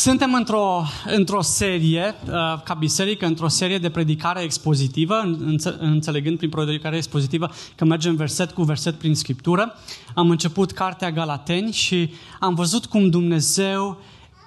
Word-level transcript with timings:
Suntem 0.00 0.34
într-o, 0.34 0.82
într-o 1.06 1.42
serie, 1.42 2.14
uh, 2.24 2.32
ca 2.64 2.74
biserică, 2.78 3.26
într-o 3.26 3.48
serie 3.48 3.78
de 3.78 3.90
predicare 3.90 4.42
expozitivă, 4.42 5.38
înțelegând 5.78 6.36
prin 6.36 6.48
predicare 6.48 6.96
expozitivă 6.96 7.50
că 7.76 7.84
mergem 7.84 8.14
verset 8.14 8.50
cu 8.50 8.62
verset 8.62 8.94
prin 8.98 9.14
Scriptură. 9.14 9.74
Am 10.14 10.30
început 10.30 10.72
cartea 10.72 11.10
Galateni 11.10 11.72
și 11.72 12.12
am 12.38 12.54
văzut 12.54 12.86
cum 12.86 13.10
Dumnezeu 13.10 13.98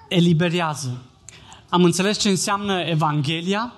eliberează. 0.08 1.02
Am 1.68 1.84
înțeles 1.84 2.18
ce 2.18 2.28
înseamnă 2.28 2.80
Evanghelia, 2.80 3.72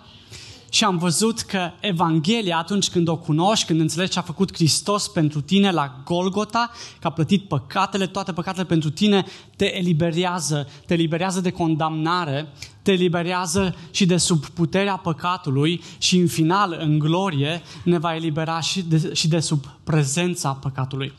și 0.76 0.84
am 0.84 0.98
văzut 0.98 1.40
că 1.40 1.70
Evanghelia, 1.80 2.58
atunci 2.58 2.88
când 2.88 3.08
o 3.08 3.16
cunoști, 3.16 3.66
când 3.66 3.80
înțelegi 3.80 4.10
ce 4.10 4.18
a 4.18 4.22
făcut 4.22 4.54
Hristos 4.54 5.08
pentru 5.08 5.40
tine 5.40 5.70
la 5.70 6.02
Golgota, 6.04 6.70
că 7.00 7.06
a 7.06 7.10
plătit 7.10 7.48
păcatele, 7.48 8.06
toate 8.06 8.32
păcatele 8.32 8.64
pentru 8.64 8.90
tine, 8.90 9.24
te 9.56 9.76
eliberează, 9.76 10.68
te 10.86 10.94
eliberează 10.94 11.40
de 11.40 11.50
condamnare, 11.50 12.48
te 12.82 12.92
eliberează 12.92 13.74
și 13.90 14.06
de 14.06 14.16
sub 14.16 14.46
puterea 14.46 14.96
păcatului 14.96 15.82
și 15.98 16.16
în 16.16 16.26
final, 16.26 16.76
în 16.80 16.98
glorie, 16.98 17.62
ne 17.84 17.98
va 17.98 18.14
elibera 18.14 18.60
și 18.60 18.82
de, 18.82 19.10
și 19.14 19.28
de 19.28 19.40
sub 19.40 19.64
prezența 19.84 20.52
păcatului. 20.52 21.12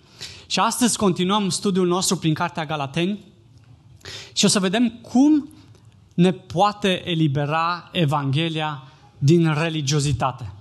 Și 0.47 0.59
astăzi 0.59 0.97
continuăm 0.97 1.49
studiul 1.49 1.87
nostru 1.87 2.17
prin 2.17 2.33
Cartea 2.33 2.65
Galateni 2.65 3.19
și 4.33 4.45
o 4.45 4.47
să 4.47 4.59
vedem 4.59 4.89
cum 5.01 5.49
ne 6.13 6.31
poate 6.31 7.09
elibera 7.09 7.89
Evanghelia 7.91 8.81
din 9.17 9.53
religiozitate. 9.53 10.51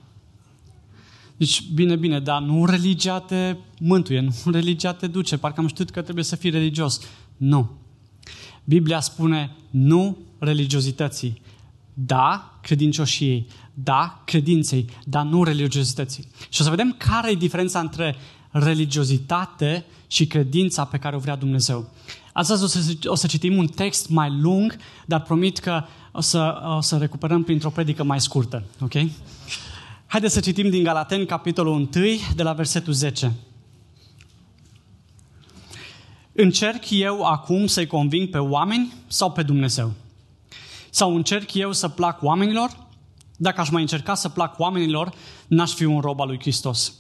Deci, 1.37 1.63
bine, 1.75 1.97
bine, 1.97 2.21
dar 2.21 2.43
nu 2.43 2.65
religia 2.65 3.21
te 3.21 3.57
mântuie, 3.81 4.21
nu 4.21 4.51
religia 4.51 4.93
te 4.93 5.07
duce. 5.07 5.37
Parcă 5.37 5.61
am 5.61 5.67
știut 5.67 5.91
că 5.91 6.03
trebuie 6.03 6.25
să 6.25 6.37
fii 6.37 6.51
religios. 6.51 7.01
Nu. 7.37 7.71
Biblia 8.65 9.01
spune 9.01 9.57
nu 9.71 10.17
religiozității. 10.39 11.41
Da, 11.95 12.59
credincioșiei. 12.63 13.47
Da, 13.75 14.23
credinței. 14.25 14.89
Dar 15.05 15.25
nu 15.25 15.45
religiozității. 15.45 16.29
Și 16.49 16.61
o 16.61 16.65
să 16.65 16.71
vedem 16.71 16.95
care 16.99 17.31
e 17.31 17.35
diferența 17.35 17.81
între 17.81 18.17
religiozitate 18.51 19.85
și 20.07 20.27
credința 20.27 20.85
pe 20.85 20.99
care 20.99 21.17
o 21.17 21.19
vrea 21.19 21.37
Dumnezeu. 21.37 21.91
Astăzi 22.37 22.63
o 22.63 22.67
să, 22.67 22.95
o 23.05 23.15
să 23.15 23.27
citim 23.27 23.57
un 23.57 23.67
text 23.67 24.09
mai 24.09 24.31
lung, 24.31 24.77
dar 25.07 25.23
promit 25.23 25.59
că 25.59 25.85
o 26.13 26.21
să, 26.21 26.63
o 26.77 26.81
să 26.81 26.97
recuperăm 26.97 27.43
printr-o 27.43 27.71
predică 27.71 28.03
mai 28.03 28.21
scurtă. 28.21 28.65
Ok? 28.81 28.93
Haideți 30.07 30.35
să 30.35 30.41
citim 30.41 30.71
din 30.71 30.83
Galaten, 30.83 31.27
capitolul 31.27 31.73
1, 31.73 31.89
de 32.35 32.43
la 32.43 32.53
versetul 32.53 32.93
10. 32.93 33.33
Încerc 36.33 36.91
eu 36.91 37.25
acum 37.25 37.67
să-i 37.67 37.87
conving 37.87 38.29
pe 38.29 38.39
oameni 38.39 38.93
sau 39.07 39.33
pe 39.33 39.43
Dumnezeu? 39.43 39.93
Sau 40.91 41.15
încerc 41.15 41.55
eu 41.55 41.73
să 41.73 41.89
plac 41.89 42.23
oamenilor? 42.23 42.87
Dacă 43.37 43.61
aș 43.61 43.71
mai 43.71 43.83
încerca 43.83 44.15
să 44.15 44.29
plac 44.29 44.59
oamenilor, 44.59 45.13
n-aș 45.47 45.73
fi 45.73 45.85
un 45.85 46.01
rob 46.01 46.21
al 46.21 46.27
lui 46.27 46.39
Hristos. 46.41 46.93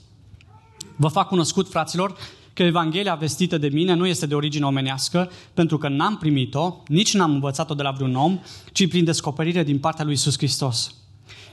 Vă 0.96 1.08
fac 1.08 1.28
cunoscut, 1.28 1.68
fraților, 1.70 2.16
că 2.56 2.62
Evanghelia 2.62 3.14
vestită 3.14 3.58
de 3.58 3.68
mine 3.68 3.94
nu 3.94 4.06
este 4.06 4.26
de 4.26 4.34
origine 4.34 4.64
omenească, 4.64 5.30
pentru 5.54 5.78
că 5.78 5.88
n-am 5.88 6.16
primit-o, 6.16 6.82
nici 6.86 7.14
n-am 7.14 7.32
învățat-o 7.32 7.74
de 7.74 7.82
la 7.82 7.90
vreun 7.90 8.14
om, 8.14 8.38
ci 8.72 8.88
prin 8.88 9.04
descoperire 9.04 9.64
din 9.64 9.78
partea 9.78 10.04
lui 10.04 10.12
Isus 10.12 10.36
Hristos. 10.36 10.94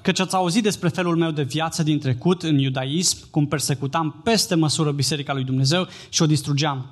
Căci 0.01 0.19
ați 0.19 0.35
auzit 0.35 0.63
despre 0.63 0.89
felul 0.89 1.15
meu 1.15 1.31
de 1.31 1.43
viață 1.43 1.83
din 1.83 1.99
trecut 1.99 2.43
în 2.43 2.57
iudaism, 2.57 3.17
cum 3.29 3.47
persecutam 3.47 4.21
peste 4.23 4.55
măsură 4.55 4.91
Biserica 4.91 5.33
lui 5.33 5.43
Dumnezeu 5.43 5.87
și 6.09 6.21
o 6.21 6.25
distrugeam. 6.25 6.85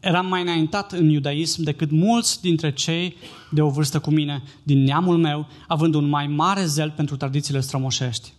Eram 0.00 0.26
mai 0.26 0.42
înaintat 0.42 0.92
în 0.92 1.08
iudaism 1.08 1.62
decât 1.62 1.90
mulți 1.90 2.40
dintre 2.40 2.72
cei 2.72 3.16
de 3.50 3.62
o 3.62 3.68
vârstă 3.68 3.98
cu 3.98 4.10
mine, 4.10 4.42
din 4.62 4.82
neamul 4.82 5.16
meu, 5.16 5.48
având 5.68 5.94
un 5.94 6.08
mai 6.08 6.26
mare 6.26 6.64
zel 6.64 6.90
pentru 6.96 7.16
tradițiile 7.16 7.60
strămoșești. 7.60 8.32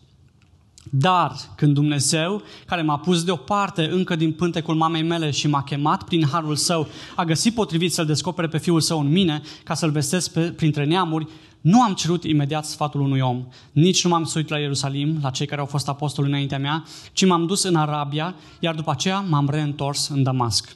Dar 0.90 1.36
când 1.56 1.74
Dumnezeu, 1.74 2.42
care 2.66 2.82
m-a 2.82 2.98
pus 2.98 3.24
deoparte 3.24 3.90
încă 3.90 4.16
din 4.16 4.32
pântecul 4.32 4.76
mamei 4.76 5.04
mele 5.04 5.32
și 5.32 5.48
m-a 5.48 5.64
chemat 5.64 6.04
prin 6.04 6.28
harul 6.28 6.56
său, 6.56 6.88
a 7.16 7.24
găsit 7.24 7.54
potrivit 7.54 7.94
să-L 7.94 8.06
descopere 8.06 8.48
pe 8.48 8.58
Fiul 8.58 8.82
Său 8.82 9.00
în 9.00 9.12
mine, 9.12 9.42
ca 9.64 9.74
să-L 9.74 9.92
vestesc 9.92 10.32
pe, 10.32 10.42
printre 10.42 10.86
neamuri, 10.86 11.28
nu 11.62 11.82
am 11.82 11.94
cerut 11.94 12.24
imediat 12.24 12.66
sfatul 12.66 13.02
unui 13.02 13.20
om, 13.20 13.48
nici 13.72 14.04
nu 14.04 14.10
m-am 14.10 14.24
suit 14.24 14.50
la 14.50 14.58
Ierusalim, 14.58 15.20
la 15.22 15.30
cei 15.30 15.46
care 15.46 15.62
au 15.62 15.68
fost 15.68 15.88
apostoli 15.88 16.28
înaintea 16.28 16.60
mea, 16.60 16.84
ci 17.14 17.26
m-am 17.26 17.46
dus 17.46 17.64
în 17.64 17.76
Arabia, 17.76 18.36
iar 18.60 18.76
după 18.76 18.92
aceea 18.92 19.20
m-am 19.20 19.50
reîntors 19.50 20.08
în 20.08 20.24
Damasc. 20.24 20.76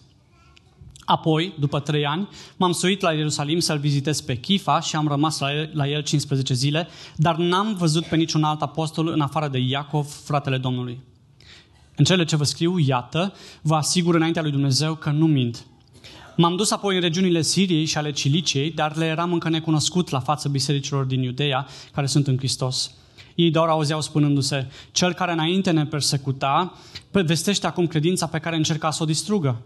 Apoi, 1.06 1.54
după 1.60 1.80
trei 1.80 2.06
ani, 2.06 2.28
m-am 2.58 2.72
suit 2.72 3.02
la 3.02 3.12
Ierusalim 3.12 3.60
să-l 3.60 3.78
vizitez 3.78 4.22
pe 4.22 4.36
Chifa 4.36 4.80
și 4.80 4.96
am 4.96 5.08
rămas 5.08 5.40
la 5.40 5.54
el, 5.54 5.70
la 5.74 5.88
el 5.88 6.02
15 6.02 6.54
zile, 6.54 6.88
dar 7.16 7.36
n-am 7.36 7.76
văzut 7.76 8.06
pe 8.06 8.16
niciun 8.16 8.44
alt 8.44 8.62
apostol 8.62 9.08
în 9.08 9.22
afară 9.22 9.48
de 9.48 9.58
Iacov, 9.58 10.08
fratele 10.24 10.58
Domnului. 10.58 11.00
În 11.96 12.06
cele 12.06 12.26
ce 12.26 12.36
vă 12.36 12.44
scriu, 12.44 12.78
iată, 12.78 13.34
vă 13.62 13.76
asigur 13.76 14.16
înaintea 14.16 14.42
lui 14.42 14.52
Dumnezeu 14.52 14.96
că 14.96 15.10
nu 15.10 15.26
mint. 15.26 15.66
M-am 16.38 16.56
dus 16.56 16.72
apoi 16.72 16.96
în 16.96 17.02
regiunile 17.02 17.42
Siriei 17.42 17.86
și 17.86 17.98
ale 17.98 18.12
Ciliciei, 18.12 18.72
dar 18.72 18.96
le 18.96 19.06
eram 19.06 19.34
încă 19.34 19.50
necunoscut 19.50 20.10
la 20.10 20.20
fața 20.20 20.50
bisericilor 20.50 21.04
din 21.04 21.22
Iudeea, 21.22 21.68
care 21.92 22.08
sunt 22.08 22.28
în 22.28 22.38
Hristos. 22.38 22.92
Ei 23.36 23.52
doar 23.52 23.68
auzeau 23.68 24.02
spunându-se, 24.02 24.68
cel 24.92 25.14
care 25.14 25.32
înainte 25.32 25.72
ne 25.72 25.86
persecuta, 25.86 26.74
vestește 27.12 27.68
acum 27.68 27.88
credința 27.88 28.28
pe 28.28 28.40
care 28.40 28.56
încerca 28.56 28.92
să 28.92 29.04
o 29.04 29.06
distrugă 29.06 29.62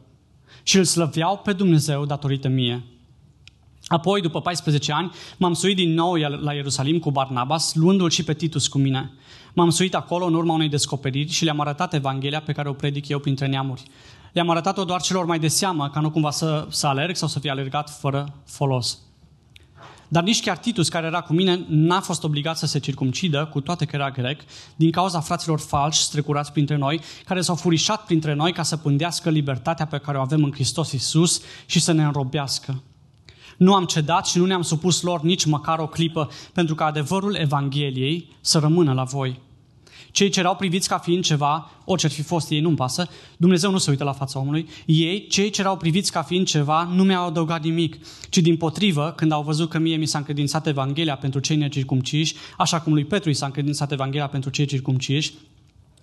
și 0.64 0.78
îl 0.78 0.84
slăveau 0.84 1.38
pe 1.38 1.54
Dumnezeu 1.54 2.06
datorită 2.06 2.48
mie. 2.48 2.84
Apoi, 3.88 4.22
după 4.22 4.42
14 4.42 4.92
ani, 4.92 5.12
m-am 5.38 5.54
suit 5.54 5.76
din 5.76 5.94
nou 5.94 6.14
la 6.16 6.54
Ierusalim 6.54 7.00
cu 7.00 7.12
Barnabas, 7.12 7.74
luându-l 7.74 8.10
și 8.10 8.24
pe 8.24 8.34
Titus 8.34 8.68
cu 8.68 8.78
mine. 8.78 9.12
M-am 9.54 9.70
suit 9.70 9.96
acolo 9.96 10.26
în 10.26 10.34
urma 10.34 10.54
unei 10.54 10.70
descoperiri 10.70 11.32
și 11.32 11.44
le-am 11.44 11.60
arătat 11.60 11.94
Evanghelia 11.94 12.42
pe 12.42 12.52
care 12.52 12.70
o 12.70 12.74
predic 12.74 13.08
eu 13.08 13.20
printre 13.20 13.48
neamuri. 13.48 13.84
Le-am 14.34 14.50
arătat-o 14.50 14.84
doar 14.84 15.02
celor 15.02 15.26
mai 15.26 15.40
de 15.40 15.48
seamă, 15.48 15.90
ca 15.90 16.00
nu 16.00 16.12
cumva 16.12 16.32
să, 16.32 16.68
să 16.70 16.88
alerg 16.88 17.16
sau 17.16 17.28
să 17.28 17.40
fie 17.40 17.50
alergat 17.50 17.90
fără 17.90 18.34
folos. 18.46 19.00
Dar 20.12 20.24
nici 20.24 20.42
chiar 20.42 20.58
Titus, 20.58 20.90
care 20.90 21.06
era 21.06 21.22
cu 21.22 21.34
mine, 21.34 21.66
n-a 21.68 22.00
fost 22.00 22.24
obligat 22.24 22.58
să 22.58 22.66
se 22.66 22.80
circumcidă, 22.80 23.50
cu 23.52 23.62
toate 23.62 23.86
că 23.86 23.96
era 23.96 24.12
grec, 24.12 24.42
din 24.76 24.92
cauza 24.92 25.20
fraților 25.20 25.60
falși 25.60 26.02
strecurați 26.02 26.52
printre 26.52 26.76
noi, 26.76 27.02
care 27.26 27.42
s-au 27.42 27.56
furișat 27.56 28.06
printre 28.06 28.34
noi 28.34 28.54
ca 28.54 28.64
să 28.64 28.78
pândească 28.78 29.30
libertatea 29.30 29.86
pe 29.86 29.98
care 29.98 30.18
o 30.18 30.22
avem 30.22 30.44
în 30.44 30.52
Hristos 30.52 30.92
Isus 30.92 31.42
și 31.66 31.80
să 31.80 31.92
ne 31.92 32.04
înrobească. 32.04 32.84
Nu 33.58 33.74
am 33.74 33.86
cedat 33.86 34.26
și 34.28 34.38
nu 34.38 34.46
ne-am 34.46 34.62
supus 34.62 35.02
lor 35.02 35.22
nici 35.22 35.46
măcar 35.46 35.80
o 35.80 35.88
clipă, 35.88 36.30
pentru 36.54 36.76
că 36.76 36.84
adevărul 36.84 37.36
Evangheliei 37.36 38.36
să 38.42 38.60
rămână 38.60 38.94
la 38.94 39.04
voi. 39.04 39.40
Cei 40.20 40.30
ce 40.30 40.40
erau 40.40 40.56
priviți 40.56 40.88
ca 40.88 40.98
fiind 40.98 41.24
ceva, 41.24 41.72
orice 41.86 42.06
ar 42.06 42.12
fi 42.12 42.22
fost 42.22 42.50
ei, 42.50 42.60
nu-mi 42.60 42.76
pasă, 42.76 43.10
Dumnezeu 43.38 43.72
nu 43.72 43.78
se 43.78 43.90
uită 43.90 44.04
la 44.04 44.14
fața 44.14 44.40
omului. 44.40 44.70
Ei, 44.86 45.28
cei 45.28 45.50
ce 45.50 45.62
erau 45.62 45.78
priviți 45.78 46.12
ca 46.12 46.22
fiind 46.22 46.46
ceva, 46.46 46.84
nu 46.84 47.04
mi-au 47.04 47.26
adăugat 47.26 47.64
nimic, 47.64 47.98
ci 48.30 48.38
din 48.38 48.58
potrivă, 48.58 49.14
când 49.16 49.32
au 49.32 49.42
văzut 49.42 49.70
că 49.70 49.78
mie 49.78 49.96
mi 49.96 50.06
s-a 50.06 50.18
încredințat 50.18 50.68
Evanghelia 50.68 51.16
pentru 51.16 51.40
cei 51.40 51.56
necircumciși, 51.56 52.36
așa 52.58 52.80
cum 52.80 52.94
lui 52.94 53.06
Petru 53.06 53.30
i 53.30 53.34
s-a 53.34 53.46
încredințat 53.46 53.92
Evanghelia 53.92 54.28
pentru 54.28 54.50
cei 54.50 54.66
circumciși, 54.66 55.34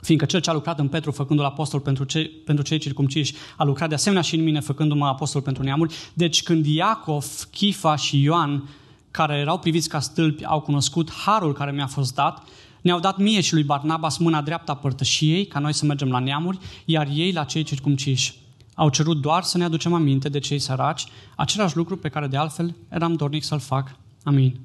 fiindcă 0.01 0.27
cel 0.27 0.41
ce 0.41 0.51
a 0.51 0.53
lucrat 0.53 0.79
în 0.79 0.89
Petru 0.89 1.11
făcându-l 1.11 1.45
apostol 1.45 1.81
pentru 1.81 2.05
cei, 2.05 2.27
pentru 2.27 2.65
cei 2.65 2.79
circumciși, 2.79 3.35
a 3.57 3.65
lucrat 3.65 3.89
de 3.89 3.95
asemenea 3.95 4.23
și 4.23 4.35
în 4.35 4.43
mine 4.43 4.61
făcându-mă 4.61 5.07
apostol 5.07 5.41
pentru 5.41 5.63
neamuri. 5.63 5.95
Deci 6.15 6.43
când 6.43 6.67
Iacov, 6.67 7.27
Chifa 7.51 7.97
și 7.97 8.23
Ioan, 8.23 8.69
care 9.11 9.35
erau 9.35 9.59
priviți 9.59 9.89
ca 9.89 10.01
stâlpi, 10.01 10.45
au 10.45 10.61
cunoscut 10.61 11.13
harul 11.13 11.53
care 11.53 11.73
mi-a 11.73 11.87
fost 11.87 12.15
dat, 12.15 12.43
ne-au 12.87 13.01
dat 13.01 13.19
mie 13.19 13.41
și 13.41 13.53
lui 13.53 13.63
Barnabas 13.63 14.17
mâna 14.17 14.43
dreaptă 14.43 14.71
a 14.71 14.77
părtășiei, 14.77 15.47
ca 15.47 15.59
noi 15.59 15.73
să 15.73 15.85
mergem 15.85 16.09
la 16.09 16.19
neamuri, 16.19 16.59
iar 16.85 17.09
ei 17.13 17.33
la 17.33 17.45
cei 17.45 17.63
circumciși. 17.63 18.35
Au 18.75 18.89
cerut 18.89 19.21
doar 19.21 19.43
să 19.43 19.59
ne 19.59 19.65
aducem 19.65 19.95
aminte 19.95 20.29
de 20.29 20.39
cei 20.39 20.59
săraci, 20.59 21.07
același 21.37 21.77
lucru 21.77 21.97
pe 21.97 22.09
care 22.09 22.27
de 22.27 22.37
altfel 22.37 22.75
eram 22.89 23.15
dornic 23.15 23.45
să-l 23.45 23.59
fac. 23.59 23.97
Amin. 24.23 24.61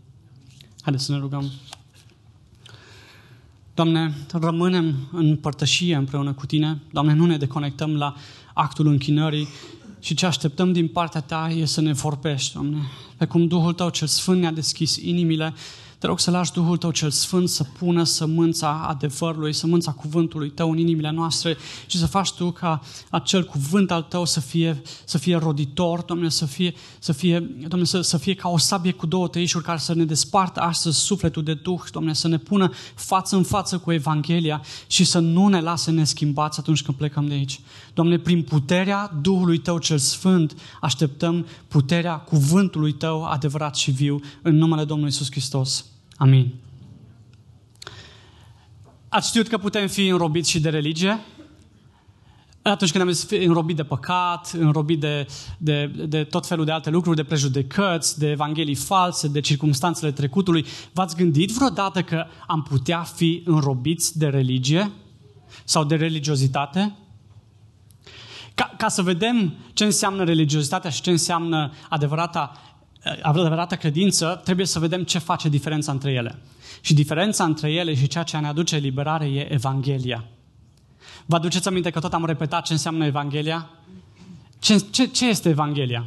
Haideți 0.82 1.06
să 1.06 1.12
ne 1.12 1.18
rugăm. 1.18 1.52
Doamne, 3.74 4.14
rămânem 4.32 4.96
în 5.12 5.36
părtășie 5.36 5.96
împreună 5.96 6.34
cu 6.34 6.46
Tine. 6.46 6.82
Doamne, 6.92 7.14
nu 7.14 7.26
ne 7.26 7.38
deconectăm 7.38 7.96
la 7.96 8.16
actul 8.54 8.88
închinării 8.88 9.48
și 10.00 10.14
ce 10.14 10.26
așteptăm 10.26 10.72
din 10.72 10.88
partea 10.88 11.22
Ta 11.22 11.50
e 11.50 11.66
să 11.66 11.82
ne 11.82 11.94
vorbești, 11.94 12.54
Doamne. 12.54 12.78
Pe 13.18 13.26
cum 13.26 13.48
Duhul 13.48 13.74
Tău 13.74 13.90
cel 13.90 14.08
Sfânt 14.08 14.40
ne-a 14.40 14.52
deschis 14.52 14.96
inimile, 14.96 15.54
Te 16.02 16.08
rog 16.08 16.20
să 16.20 16.32
lași 16.32 16.52
Duhul 16.52 16.78
Tău 16.78 16.92
cel 16.92 17.10
Sfânt 17.10 17.50
să 17.50 17.64
pună 17.64 18.04
sămânța 18.04 18.86
adevărului, 18.90 19.54
sămânța 19.54 19.92
cuvântului 19.92 20.50
Tău 20.50 20.72
în 20.72 20.78
inimile 20.78 21.12
noastre 21.12 21.58
și 21.86 21.98
să 21.98 22.06
faci 22.06 22.32
Tu 22.32 22.52
ca 22.52 22.82
acel 23.10 23.44
cuvânt 23.44 23.92
al 23.92 24.02
Tău 24.02 24.26
să 24.26 24.40
fie, 24.40 24.82
să 25.06 25.18
fie 25.18 25.36
roditor, 25.36 26.02
Doamne, 26.02 26.30
să 26.30 26.46
fie, 26.46 26.74
să 27.00 27.12
fie, 27.12 27.40
Doamne, 27.40 27.86
să, 27.86 28.02
să 28.02 28.18
fie 28.18 28.34
ca 28.34 28.50
o 28.50 28.58
sabie 28.58 28.92
cu 28.92 29.06
două 29.06 29.28
tăișuri 29.28 29.64
care 29.64 29.78
să 29.78 29.94
ne 29.94 30.06
despartă 30.06 30.60
astăzi 30.60 31.00
sufletul 31.00 31.44
de 31.44 31.54
Duh, 31.54 31.82
Doamne, 31.92 32.14
să 32.14 32.28
ne 32.28 32.38
pună 32.38 32.72
față 32.96 33.36
în 33.36 33.44
față 33.44 33.78
cu 33.78 33.92
Evanghelia 33.92 34.62
și 34.88 35.04
să 35.04 35.20
nu 35.20 35.48
ne 35.48 35.62
lase 35.62 35.92
neschimbați 35.92 36.60
atunci 36.60 36.84
când 36.84 36.98
plecăm 36.98 37.28
de 37.28 37.34
aici. 37.34 37.60
Doamne, 37.94 38.18
prin 38.18 38.44
puterea 38.44 39.18
Duhului 39.22 39.58
Tău 39.58 39.78
cel 39.78 39.98
Sfânt 39.98 40.58
așteptăm 40.82 41.46
puterea 41.68 42.16
cuvântului 42.16 42.92
Tău 42.92 43.24
adevărat 43.24 43.76
și 43.76 43.92
viu 43.92 44.20
în 44.42 44.56
numele 44.56 44.84
Domnului 44.84 45.12
Isus 45.12 45.32
Hristos. 45.32 45.86
Amin. 46.22 46.54
Ați 49.10 49.28
știut 49.28 49.48
că 49.48 49.58
putem 49.58 49.88
fi 49.88 50.08
înrobiți 50.08 50.50
și 50.50 50.60
de 50.60 50.70
religie? 50.70 51.20
Atunci 52.62 52.92
când 52.92 53.04
am 53.04 53.10
zis 53.10 53.30
înrobit 53.30 53.76
de 53.76 53.84
păcat, 53.84 54.52
înrobit 54.52 55.00
de, 55.00 55.28
de, 55.58 55.86
de 55.86 56.24
tot 56.24 56.48
felul 56.48 56.66
de 56.66 56.72
alte 56.72 56.90
lucruri, 56.90 57.16
de 57.16 57.24
prejudecăți, 57.24 58.20
de 58.20 58.30
evanghelii 58.30 58.76
false, 58.76 59.28
de 59.28 59.40
circumstanțele 59.40 60.12
trecutului, 60.12 60.66
v-ați 60.94 61.16
gândit 61.16 61.52
vreodată 61.52 62.02
că 62.02 62.26
am 62.48 62.64
putea 62.64 63.02
fi 63.02 63.44
înrobiți 63.46 64.18
de 64.18 64.28
religie 64.28 64.92
sau 65.64 65.84
de 65.84 65.96
religiozitate? 65.96 66.96
Ca, 68.54 68.74
ca 68.78 68.88
să 68.88 69.02
vedem 69.02 69.54
ce 69.74 69.84
înseamnă 69.84 70.24
religiozitatea 70.24 70.90
și 70.90 71.02
ce 71.02 71.10
înseamnă 71.10 71.72
adevărata 71.90 72.52
adevărată 73.22 73.76
credință, 73.76 74.42
trebuie 74.44 74.66
să 74.66 74.80
vedem 74.80 75.04
ce 75.04 75.20
face 75.20 75.50
diferența 75.50 75.92
între 75.92 76.12
ele. 76.12 76.40
Și 76.82 76.94
diferența 76.94 77.44
între 77.44 77.72
ele 77.72 77.96
și 77.96 78.08
ceea 78.08 78.24
ce 78.24 78.38
ne 78.38 78.48
aduce 78.48 78.78
liberare 78.78 79.26
e 79.26 79.54
Evanghelia. 79.54 80.24
Vă 81.26 81.36
aduceți 81.36 81.68
aminte 81.68 81.90
că 81.90 82.00
tot 82.00 82.14
am 82.14 82.26
repetat 82.26 82.66
ce 82.66 82.74
înseamnă 82.74 83.06
Evanghelia? 83.06 83.70
Ce, 84.60 84.78
ce, 84.78 85.06
ce 85.06 85.28
este 85.28 85.50
Evanghelia? 85.50 86.06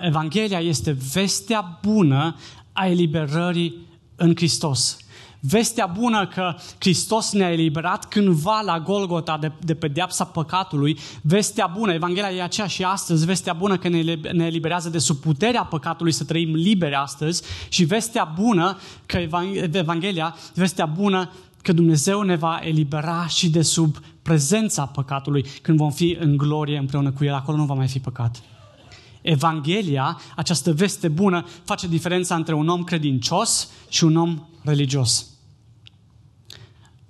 Evanghelia 0.00 0.60
este 0.60 0.96
vestea 1.12 1.78
bună 1.82 2.36
a 2.72 2.86
eliberării 2.86 3.86
în 4.16 4.34
Hristos. 4.36 4.96
Vestea 5.44 5.86
bună 5.86 6.26
că 6.26 6.54
Hristos 6.78 7.32
ne-a 7.32 7.52
eliberat 7.52 8.08
cândva 8.08 8.60
la 8.64 8.80
Golgota 8.80 9.38
de, 9.38 9.52
de 9.60 9.74
pedeapsa 9.74 10.24
păcatului. 10.24 10.98
Vestea 11.22 11.66
bună, 11.66 11.92
Evanghelia 11.92 12.30
e 12.30 12.42
aceea 12.42 12.66
și 12.66 12.84
astăzi, 12.84 13.26
vestea 13.26 13.52
bună 13.52 13.78
că 13.78 13.88
ne, 13.88 14.02
ne 14.32 14.46
eliberează 14.46 14.88
de 14.88 14.98
sub 14.98 15.16
puterea 15.16 15.64
păcatului 15.64 16.12
să 16.12 16.24
trăim 16.24 16.54
liberi 16.54 16.94
astăzi 16.94 17.42
și 17.68 17.84
vestea 17.84 18.32
bună 18.40 18.78
că 19.06 19.18
Evanghelia, 19.72 20.36
vestea 20.54 20.86
bună 20.86 21.30
că 21.62 21.72
Dumnezeu 21.72 22.22
ne 22.22 22.36
va 22.36 22.60
elibera 22.62 23.26
și 23.26 23.50
de 23.50 23.62
sub 23.62 23.96
prezența 24.22 24.86
păcatului 24.86 25.46
când 25.62 25.78
vom 25.78 25.90
fi 25.90 26.16
în 26.20 26.36
glorie 26.36 26.78
împreună 26.78 27.10
cu 27.10 27.24
El. 27.24 27.34
Acolo 27.34 27.56
nu 27.56 27.64
va 27.64 27.74
mai 27.74 27.88
fi 27.88 27.98
păcat. 27.98 28.42
Evanghelia, 29.22 30.20
această 30.36 30.72
veste 30.72 31.08
bună, 31.08 31.46
face 31.64 31.88
diferența 31.88 32.34
între 32.34 32.54
un 32.54 32.68
om 32.68 32.82
credincios 32.82 33.68
și 33.88 34.04
un 34.04 34.16
om 34.16 34.46
religios. 34.64 35.31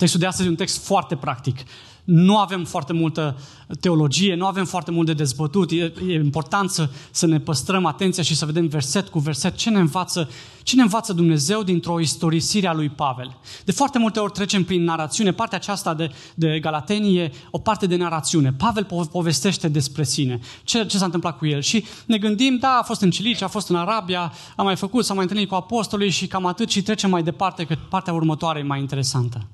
Textul 0.03 0.21
de 0.21 0.29
astăzi 0.29 0.49
e 0.49 0.51
un 0.51 0.57
text 0.57 0.85
foarte 0.85 1.17
practic. 1.17 1.59
Nu 2.05 2.39
avem 2.39 2.65
foarte 2.65 2.93
multă 2.93 3.39
teologie, 3.81 4.35
nu 4.35 4.47
avem 4.47 4.65
foarte 4.65 4.91
mult 4.91 5.07
de 5.07 5.13
dezbătut. 5.13 5.71
E, 5.71 5.93
e 6.07 6.15
important 6.15 6.71
să, 6.71 6.89
să 7.11 7.27
ne 7.27 7.41
păstrăm 7.41 7.87
atenția 7.87 8.23
și 8.23 8.37
să 8.37 8.47
vedem 8.47 8.67
verset 8.67 9.09
cu 9.09 9.19
verset 9.19 9.55
ce 9.57 9.71
ne 9.71 9.79
învață, 9.79 10.31
ce 10.63 10.77
ne 10.77 10.83
învață 10.83 11.13
Dumnezeu 11.13 11.63
dintr-o 11.63 12.01
istorisire 12.01 12.67
a 12.67 12.73
lui 12.73 12.89
Pavel. 12.89 13.37
De 13.65 13.73
foarte 13.73 13.99
multe 13.99 14.19
ori 14.19 14.33
trecem 14.33 14.65
prin 14.65 14.85
narațiune. 14.85 15.33
Partea 15.33 15.59
aceasta 15.59 15.95
de, 15.95 16.11
de 16.35 16.59
Galatenie 16.61 17.23
e 17.23 17.33
o 17.51 17.59
parte 17.59 17.87
de 17.87 17.97
narațiune. 17.97 18.53
Pavel 18.53 18.87
povestește 19.13 19.69
despre 19.69 20.05
sine, 20.05 20.41
ce, 20.65 20.87
ce 20.87 20.97
s-a 20.97 21.05
întâmplat 21.05 21.39
cu 21.39 21.47
el. 21.47 21.61
Și 21.61 21.85
ne 22.07 22.19
gândim, 22.19 22.57
da, 22.61 22.79
a 22.81 22.83
fost 22.83 23.01
în 23.01 23.11
Cilicia, 23.11 23.47
a 23.47 23.49
fost 23.49 23.69
în 23.69 23.77
Arabia, 23.77 24.33
a 24.57 24.63
mai 24.63 24.77
făcut, 24.77 25.05
s-a 25.05 25.15
mai 25.15 25.23
întâlnit 25.23 25.49
cu 25.49 25.55
apostolii 25.55 26.11
și 26.11 26.27
cam 26.27 26.47
atât 26.47 26.71
și 26.71 26.83
trecem 26.83 27.11
mai 27.11 27.23
departe, 27.23 27.65
că 27.65 27.77
partea 27.89 28.13
următoare 28.13 28.59
e 28.59 28.63
mai 28.63 28.81
interesantă. 28.81 29.47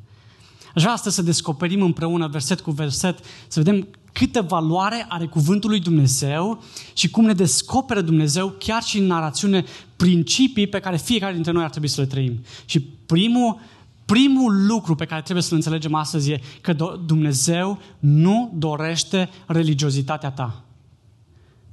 Aș 0.78 0.84
vrea 0.84 0.96
astăzi 0.96 1.14
să 1.14 1.22
descoperim 1.22 1.82
împreună, 1.82 2.26
verset 2.26 2.60
cu 2.60 2.70
verset, 2.70 3.18
să 3.48 3.60
vedem 3.62 3.88
câtă 4.12 4.42
valoare 4.42 5.06
are 5.08 5.26
cuvântul 5.26 5.70
lui 5.70 5.80
Dumnezeu 5.80 6.62
și 6.92 7.10
cum 7.10 7.24
ne 7.24 7.32
descoperă 7.32 8.00
Dumnezeu 8.00 8.54
chiar 8.58 8.82
și 8.82 8.98
în 8.98 9.06
narațiune 9.06 9.64
principii 9.96 10.66
pe 10.66 10.80
care 10.80 10.96
fiecare 10.96 11.34
dintre 11.34 11.52
noi 11.52 11.62
ar 11.62 11.70
trebui 11.70 11.88
să 11.88 12.00
le 12.00 12.06
trăim. 12.06 12.44
Și 12.64 12.80
primul, 12.80 13.60
primul 14.04 14.66
lucru 14.66 14.94
pe 14.94 15.04
care 15.04 15.22
trebuie 15.22 15.44
să-l 15.44 15.56
înțelegem 15.56 15.94
astăzi 15.94 16.30
e 16.30 16.40
că 16.60 16.98
Dumnezeu 17.06 17.78
nu 17.98 18.52
dorește 18.54 19.28
religiozitatea 19.46 20.30
ta. 20.30 20.64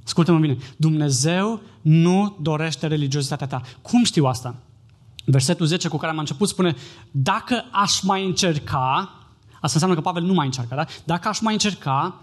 Ascultă-mă 0.04 0.38
bine. 0.38 0.56
Dumnezeu 0.76 1.60
nu 1.80 2.36
dorește 2.40 2.86
religiozitatea 2.86 3.46
ta. 3.46 3.62
Cum 3.82 4.04
știu 4.04 4.24
asta? 4.24 4.65
Versetul 5.28 5.66
10 5.66 5.88
cu 5.88 5.96
care 5.96 6.12
am 6.12 6.18
început 6.18 6.48
spune, 6.48 6.76
dacă 7.10 7.64
aș 7.70 8.00
mai 8.00 8.24
încerca, 8.24 9.10
asta 9.52 9.70
înseamnă 9.72 9.94
că 9.94 10.00
Pavel 10.00 10.22
nu 10.22 10.32
mai 10.32 10.46
încearcă, 10.46 10.74
da? 10.74 10.84
Dacă 11.04 11.28
aș 11.28 11.40
mai 11.40 11.52
încerca, 11.52 12.20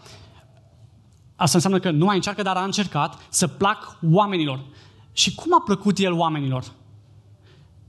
asta 1.36 1.56
înseamnă 1.56 1.80
că 1.80 1.92
nu 1.92 2.06
mai 2.06 2.16
încearcă, 2.16 2.42
dar 2.42 2.56
a 2.56 2.64
încercat 2.64 3.18
să 3.30 3.48
plac 3.48 3.98
oamenilor. 4.12 4.60
Și 5.14 5.36
cum 5.36 5.54
a 5.54 5.62
plăcut 5.66 5.98
el 5.98 6.14
oamenilor? 6.14 6.64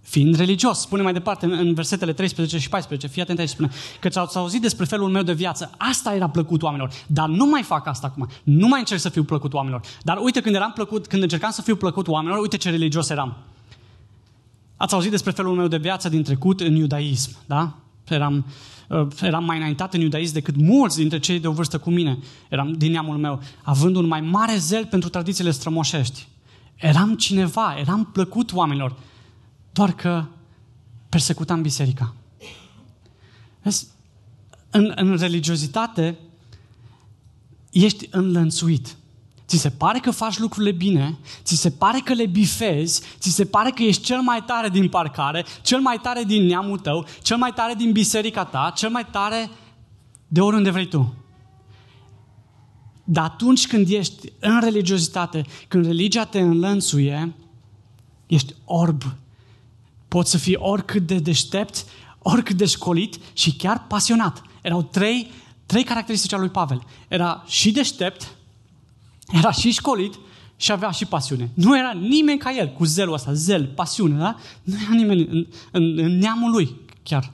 Fiind 0.00 0.37
religios, 0.37 0.81
spune 0.81 1.02
mai 1.02 1.12
departe 1.12 1.46
în 1.46 1.75
versetele 1.75 2.12
13 2.12 2.58
și 2.58 2.69
14, 2.69 3.06
fii 3.06 3.22
atent 3.22 3.38
aici, 3.38 3.49
spune 3.49 3.70
că 4.00 4.08
ți-ați 4.08 4.37
auzit 4.37 4.61
despre 4.61 4.84
felul 4.84 5.11
meu 5.11 5.22
de 5.22 5.32
viață, 5.32 5.70
asta 5.78 6.14
era 6.14 6.28
plăcut 6.28 6.62
oamenilor, 6.62 6.93
dar 7.06 7.28
nu 7.28 7.46
mai 7.46 7.62
fac 7.62 7.87
asta 7.87 8.06
acum, 8.06 8.28
nu 8.43 8.69
mai 8.69 8.78
încerc 8.78 9.00
să 9.00 9.08
fiu 9.08 9.25
plăcut 9.25 9.52
oamenilor. 9.52 9.82
Dar 10.02 10.19
uite, 10.22 10.40
când 10.40 10.55
eram 10.55 10.72
plăcut, 10.72 11.06
când 11.06 11.22
încercam 11.22 11.50
să 11.50 11.62
fiu 11.62 11.76
plăcut 11.76 12.08
oamenilor, 12.08 12.40
uite 12.40 12.56
ce 12.56 12.70
religios 12.70 13.08
eram. 13.08 13.37
Ați 14.85 14.95
auzit 14.95 15.11
despre 15.11 15.31
felul 15.31 15.55
meu 15.55 15.69
de 15.69 15.77
viață 15.77 16.09
din 16.09 16.23
trecut 16.23 16.61
în 16.61 16.75
iudaism, 16.75 17.31
da? 17.47 17.77
Eram, 18.09 18.47
uh, 18.89 19.07
eram 19.23 19.45
mai 19.45 19.57
înaintat 19.57 19.95
în 19.95 20.01
iudaism 20.01 20.33
decât 20.33 20.57
mulți 20.57 20.97
dintre 20.97 21.19
cei 21.19 21.41
de 21.41 21.49
o 21.49 21.53
vârstă 21.53 21.79
cu 21.79 21.91
mine. 21.91 22.19
Eram 22.49 22.73
din 22.73 22.91
neamul 22.91 23.17
meu, 23.17 23.43
având 23.63 23.97
un 23.97 24.07
mai 24.07 24.21
mare 24.21 24.57
zel 24.57 24.87
pentru 24.87 25.09
tradițiile 25.09 25.51
strămoșești. 25.51 26.29
Eram 26.75 27.15
cineva, 27.15 27.77
eram 27.79 28.05
plăcut 28.13 28.53
oamenilor, 28.53 28.97
doar 29.73 29.93
că 29.93 30.25
persecutam 31.09 31.63
biserica. 31.63 32.15
Vezi, 33.63 33.87
în, 34.71 34.93
în 34.97 35.17
religiozitate 35.17 36.19
ești 37.71 38.09
înlănțuit. 38.11 38.97
Ți 39.46 39.56
se 39.56 39.70
pare 39.70 39.99
că 39.99 40.11
faci 40.11 40.38
lucrurile 40.38 40.73
bine, 40.73 41.19
ți 41.43 41.56
se 41.56 41.70
pare 41.70 42.00
că 42.05 42.12
le 42.12 42.26
bifezi, 42.26 43.02
ți 43.19 43.31
se 43.31 43.44
pare 43.44 43.70
că 43.70 43.82
ești 43.82 44.02
cel 44.02 44.20
mai 44.20 44.43
tare 44.46 44.69
din 44.69 44.88
parcare, 44.88 45.44
cel 45.62 45.81
mai 45.81 45.99
tare 46.02 46.23
din 46.23 46.46
neamul 46.46 46.79
tău, 46.79 47.06
cel 47.23 47.37
mai 47.37 47.52
tare 47.52 47.75
din 47.75 47.93
biserica 47.93 48.44
ta, 48.44 48.73
cel 48.76 48.91
mai 48.91 49.06
tare 49.11 49.50
de 50.29 50.41
oriunde 50.41 50.70
vrei 50.70 50.88
tu. 50.88 51.14
Dar 53.05 53.25
atunci 53.25 53.67
când 53.67 53.91
ești 53.91 54.32
în 54.41 54.61
religiozitate, 54.61 55.44
când 55.69 55.87
religia 55.87 56.25
te 56.25 56.40
înlănțuie, 56.40 57.35
ești 58.26 58.55
orb. 58.64 59.02
Poți 60.08 60.30
să 60.30 60.38
fii 60.38 60.57
oricât 60.57 61.07
de 61.07 61.19
deștept, 61.19 61.85
oricât 62.19 62.57
de 62.57 62.64
școlit 62.64 63.19
și 63.33 63.57
chiar 63.57 63.85
pasionat. 63.88 64.42
Erau 64.62 64.83
trei, 64.83 65.30
trei 65.66 65.85
caracteristici 65.85 66.33
ale 66.33 66.42
lui 66.42 66.50
Pavel. 66.50 66.83
Era 67.09 67.45
și 67.47 67.71
deștept, 67.71 68.37
era 69.38 69.50
și 69.50 69.71
școlit 69.71 70.14
și 70.57 70.73
avea 70.73 70.91
și 70.91 71.05
pasiune. 71.07 71.50
Nu 71.55 71.79
era 71.79 71.93
nimeni 71.93 72.38
ca 72.38 72.53
el 72.53 72.69
cu 72.69 72.85
zelul 72.85 73.14
ăsta, 73.14 73.33
zel, 73.33 73.67
pasiune, 73.67 74.19
da? 74.19 74.37
Nu 74.62 74.75
era 74.85 74.95
nimeni 74.95 75.26
în, 75.26 75.47
în, 75.71 75.99
în 75.99 76.19
neamul 76.19 76.50
lui 76.50 76.76
chiar. 77.03 77.31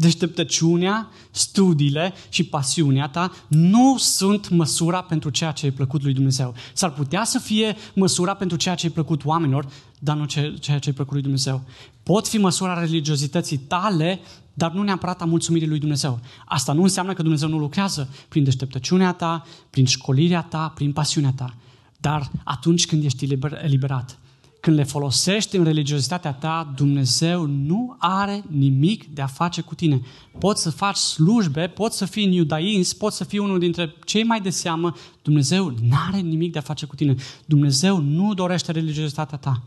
Deșteptăciunea, 0.00 1.08
studiile 1.30 2.12
și 2.28 2.44
pasiunea 2.44 3.08
ta 3.08 3.32
nu 3.48 3.96
sunt 3.98 4.48
măsura 4.48 5.02
pentru 5.02 5.30
ceea 5.30 5.52
ce 5.52 5.66
e 5.66 5.70
plăcut 5.70 6.02
lui 6.02 6.12
Dumnezeu. 6.12 6.54
S-ar 6.72 6.92
putea 6.92 7.24
să 7.24 7.38
fie 7.38 7.76
măsura 7.94 8.34
pentru 8.34 8.56
ceea 8.56 8.74
ce 8.74 8.86
e 8.86 8.90
plăcut 8.90 9.24
oamenilor, 9.24 9.68
dar 9.98 10.16
nu 10.16 10.24
ceea 10.60 10.78
ce 10.78 10.88
e 10.88 10.92
plăcut 10.92 11.12
lui 11.12 11.22
Dumnezeu. 11.22 11.62
Pot 12.02 12.28
fi 12.28 12.38
măsura 12.38 12.80
religiozității 12.80 13.56
tale, 13.56 14.20
dar 14.54 14.72
nu 14.72 14.82
neapărat 14.82 15.20
a 15.20 15.24
mulțumirii 15.24 15.68
lui 15.68 15.78
Dumnezeu. 15.78 16.20
Asta 16.46 16.72
nu 16.72 16.82
înseamnă 16.82 17.12
că 17.12 17.22
Dumnezeu 17.22 17.48
nu 17.48 17.58
lucrează 17.58 18.08
prin 18.28 18.44
deșteptăciunea 18.44 19.12
ta, 19.12 19.46
prin 19.70 19.84
școlirea 19.84 20.42
ta, 20.42 20.72
prin 20.74 20.92
pasiunea 20.92 21.32
ta. 21.36 21.54
Dar 21.98 22.30
atunci 22.44 22.86
când 22.86 23.04
ești 23.04 23.28
eliberat, 23.62 24.18
când 24.60 24.76
le 24.76 24.84
folosești 24.84 25.56
în 25.56 25.64
religiozitatea 25.64 26.32
ta, 26.32 26.72
Dumnezeu 26.76 27.46
nu 27.46 27.96
are 27.98 28.44
nimic 28.48 29.14
de 29.14 29.22
a 29.22 29.26
face 29.26 29.60
cu 29.60 29.74
tine. 29.74 30.00
Poți 30.38 30.62
să 30.62 30.70
faci 30.70 30.96
slujbe, 30.96 31.66
poți 31.66 31.96
să 31.96 32.04
fii 32.04 32.24
în 32.24 32.32
iudaism, 32.32 32.98
poți 32.98 33.16
să 33.16 33.24
fii 33.24 33.38
unul 33.38 33.58
dintre 33.58 33.94
cei 34.04 34.22
mai 34.22 34.40
de 34.40 34.50
seamă, 34.50 34.94
Dumnezeu 35.22 35.74
nu 35.82 35.96
are 36.08 36.18
nimic 36.18 36.52
de 36.52 36.58
a 36.58 36.62
face 36.62 36.86
cu 36.86 36.94
tine. 36.94 37.14
Dumnezeu 37.46 37.98
nu 37.98 38.34
dorește 38.34 38.72
religiozitatea 38.72 39.38
ta. 39.38 39.62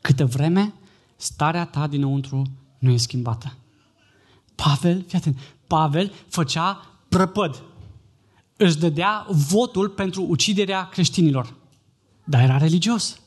câtă 0.00 0.26
vreme 0.26 0.74
starea 1.16 1.64
ta 1.64 1.86
dinăuntru 1.86 2.42
nu 2.78 2.90
e 2.90 2.96
schimbată. 2.96 3.56
Pavel, 4.54 5.04
fii 5.06 5.18
atent, 5.18 5.38
Pavel 5.66 6.12
făcea 6.28 6.80
prăpăd. 7.08 7.62
Își 8.56 8.78
dădea 8.78 9.26
votul 9.28 9.88
pentru 9.88 10.26
uciderea 10.28 10.88
creștinilor. 10.88 11.54
Dar 12.24 12.42
era 12.42 12.56
religios. 12.56 13.20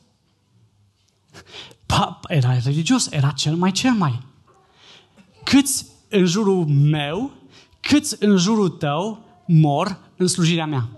Pa, 1.86 2.20
era 2.28 2.58
religios, 2.58 3.08
era 3.10 3.30
cel 3.30 3.54
mai 3.54 3.70
cel 3.70 3.92
mai. 3.92 4.22
Câți 5.44 5.86
în 6.08 6.24
jurul 6.24 6.66
meu, 6.66 7.32
câți 7.80 8.16
în 8.18 8.36
jurul 8.36 8.68
tău 8.68 9.24
mor 9.46 9.98
în 10.16 10.26
slujirea 10.26 10.66
mea? 10.66 10.88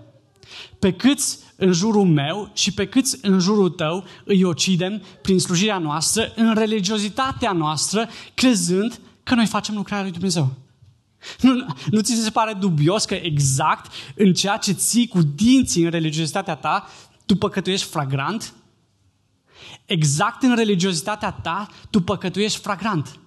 Pe 0.79 0.93
câți 0.93 1.39
în 1.55 1.71
jurul 1.71 2.05
meu 2.05 2.49
și 2.53 2.73
pe 2.73 2.87
câți 2.87 3.17
în 3.21 3.39
jurul 3.39 3.69
tău 3.69 4.03
îi 4.23 4.43
ucidem 4.43 5.01
prin 5.21 5.39
slujirea 5.39 5.77
noastră, 5.77 6.31
în 6.35 6.53
religiozitatea 6.55 7.51
noastră, 7.51 8.09
crezând 8.33 8.99
că 9.23 9.35
noi 9.35 9.45
facem 9.45 9.75
lucrarea 9.75 10.03
lui 10.03 10.11
Dumnezeu. 10.11 10.51
Nu, 11.41 11.65
nu 11.91 12.01
ți 12.01 12.23
se 12.23 12.29
pare 12.29 12.53
dubios 12.53 13.05
că 13.05 13.13
exact 13.13 13.91
în 14.15 14.33
ceea 14.33 14.57
ce 14.57 14.71
ții 14.71 15.07
cu 15.07 15.21
dinții 15.21 15.83
în 15.83 15.89
religiozitatea 15.89 16.55
ta, 16.55 16.87
tu 17.25 17.35
păcătuiești 17.35 17.87
flagrant? 17.87 18.53
Exact 19.93 20.43
în 20.43 20.55
religiozitatea 20.55 21.31
ta, 21.31 21.67
tu 21.89 22.01
păcătuiești 22.01 22.59
flagrant. 22.59 23.19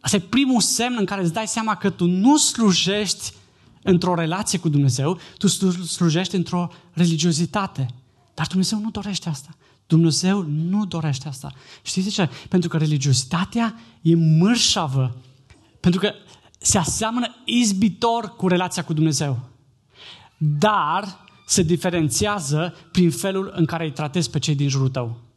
Asta 0.00 0.16
e 0.16 0.20
primul 0.20 0.60
semn 0.60 0.96
în 0.98 1.04
care 1.04 1.22
îți 1.22 1.32
dai 1.32 1.46
seama 1.46 1.76
că 1.76 1.90
tu 1.90 2.04
nu 2.04 2.36
slujești 2.36 3.32
într-o 3.82 4.14
relație 4.14 4.58
cu 4.58 4.68
Dumnezeu, 4.68 5.18
tu 5.38 5.46
slujești 5.84 6.34
într-o 6.34 6.68
religiozitate. 6.92 7.86
Dar 8.34 8.46
Dumnezeu 8.46 8.78
nu 8.78 8.90
dorește 8.90 9.28
asta. 9.28 9.48
Dumnezeu 9.86 10.42
nu 10.42 10.86
dorește 10.86 11.28
asta. 11.28 11.52
Știți 11.82 12.06
de 12.06 12.12
ce? 12.12 12.30
Pentru 12.48 12.68
că 12.68 12.76
religiozitatea 12.76 13.74
e 14.02 14.14
mărșavă. 14.14 15.16
Pentru 15.80 16.00
că 16.00 16.12
se 16.58 16.78
aseamănă 16.78 17.34
izbitor 17.44 18.36
cu 18.36 18.48
relația 18.48 18.84
cu 18.84 18.92
Dumnezeu. 18.92 19.38
Dar 20.36 21.18
se 21.46 21.62
diferențiază 21.62 22.74
prin 22.92 23.10
felul 23.10 23.52
în 23.56 23.64
care 23.64 23.84
îi 23.84 23.92
tratezi 23.92 24.30
pe 24.30 24.38
cei 24.38 24.54
din 24.54 24.68
jurul 24.68 24.88
tău. 24.88 25.28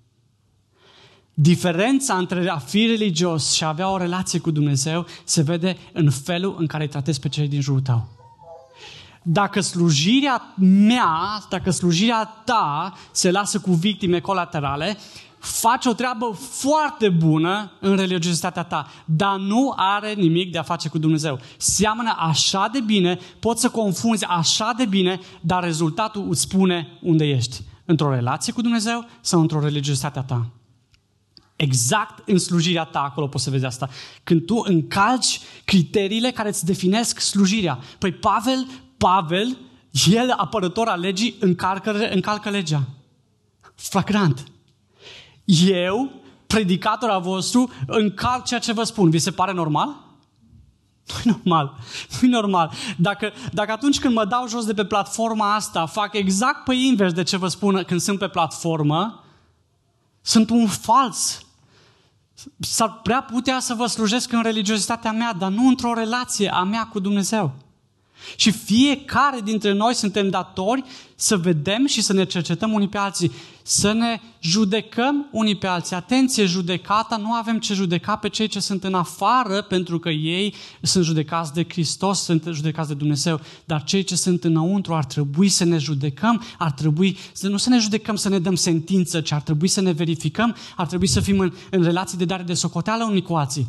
Diferența 1.33 2.17
între 2.17 2.49
a 2.49 2.57
fi 2.57 2.85
religios 2.85 3.53
și 3.53 3.63
a 3.63 3.67
avea 3.67 3.89
o 3.89 3.97
relație 3.97 4.39
cu 4.39 4.51
Dumnezeu 4.51 5.05
se 5.23 5.41
vede 5.41 5.77
în 5.93 6.09
felul 6.09 6.55
în 6.59 6.67
care 6.67 6.83
îi 6.83 6.89
tratezi 6.89 7.19
pe 7.19 7.29
cei 7.29 7.47
din 7.47 7.61
jurul 7.61 7.81
tău. 7.81 8.07
Dacă 9.21 9.61
slujirea 9.61 10.53
mea, 10.57 11.43
dacă 11.49 11.71
slujirea 11.71 12.23
ta 12.45 12.93
se 13.11 13.31
lasă 13.31 13.59
cu 13.59 13.71
victime 13.71 14.19
colaterale, 14.19 14.97
faci 15.37 15.85
o 15.85 15.93
treabă 15.93 16.37
foarte 16.49 17.09
bună 17.09 17.71
în 17.79 17.95
religiozitatea 17.95 18.63
ta, 18.63 18.87
dar 19.05 19.37
nu 19.37 19.73
are 19.75 20.13
nimic 20.13 20.51
de 20.51 20.57
a 20.57 20.63
face 20.63 20.89
cu 20.89 20.97
Dumnezeu. 20.97 21.39
Seamănă 21.57 22.15
așa 22.17 22.69
de 22.71 22.79
bine, 22.79 23.19
poți 23.39 23.61
să 23.61 23.69
confunzi 23.69 24.25
așa 24.25 24.73
de 24.77 24.85
bine, 24.85 25.19
dar 25.41 25.63
rezultatul 25.63 26.25
îți 26.29 26.41
spune 26.41 26.87
unde 27.01 27.25
ești. 27.25 27.61
Într-o 27.85 28.13
relație 28.13 28.53
cu 28.53 28.61
Dumnezeu 28.61 29.05
sau 29.21 29.41
într-o 29.41 29.59
religiozitate 29.59 30.19
a 30.19 30.23
ta. 30.23 30.49
Exact 31.63 32.27
în 32.29 32.37
slujirea 32.37 32.83
ta, 32.83 32.99
acolo 32.99 33.27
poți 33.27 33.43
să 33.43 33.49
vezi 33.49 33.65
asta. 33.65 33.89
Când 34.23 34.45
tu 34.45 34.63
încalci 34.65 35.39
criteriile 35.65 36.31
care 36.31 36.47
îți 36.49 36.65
definesc 36.65 37.19
slujirea. 37.19 37.79
Păi 37.97 38.11
Pavel, 38.11 38.67
Pavel, 38.97 39.57
el, 40.11 40.31
apărător 40.37 40.87
al 40.87 40.99
legii, 40.99 41.35
încalcă, 41.39 42.09
încalcă 42.13 42.49
legea. 42.49 42.83
Flagrant. 43.75 44.43
Eu, 45.65 46.11
predicator 46.47 47.09
al 47.09 47.21
vostru, 47.21 47.69
încalc 47.87 48.45
ceea 48.45 48.59
ce 48.59 48.73
vă 48.73 48.83
spun. 48.83 49.09
Vi 49.09 49.19
se 49.19 49.31
pare 49.31 49.53
normal? 49.53 49.95
Nu-i 51.13 51.35
normal. 51.35 51.77
Nu-i 52.21 52.29
normal. 52.29 52.71
Dacă, 52.97 53.31
dacă 53.51 53.71
atunci 53.71 53.99
când 53.99 54.13
mă 54.13 54.25
dau 54.25 54.47
jos 54.47 54.65
de 54.65 54.73
pe 54.73 54.85
platforma 54.85 55.55
asta, 55.55 55.85
fac 55.85 56.13
exact 56.13 56.63
pe 56.63 56.73
invers 56.73 57.13
de 57.13 57.23
ce 57.23 57.37
vă 57.37 57.47
spun 57.47 57.83
când 57.87 57.99
sunt 57.99 58.19
pe 58.19 58.27
platformă, 58.27 59.23
sunt 60.21 60.49
un 60.49 60.67
fals. 60.67 61.45
S-ar 62.59 62.99
prea 63.03 63.21
putea 63.21 63.59
să 63.59 63.73
vă 63.73 63.85
slujesc 63.85 64.31
în 64.31 64.41
religiozitatea 64.41 65.11
mea, 65.11 65.33
dar 65.33 65.51
nu 65.51 65.67
într-o 65.67 65.93
relație 65.93 66.53
a 66.53 66.63
mea 66.63 66.83
cu 66.83 66.99
Dumnezeu. 66.99 67.53
Și 68.35 68.51
fiecare 68.51 69.39
dintre 69.43 69.71
noi 69.71 69.93
suntem 69.93 70.29
datori 70.29 70.83
să 71.15 71.37
vedem 71.37 71.85
și 71.85 72.01
să 72.01 72.13
ne 72.13 72.25
cercetăm 72.25 72.73
unii 72.73 72.87
pe 72.87 72.97
alții, 72.97 73.31
să 73.63 73.91
ne 73.91 74.21
judecăm 74.39 75.27
unii 75.31 75.55
pe 75.55 75.67
alții. 75.67 75.95
Atenție, 75.95 76.45
judecata, 76.45 77.17
nu 77.17 77.33
avem 77.33 77.59
ce 77.59 77.73
judeca 77.73 78.15
pe 78.15 78.29
cei 78.29 78.47
ce 78.47 78.59
sunt 78.59 78.83
în 78.83 78.93
afară, 78.93 79.61
pentru 79.61 79.99
că 79.99 80.09
ei 80.09 80.53
sunt 80.81 81.05
judecați 81.05 81.53
de 81.53 81.65
Hristos, 81.69 82.23
sunt 82.23 82.47
judecați 82.51 82.87
de 82.87 82.93
Dumnezeu, 82.93 83.39
dar 83.65 83.83
cei 83.83 84.03
ce 84.03 84.15
sunt 84.15 84.43
înăuntru 84.43 84.93
ar 84.93 85.05
trebui 85.05 85.49
să 85.49 85.63
ne 85.63 85.77
judecăm, 85.77 86.43
ar 86.57 86.71
trebui 86.71 87.17
să 87.33 87.47
nu 87.47 87.57
să 87.57 87.69
ne 87.69 87.77
judecăm, 87.77 88.15
să 88.15 88.29
ne 88.29 88.39
dăm 88.39 88.55
sentință, 88.55 89.21
ci 89.21 89.31
ar 89.31 89.41
trebui 89.41 89.67
să 89.67 89.81
ne 89.81 89.91
verificăm, 89.91 90.55
ar 90.75 90.87
trebui 90.87 91.07
să 91.07 91.19
fim 91.19 91.39
în, 91.39 91.53
în 91.69 91.83
relații 91.83 92.17
de 92.17 92.25
dare 92.25 92.43
de 92.43 92.53
socoteală 92.53 93.03
unii 93.03 93.21
cu 93.21 93.33
alții. 93.33 93.67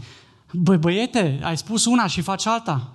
Băi, 0.52 0.76
băiete, 0.76 1.40
ai 1.42 1.56
spus 1.56 1.84
una 1.84 2.06
și 2.06 2.20
faci 2.20 2.46
alta. 2.46 2.94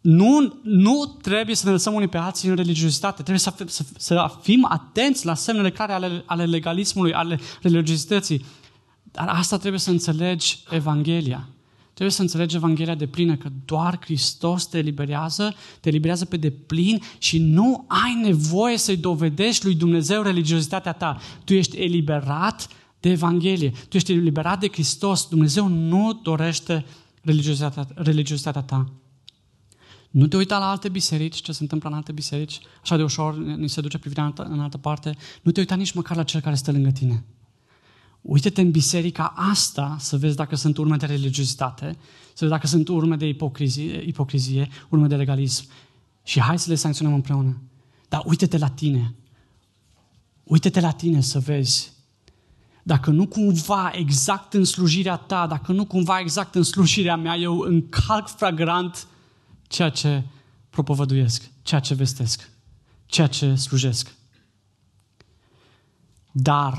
Nu, 0.00 0.60
nu 0.62 1.16
trebuie 1.22 1.54
să 1.54 1.66
ne 1.66 1.72
lăsăm 1.72 1.94
unii 1.94 2.08
pe 2.08 2.16
alții 2.16 2.48
în 2.48 2.56
religiozitate. 2.56 3.22
Trebuie 3.22 3.38
să, 3.38 3.54
să, 3.66 3.84
să 3.96 4.30
fim 4.42 4.66
atenți 4.70 5.26
la 5.26 5.34
semnele 5.34 5.70
clare 5.70 5.92
ale, 5.92 6.22
ale 6.26 6.46
legalismului, 6.46 7.12
ale 7.12 7.40
religiozității. 7.62 8.44
Dar 9.02 9.28
asta 9.28 9.56
trebuie 9.56 9.80
să 9.80 9.90
înțelegi 9.90 10.62
Evanghelia. 10.70 11.48
Trebuie 11.84 12.10
să 12.10 12.22
înțelegi 12.22 12.56
Evanghelia 12.56 12.94
de 12.94 13.06
plină, 13.06 13.36
că 13.36 13.48
doar 13.64 13.98
Hristos 14.00 14.66
te 14.66 14.78
eliberează, 14.78 15.54
te 15.80 15.88
eliberează 15.88 16.24
pe 16.24 16.36
deplin 16.36 17.02
și 17.18 17.38
nu 17.38 17.84
ai 17.88 18.20
nevoie 18.22 18.76
să-i 18.76 18.96
dovedești 18.96 19.64
lui 19.64 19.74
Dumnezeu 19.74 20.22
religiozitatea 20.22 20.92
ta. 20.92 21.18
Tu 21.44 21.54
ești 21.54 21.76
eliberat 21.76 22.68
de 23.00 23.10
Evanghelie. 23.10 23.70
Tu 23.88 23.96
ești 23.96 24.12
eliberat 24.12 24.60
de 24.60 24.68
Hristos. 24.72 25.28
Dumnezeu 25.28 25.66
nu 25.68 26.20
dorește 26.22 26.84
religiozitatea, 27.22 27.86
religiozitatea 27.94 28.62
ta. 28.62 28.92
Nu 30.10 30.26
te 30.26 30.36
uita 30.36 30.58
la 30.58 30.70
alte 30.70 30.88
biserici, 30.88 31.40
ce 31.40 31.52
se 31.52 31.62
întâmplă 31.62 31.88
în 31.88 31.94
alte 31.94 32.12
biserici, 32.12 32.60
așa 32.82 32.96
de 32.96 33.02
ușor 33.02 33.36
ni 33.36 33.68
se 33.68 33.80
duce 33.80 33.98
privirea 33.98 34.24
în 34.24 34.28
altă, 34.28 34.52
în 34.52 34.60
altă 34.60 34.78
parte. 34.78 35.16
Nu 35.42 35.50
te 35.50 35.60
uita 35.60 35.74
nici 35.74 35.92
măcar 35.92 36.16
la 36.16 36.22
cel 36.22 36.40
care 36.40 36.54
stă 36.54 36.72
lângă 36.72 36.90
tine. 36.90 37.24
Uită-te 38.20 38.60
în 38.60 38.70
biserica 38.70 39.32
asta 39.36 39.96
să 39.98 40.16
vezi 40.16 40.36
dacă 40.36 40.56
sunt 40.56 40.76
urme 40.76 40.96
de 40.96 41.06
religiozitate, 41.06 41.96
să 42.26 42.38
vezi 42.38 42.50
dacă 42.50 42.66
sunt 42.66 42.88
urme 42.88 43.16
de 43.16 43.28
ipocrizie, 43.28 44.02
ipocrizie 44.06 44.68
urme 44.88 45.06
de 45.06 45.16
legalism. 45.16 45.64
Și 46.22 46.40
hai 46.40 46.58
să 46.58 46.70
le 46.70 46.74
sancționăm 46.74 47.14
împreună. 47.14 47.60
Dar 48.08 48.22
uite-te 48.24 48.58
la 48.58 48.68
tine. 48.68 49.14
Uite-te 50.42 50.80
la 50.80 50.90
tine 50.90 51.20
să 51.20 51.38
vezi 51.38 51.92
dacă 52.82 53.10
nu 53.10 53.26
cumva 53.26 53.90
exact 53.94 54.54
în 54.54 54.64
slujirea 54.64 55.16
ta, 55.16 55.46
dacă 55.46 55.72
nu 55.72 55.84
cumva 55.84 56.18
exact 56.18 56.54
în 56.54 56.62
slujirea 56.62 57.16
mea, 57.16 57.36
eu 57.36 57.58
încalc 57.58 58.28
fragrant 58.28 59.06
ceea 59.70 59.88
ce 59.88 60.22
propovăduiesc, 60.70 61.50
ceea 61.62 61.80
ce 61.80 61.94
vestesc, 61.94 62.50
ceea 63.06 63.26
ce 63.26 63.54
slujesc. 63.54 64.14
Dar, 66.32 66.78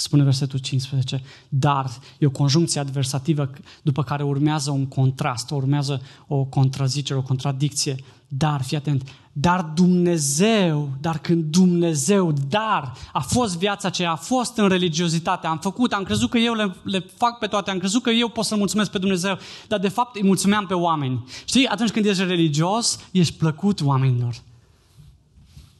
spune 0.00 0.22
versetul 0.22 0.58
15, 0.58 1.22
dar 1.48 1.90
e 2.18 2.26
o 2.26 2.30
conjuncție 2.30 2.80
adversativă 2.80 3.50
după 3.82 4.02
care 4.02 4.22
urmează 4.22 4.70
un 4.70 4.86
contrast, 4.86 5.50
urmează 5.50 6.02
o 6.26 6.44
contrazicere, 6.44 7.18
o 7.18 7.22
contradicție. 7.22 7.96
Dar, 8.28 8.62
fii 8.62 8.76
atent, 8.76 9.08
dar 9.32 9.62
Dumnezeu, 9.62 10.88
dar 11.00 11.18
când 11.18 11.44
Dumnezeu, 11.44 12.32
dar 12.48 12.92
a 13.12 13.20
fost 13.20 13.58
viața 13.58 13.88
aceea, 13.88 14.10
a 14.10 14.16
fost 14.16 14.56
în 14.56 14.68
religiozitate, 14.68 15.46
am 15.46 15.58
făcut, 15.58 15.92
am 15.92 16.02
crezut 16.02 16.30
că 16.30 16.38
eu 16.38 16.54
le, 16.54 16.74
le 16.82 16.98
fac 17.16 17.38
pe 17.38 17.46
toate, 17.46 17.70
am 17.70 17.78
crezut 17.78 18.02
că 18.02 18.10
eu 18.10 18.28
pot 18.28 18.44
să 18.44 18.56
mulțumesc 18.56 18.90
pe 18.90 18.98
Dumnezeu, 18.98 19.38
dar 19.68 19.78
de 19.78 19.88
fapt 19.88 20.16
îi 20.16 20.24
mulțumeam 20.24 20.66
pe 20.66 20.74
oameni. 20.74 21.24
Știi, 21.44 21.66
atunci 21.66 21.90
când 21.90 22.06
ești 22.06 22.24
religios, 22.24 22.98
ești 23.10 23.34
plăcut 23.36 23.80
oamenilor. 23.80 24.34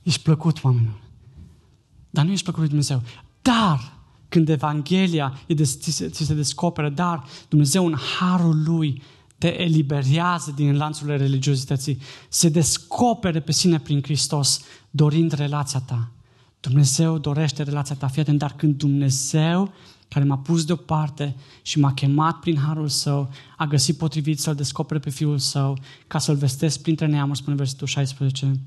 Ești 0.02 0.22
plăcut 0.22 0.64
oamenilor. 0.64 1.00
Dar 2.10 2.24
nu 2.24 2.30
ești 2.30 2.42
plăcut 2.42 2.60
lui 2.60 2.68
Dumnezeu. 2.68 3.02
Dar, 3.42 3.92
când 4.30 4.48
Evanghelia 4.48 5.40
ți 5.54 5.90
se, 5.90 6.08
ți 6.08 6.24
se 6.24 6.34
descoperă, 6.34 6.88
dar 6.88 7.24
Dumnezeu 7.48 7.86
în 7.86 7.94
harul 8.18 8.62
Lui 8.64 9.02
te 9.38 9.60
eliberează 9.62 10.52
din 10.56 10.76
lanțurile 10.76 11.16
religiozității, 11.16 11.98
se 12.28 12.48
descopere 12.48 13.40
pe 13.40 13.52
sine 13.52 13.78
prin 13.78 14.02
Hristos, 14.02 14.60
dorind 14.90 15.32
relația 15.32 15.80
ta. 15.80 16.10
Dumnezeu 16.60 17.18
dorește 17.18 17.62
relația 17.62 17.94
ta, 17.94 18.06
fii 18.06 18.22
atent, 18.22 18.38
dar 18.38 18.52
când 18.56 18.76
Dumnezeu, 18.76 19.72
care 20.08 20.24
m-a 20.24 20.38
pus 20.38 20.64
deoparte 20.64 21.36
și 21.62 21.78
m-a 21.78 21.92
chemat 21.92 22.38
prin 22.38 22.56
harul 22.56 22.88
său, 22.88 23.30
a 23.56 23.66
găsit 23.66 23.96
potrivit 23.96 24.40
să-L 24.40 24.54
descopere 24.54 24.98
pe 24.98 25.10
Fiul 25.10 25.38
Său, 25.38 25.78
ca 26.06 26.18
să-L 26.18 26.36
vestesc 26.36 26.82
printre 26.82 27.06
neamuri, 27.06 27.38
spune 27.38 27.56
versetul 27.56 27.86
16. 27.86 28.60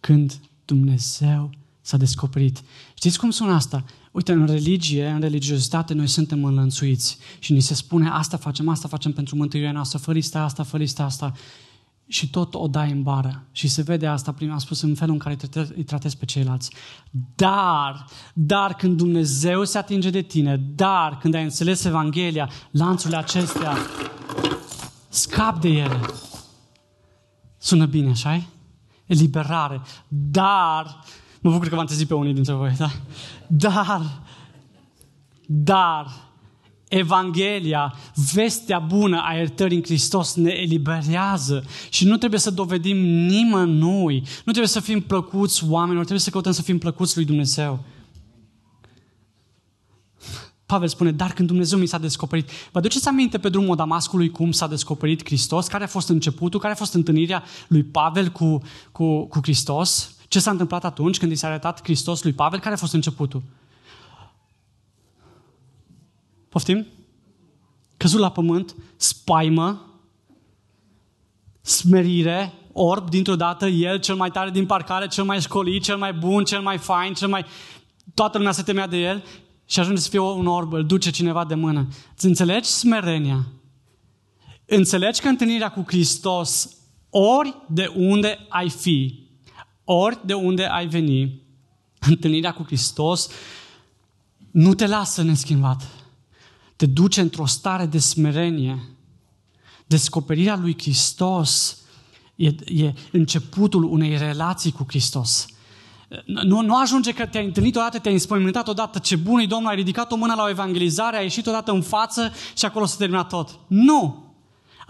Când 0.00 0.40
Dumnezeu 0.64 1.50
s-a 1.88 1.96
descoperit. 1.96 2.62
Știți 2.94 3.18
cum 3.18 3.30
sună 3.30 3.52
asta? 3.52 3.84
Uite, 4.12 4.32
în 4.32 4.46
religie, 4.46 5.08
în 5.08 5.20
religiozitate, 5.20 5.94
noi 5.94 6.06
suntem 6.06 6.44
înlănțuiți 6.44 7.18
și 7.38 7.52
ni 7.52 7.60
se 7.60 7.74
spune 7.74 8.08
asta 8.08 8.36
facem, 8.36 8.68
asta 8.68 8.88
facem 8.88 9.12
pentru 9.12 9.36
mântuirea 9.36 9.72
noastră, 9.72 9.98
fără 9.98 10.18
asta, 10.32 10.62
fără 10.62 10.84
asta 10.96 11.32
și 12.06 12.30
tot 12.30 12.54
o 12.54 12.66
dai 12.66 12.90
în 12.90 13.02
bară. 13.02 13.42
Și 13.52 13.68
se 13.68 13.82
vede 13.82 14.06
asta, 14.06 14.32
prin 14.32 14.50
am 14.50 14.58
spus, 14.58 14.80
în 14.80 14.94
felul 14.94 15.12
în 15.12 15.18
care 15.18 15.36
îi 15.76 15.84
tratezi 15.84 16.16
pe 16.16 16.24
ceilalți. 16.24 16.72
Dar, 17.34 18.06
dar 18.34 18.74
când 18.74 18.96
Dumnezeu 18.96 19.64
se 19.64 19.78
atinge 19.78 20.10
de 20.10 20.22
tine, 20.22 20.56
dar 20.56 21.18
când 21.18 21.34
ai 21.34 21.42
înțeles 21.42 21.84
Evanghelia, 21.84 22.50
lanțurile 22.70 23.18
acestea, 23.18 23.76
scap 25.08 25.60
de 25.60 25.68
ele. 25.68 26.00
Sună 27.58 27.86
bine, 27.86 28.10
așa 28.10 28.42
Eliberare. 29.06 29.80
Dar, 30.08 31.04
mă 31.40 31.50
bucur 31.50 31.68
că 31.68 31.74
v-am 31.74 31.86
trezit 31.86 32.08
pe 32.08 32.14
unii 32.14 32.34
dintre 32.34 32.52
voi, 32.52 32.74
da? 32.78 32.90
Dar, 33.46 34.22
dar, 35.46 36.28
Evanghelia, 36.88 37.94
vestea 38.32 38.78
bună 38.78 39.22
a 39.24 39.34
iertării 39.34 39.76
în 39.76 39.82
Hristos 39.82 40.34
ne 40.34 40.50
eliberează 40.50 41.64
și 41.90 42.04
nu 42.04 42.16
trebuie 42.16 42.40
să 42.40 42.50
dovedim 42.50 42.96
nimănui, 43.06 44.20
nu 44.20 44.42
trebuie 44.52 44.66
să 44.66 44.80
fim 44.80 45.00
plăcuți 45.00 45.64
oamenilor, 45.68 46.00
trebuie 46.00 46.24
să 46.24 46.30
căutăm 46.30 46.52
să 46.52 46.62
fim 46.62 46.78
plăcuți 46.78 47.16
lui 47.16 47.24
Dumnezeu. 47.24 47.84
Pavel 50.66 50.88
spune, 50.88 51.12
dar 51.12 51.32
când 51.32 51.48
Dumnezeu 51.48 51.78
mi 51.78 51.86
s-a 51.86 51.98
descoperit. 51.98 52.50
Vă 52.72 52.78
aduceți 52.78 53.08
aminte 53.08 53.38
pe 53.38 53.48
drumul 53.48 53.76
Damascului 53.76 54.30
cum 54.30 54.52
s-a 54.52 54.66
descoperit 54.66 55.24
Hristos? 55.24 55.66
Care 55.66 55.84
a 55.84 55.86
fost 55.86 56.08
începutul? 56.08 56.60
Care 56.60 56.72
a 56.72 56.76
fost 56.76 56.94
întâlnirea 56.94 57.42
lui 57.68 57.82
Pavel 57.82 58.28
cu, 58.28 58.62
cu, 58.92 59.26
cu 59.26 59.38
Hristos? 59.42 60.17
Ce 60.28 60.38
s-a 60.40 60.50
întâmplat 60.50 60.84
atunci 60.84 61.18
când 61.18 61.32
i 61.32 61.34
s-a 61.34 61.46
arătat 61.46 61.82
Hristos 61.82 62.22
lui 62.22 62.32
Pavel? 62.32 62.60
Care 62.60 62.74
a 62.74 62.78
fost 62.78 62.92
începutul? 62.92 63.42
Poftim? 66.48 66.86
Căzut 67.96 68.20
la 68.20 68.30
pământ, 68.30 68.74
spaimă, 68.96 70.00
smerire, 71.60 72.52
orb, 72.72 73.10
dintr-o 73.10 73.36
dată, 73.36 73.66
el 73.66 74.00
cel 74.00 74.14
mai 74.14 74.30
tare 74.30 74.50
din 74.50 74.66
parcare, 74.66 75.06
cel 75.06 75.24
mai 75.24 75.40
școlit, 75.40 75.82
cel 75.82 75.96
mai 75.96 76.12
bun, 76.12 76.44
cel 76.44 76.60
mai 76.60 76.78
fain, 76.78 77.14
cel 77.14 77.28
mai... 77.28 77.44
Toată 78.14 78.38
lumea 78.38 78.52
se 78.52 78.62
temea 78.62 78.86
de 78.86 78.96
el 78.96 79.24
și 79.64 79.80
ajunge 79.80 80.00
să 80.00 80.08
fie 80.08 80.18
un 80.18 80.46
orb, 80.46 80.72
îl 80.72 80.86
duce 80.86 81.10
cineva 81.10 81.44
de 81.44 81.54
mână. 81.54 81.88
Îți 82.16 82.26
înțelegi 82.26 82.68
smerenia? 82.68 83.46
Înțelegi 84.64 85.20
că 85.20 85.28
întâlnirea 85.28 85.70
cu 85.70 85.84
Hristos, 85.86 86.76
ori 87.10 87.56
de 87.68 87.92
unde 87.96 88.38
ai 88.48 88.70
fi, 88.70 89.27
ori 89.94 90.18
de 90.24 90.34
unde 90.34 90.64
ai 90.64 90.86
veni, 90.86 91.42
întâlnirea 92.00 92.52
cu 92.52 92.62
Hristos 92.62 93.28
nu 94.50 94.74
te 94.74 94.86
lasă 94.86 95.22
neschimbat 95.22 95.98
te 96.78 96.86
duce 96.86 97.20
într-o 97.20 97.46
stare 97.46 97.86
de 97.86 97.98
smerenie. 97.98 98.82
Descoperirea 99.86 100.56
lui 100.56 100.76
Hristos 100.78 101.78
e, 102.36 102.46
e 102.82 102.92
începutul 103.12 103.84
unei 103.84 104.16
relații 104.16 104.72
cu 104.72 104.84
Hristos. 104.88 105.46
Nu, 106.24 106.60
nu 106.60 106.76
ajunge 106.76 107.12
că 107.12 107.26
te-ai 107.26 107.44
întâlnit 107.44 107.76
odată, 107.76 107.98
te-ai 107.98 108.14
înspăimântat 108.14 108.68
odată, 108.68 108.98
ce 108.98 109.16
bun 109.16 109.40
e 109.40 109.46
Domnul, 109.46 109.68
ai 109.68 109.76
ridicat 109.76 110.12
o 110.12 110.16
mână 110.16 110.34
la 110.34 110.42
o 110.42 110.48
evangelizare, 110.48 111.16
ai 111.16 111.22
ieșit 111.22 111.46
odată 111.46 111.72
în 111.72 111.82
față 111.82 112.32
și 112.56 112.64
acolo 112.64 112.84
se 112.84 112.96
termina 112.98 113.24
tot. 113.24 113.58
Nu! 113.66 114.27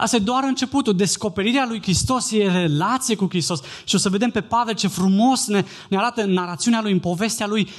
Asta 0.01 0.15
e 0.15 0.19
doar 0.19 0.43
începutul. 0.43 0.95
Descoperirea 0.95 1.65
lui 1.67 1.81
Hristos 1.81 2.31
e 2.31 2.51
relație 2.51 3.15
cu 3.15 3.25
Hristos. 3.29 3.61
Și 3.83 3.95
o 3.95 3.97
să 3.97 4.09
vedem 4.09 4.29
pe 4.29 4.41
Pavel 4.41 4.73
ce 4.73 4.87
frumos 4.87 5.47
ne, 5.47 5.65
ne 5.89 5.97
arată 5.97 6.21
în 6.21 6.31
narațiunea 6.31 6.81
lui, 6.81 6.91
în 6.91 6.99
povestea 6.99 7.47
lui, 7.47 7.69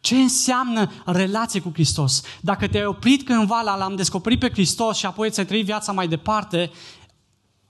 ce 0.00 0.16
înseamnă 0.16 0.90
relație 1.04 1.60
cu 1.60 1.70
Hristos? 1.72 2.22
Dacă 2.40 2.66
te-ai 2.66 2.84
oprit 2.84 3.24
cândva 3.24 3.60
la 3.60 3.76
l-am 3.76 3.96
descoperit 3.96 4.38
pe 4.38 4.50
Hristos 4.50 4.96
și 4.96 5.06
apoi 5.06 5.30
ți-ai 5.30 5.46
trăit 5.46 5.64
viața 5.64 5.92
mai 5.92 6.08
departe, 6.08 6.70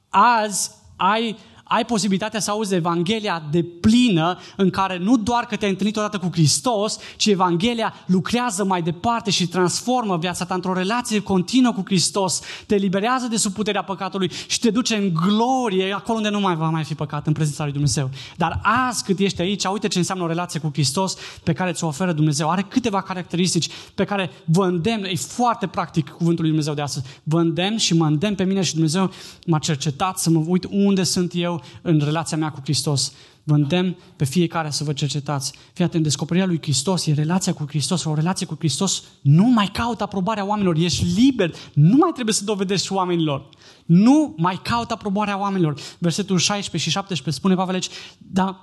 azi 0.09 0.71
ai 0.97 1.37
ai 1.69 1.85
posibilitatea 1.85 2.41
să 2.41 2.51
auzi 2.51 2.75
Evanghelia 2.75 3.43
de 3.51 3.63
plină 3.63 4.39
în 4.57 4.71
care 4.71 4.99
nu 4.99 5.17
doar 5.17 5.45
că 5.45 5.57
te-ai 5.57 5.71
întâlnit 5.71 5.97
odată 5.97 6.19
cu 6.19 6.29
Hristos, 6.33 6.99
ci 7.17 7.27
Evanghelia 7.27 7.95
lucrează 8.07 8.65
mai 8.65 8.83
departe 8.83 9.31
și 9.31 9.47
transformă 9.47 10.17
viața 10.17 10.45
ta 10.45 10.55
într-o 10.55 10.73
relație 10.73 11.21
continuă 11.21 11.73
cu 11.73 11.83
Hristos, 11.85 12.41
te 12.67 12.75
eliberează 12.75 13.27
de 13.27 13.37
sub 13.37 13.53
puterea 13.53 13.83
păcatului 13.83 14.31
și 14.47 14.59
te 14.59 14.71
duce 14.71 14.97
în 14.97 15.13
glorie 15.13 15.93
acolo 15.93 16.17
unde 16.17 16.29
nu 16.29 16.41
mai 16.41 16.57
va 16.57 16.69
mai 16.69 16.85
fi 16.85 16.95
păcat 16.95 17.27
în 17.27 17.33
prezența 17.33 17.63
lui 17.63 17.73
Dumnezeu. 17.73 18.11
Dar 18.37 18.61
azi 18.63 19.05
cât 19.05 19.19
ești 19.19 19.41
aici, 19.41 19.65
uite 19.65 19.89
ce 19.89 19.99
înseamnă 19.99 20.25
o 20.25 20.27
relație 20.27 20.61
cu 20.61 20.71
Hristos 20.73 21.17
pe 21.43 21.53
care 21.53 21.73
ți-o 21.73 21.87
oferă 21.87 22.13
Dumnezeu. 22.13 22.51
Are 22.51 22.63
câteva 22.69 23.03
caracteristici 23.03 23.69
pe 23.95 24.05
care 24.05 24.31
vă 24.45 24.65
îndemn, 24.65 25.05
e 25.05 25.15
foarte 25.17 25.67
practic 25.67 26.09
cuvântul 26.09 26.41
lui 26.41 26.49
Dumnezeu 26.49 26.75
de 26.75 26.83
astăzi, 26.83 27.07
vă 27.23 27.41
îndemn 27.41 27.77
și 27.77 27.95
mă 27.95 28.07
îndemn 28.07 28.35
pe 28.35 28.45
mine 28.45 28.63
și 28.63 28.73
Dumnezeu 28.73 29.11
m-a 29.47 29.59
cercetat 29.59 30.19
să 30.19 30.31
mă 30.31 30.43
uit 30.47 30.67
unde 30.71 31.03
sunt 31.03 31.33
eu 31.35 31.56
în 31.83 32.01
relația 32.05 32.37
mea 32.37 32.51
cu 32.51 32.61
Hristos. 32.63 33.13
Vă 33.45 33.55
îndemn 33.55 33.97
pe 34.17 34.25
fiecare 34.25 34.71
să 34.71 34.85
vă 34.85 34.93
cercetați. 34.93 35.53
Fii 35.73 35.85
atent, 35.85 36.03
descoperirea 36.03 36.49
lui 36.49 36.59
Hristos 36.63 37.07
e 37.07 37.13
relația 37.13 37.53
cu 37.53 37.65
Hristos. 37.69 38.05
O 38.05 38.15
relație 38.15 38.47
cu 38.47 38.55
Hristos 38.59 39.03
nu 39.21 39.45
mai 39.45 39.67
caută 39.67 40.03
aprobarea 40.03 40.45
oamenilor. 40.45 40.77
Ești 40.77 41.05
liber. 41.21 41.55
Nu 41.73 41.97
mai 41.97 42.11
trebuie 42.13 42.35
să 42.35 42.45
dovedești 42.45 42.93
oamenilor. 42.93 43.49
Nu 43.85 44.35
mai 44.37 44.61
caută 44.63 44.93
aprobarea 44.93 45.39
oamenilor. 45.39 45.81
Versetul 45.99 46.39
16 46.39 46.91
și 46.91 46.97
17 46.97 47.41
spune 47.41 47.55
Pavel 47.55 47.75
aici, 47.75 47.89
dar 48.19 48.57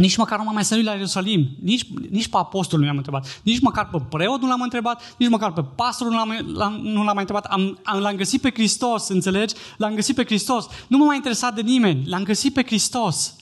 nici 0.00 0.16
măcar 0.16 0.38
nu 0.38 0.44
m-am 0.44 0.54
mai 0.54 0.64
sărit 0.64 0.84
la 0.84 0.92
Ierusalim. 0.92 1.48
Nici, 1.62 1.86
nici 2.10 2.28
pe 2.28 2.36
apostol 2.36 2.78
nu 2.78 2.84
i-am 2.84 2.96
întrebat. 2.96 3.40
Nici 3.42 3.60
măcar 3.60 3.88
pe 3.88 3.98
preot 4.08 4.40
nu 4.40 4.48
l-am 4.48 4.60
întrebat. 4.60 5.14
Nici 5.18 5.28
măcar 5.28 5.52
pe 5.52 5.62
pastor 5.74 6.08
nu 6.08 6.16
l-am, 6.16 6.52
l-am, 6.54 6.72
nu 6.82 7.04
l-am 7.04 7.14
mai 7.14 7.24
întrebat. 7.26 7.44
Am, 7.44 7.78
am, 7.82 7.98
l-am 7.98 8.16
găsit 8.16 8.40
pe 8.40 8.50
Hristos, 8.50 9.08
înțelegi? 9.08 9.54
L-am 9.76 9.94
găsit 9.94 10.14
pe 10.14 10.24
Hristos. 10.24 10.66
Nu 10.86 10.98
m-a 10.98 11.04
mai 11.04 11.16
interesat 11.16 11.54
de 11.54 11.60
nimeni. 11.60 12.02
L-am 12.06 12.22
găsit 12.22 12.54
pe 12.54 12.62
Hristos. 12.62 13.34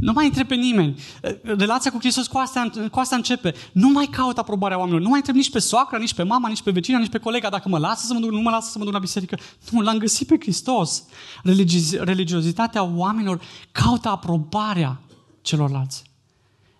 Nu 0.00 0.12
mai 0.12 0.24
întreb 0.24 0.46
pe 0.46 0.54
nimeni. 0.54 0.98
Relația 1.42 1.90
cu 1.90 1.98
Hristos 1.98 2.26
cu 2.26 2.38
asta, 2.38 2.70
cu 2.90 2.98
asta 2.98 3.16
începe. 3.16 3.54
Nu 3.72 3.88
mai 3.88 4.06
caut 4.06 4.38
aprobarea 4.38 4.76
oamenilor. 4.76 5.02
Nu 5.02 5.08
mai 5.08 5.18
întreb 5.18 5.36
nici 5.36 5.50
pe 5.50 5.58
soacră, 5.58 5.98
nici 5.98 6.14
pe 6.14 6.22
mama, 6.22 6.48
nici 6.48 6.62
pe 6.62 6.70
vecina, 6.70 6.98
nici 6.98 7.10
pe 7.10 7.18
colega 7.18 7.48
dacă 7.48 7.68
mă 7.68 7.78
lasă 7.78 8.06
să 8.06 8.12
mă 8.12 8.20
duc, 8.20 8.30
nu 8.30 8.40
mă 8.40 8.50
lasă 8.50 8.70
să 8.70 8.78
mă 8.78 8.84
duc 8.84 8.92
la 8.92 8.98
biserică. 8.98 9.38
Nu, 9.70 9.80
l-am 9.80 9.98
găsit 9.98 10.26
pe 10.26 10.36
Hristos. 10.40 11.04
Religi- 11.44 11.98
religiozitatea 11.98 12.82
oamenilor 12.82 13.40
caută 13.72 14.08
aprobarea 14.08 15.00
celorlalți. 15.46 16.02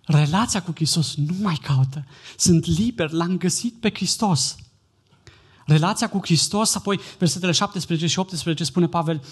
Relația 0.04 0.62
cu 0.62 0.72
Hristos 0.74 1.14
nu 1.14 1.34
mai 1.40 1.58
caută. 1.62 2.04
Sunt 2.36 2.66
liber, 2.66 3.10
l-am 3.10 3.36
găsit 3.36 3.74
pe 3.80 3.90
Hristos. 3.94 4.56
Relația 5.66 6.08
cu 6.08 6.18
Hristos, 6.22 6.74
apoi 6.74 7.00
versetele 7.18 7.52
17 7.52 8.06
și 8.06 8.18
18 8.18 8.64
spune 8.64 8.86
Pavel, 8.86 9.22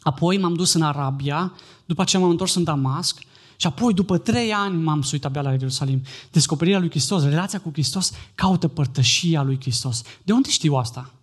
apoi 0.00 0.38
m-am 0.38 0.54
dus 0.54 0.72
în 0.72 0.82
Arabia, 0.82 1.52
după 1.84 2.02
aceea 2.02 2.22
m-am 2.22 2.30
întors 2.30 2.54
în 2.54 2.64
Damasc 2.64 3.22
și 3.56 3.66
apoi 3.66 3.94
după 3.94 4.18
trei 4.18 4.52
ani 4.52 4.82
m-am 4.82 5.02
suit 5.02 5.24
abia 5.24 5.42
la 5.42 5.50
Ierusalim. 5.50 6.02
Descoperirea 6.30 6.78
lui 6.78 6.90
Hristos, 6.90 7.22
relația 7.22 7.60
cu 7.60 7.70
Hristos 7.72 8.12
caută 8.34 8.68
părtășia 8.68 9.42
lui 9.42 9.60
Hristos. 9.60 10.02
De 10.22 10.32
unde 10.32 10.50
știu 10.50 10.74
asta? 10.74 11.14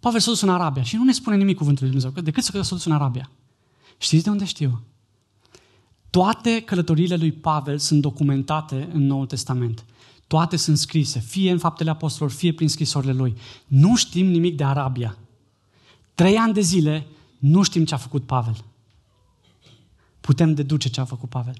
Pavel 0.00 0.20
s-a 0.20 0.30
dus 0.30 0.40
în 0.40 0.48
Arabia 0.48 0.82
și 0.82 0.96
nu 0.96 1.04
ne 1.04 1.12
spune 1.12 1.36
nimic 1.36 1.56
cuvântul 1.56 1.84
lui 1.84 1.92
Dumnezeu, 1.92 2.22
decât 2.22 2.44
să 2.44 2.62
s-a 2.62 2.74
dus 2.74 2.84
în 2.84 2.92
Arabia. 2.92 3.30
Știți 3.98 4.24
de 4.24 4.30
unde 4.30 4.44
știu? 4.44 4.82
Toate 6.16 6.60
călătoriile 6.60 7.16
lui 7.16 7.32
Pavel 7.32 7.78
sunt 7.78 8.00
documentate 8.00 8.88
în 8.92 9.06
Noul 9.06 9.26
Testament. 9.26 9.84
Toate 10.26 10.56
sunt 10.56 10.78
scrise, 10.78 11.18
fie 11.18 11.50
în 11.50 11.58
faptele 11.58 11.90
apostolilor, 11.90 12.38
fie 12.38 12.52
prin 12.52 12.68
scrisorile 12.68 13.12
lui. 13.12 13.36
Nu 13.66 13.96
știm 13.96 14.26
nimic 14.26 14.56
de 14.56 14.64
Arabia. 14.64 15.18
Trei 16.14 16.36
ani 16.36 16.52
de 16.52 16.60
zile 16.60 17.06
nu 17.38 17.62
știm 17.62 17.84
ce 17.84 17.94
a 17.94 17.96
făcut 17.96 18.26
Pavel. 18.26 18.64
Putem 20.20 20.54
deduce 20.54 20.88
ce 20.88 21.00
a 21.00 21.04
făcut 21.04 21.28
Pavel. 21.28 21.54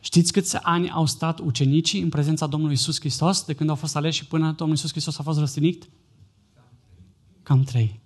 Știți 0.00 0.32
câți 0.32 0.56
ani 0.56 0.90
au 0.90 1.06
stat 1.06 1.38
ucenicii 1.38 2.00
în 2.00 2.08
prezența 2.08 2.46
Domnului 2.46 2.74
Isus 2.74 3.00
Hristos 3.00 3.44
de 3.44 3.52
când 3.52 3.68
au 3.68 3.76
fost 3.76 3.96
aleși 3.96 4.18
și 4.18 4.26
până 4.26 4.52
Domnul 4.52 4.76
Isus 4.76 4.90
Hristos 4.90 5.18
a 5.18 5.22
fost 5.22 5.38
răstinit? 5.38 5.88
Cam 7.42 7.62
trei. 7.62 8.00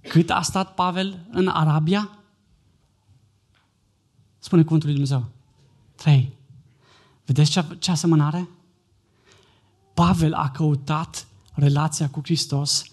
Cât 0.00 0.30
a 0.30 0.42
stat 0.42 0.74
Pavel 0.74 1.26
în 1.30 1.48
Arabia? 1.48 2.10
Spune 4.46 4.62
cuvântul 4.62 4.88
lui 4.88 4.98
Dumnezeu. 4.98 5.28
Trei. 5.94 6.36
Vedeți 7.24 7.50
ce, 7.50 7.64
ce 7.78 7.90
asemănare? 7.90 8.48
Pavel 9.94 10.32
a 10.34 10.50
căutat 10.50 11.26
relația 11.54 12.08
cu 12.08 12.20
Hristos, 12.22 12.84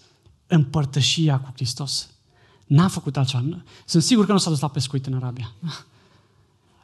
împărtășia 0.46 1.40
cu 1.40 1.50
Hristos. 1.54 2.10
N-a 2.66 2.88
făcut 2.88 3.16
altceva. 3.16 3.62
Sunt 3.84 4.02
sigur 4.02 4.26
că 4.26 4.32
nu 4.32 4.38
s-a 4.38 4.50
dus 4.50 4.60
la 4.60 4.68
pescuit 4.68 5.06
în 5.06 5.14
Arabia. 5.14 5.52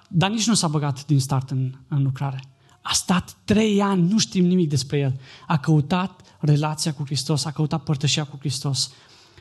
Dar 0.08 0.30
nici 0.30 0.46
nu 0.46 0.54
s-a 0.54 0.68
băgat 0.68 1.06
din 1.06 1.20
start 1.20 1.50
în, 1.50 1.74
în 1.88 2.02
lucrare. 2.02 2.44
A 2.80 2.92
stat 2.92 3.36
trei 3.44 3.82
ani, 3.82 4.08
nu 4.08 4.18
știm 4.18 4.44
nimic 4.44 4.68
despre 4.68 4.98
el. 4.98 5.20
A 5.46 5.58
căutat 5.58 6.36
relația 6.38 6.94
cu 6.94 7.04
Hristos, 7.04 7.44
a 7.44 7.50
căutat 7.50 7.82
părtășia 7.82 8.24
cu 8.24 8.36
Hristos. 8.38 8.90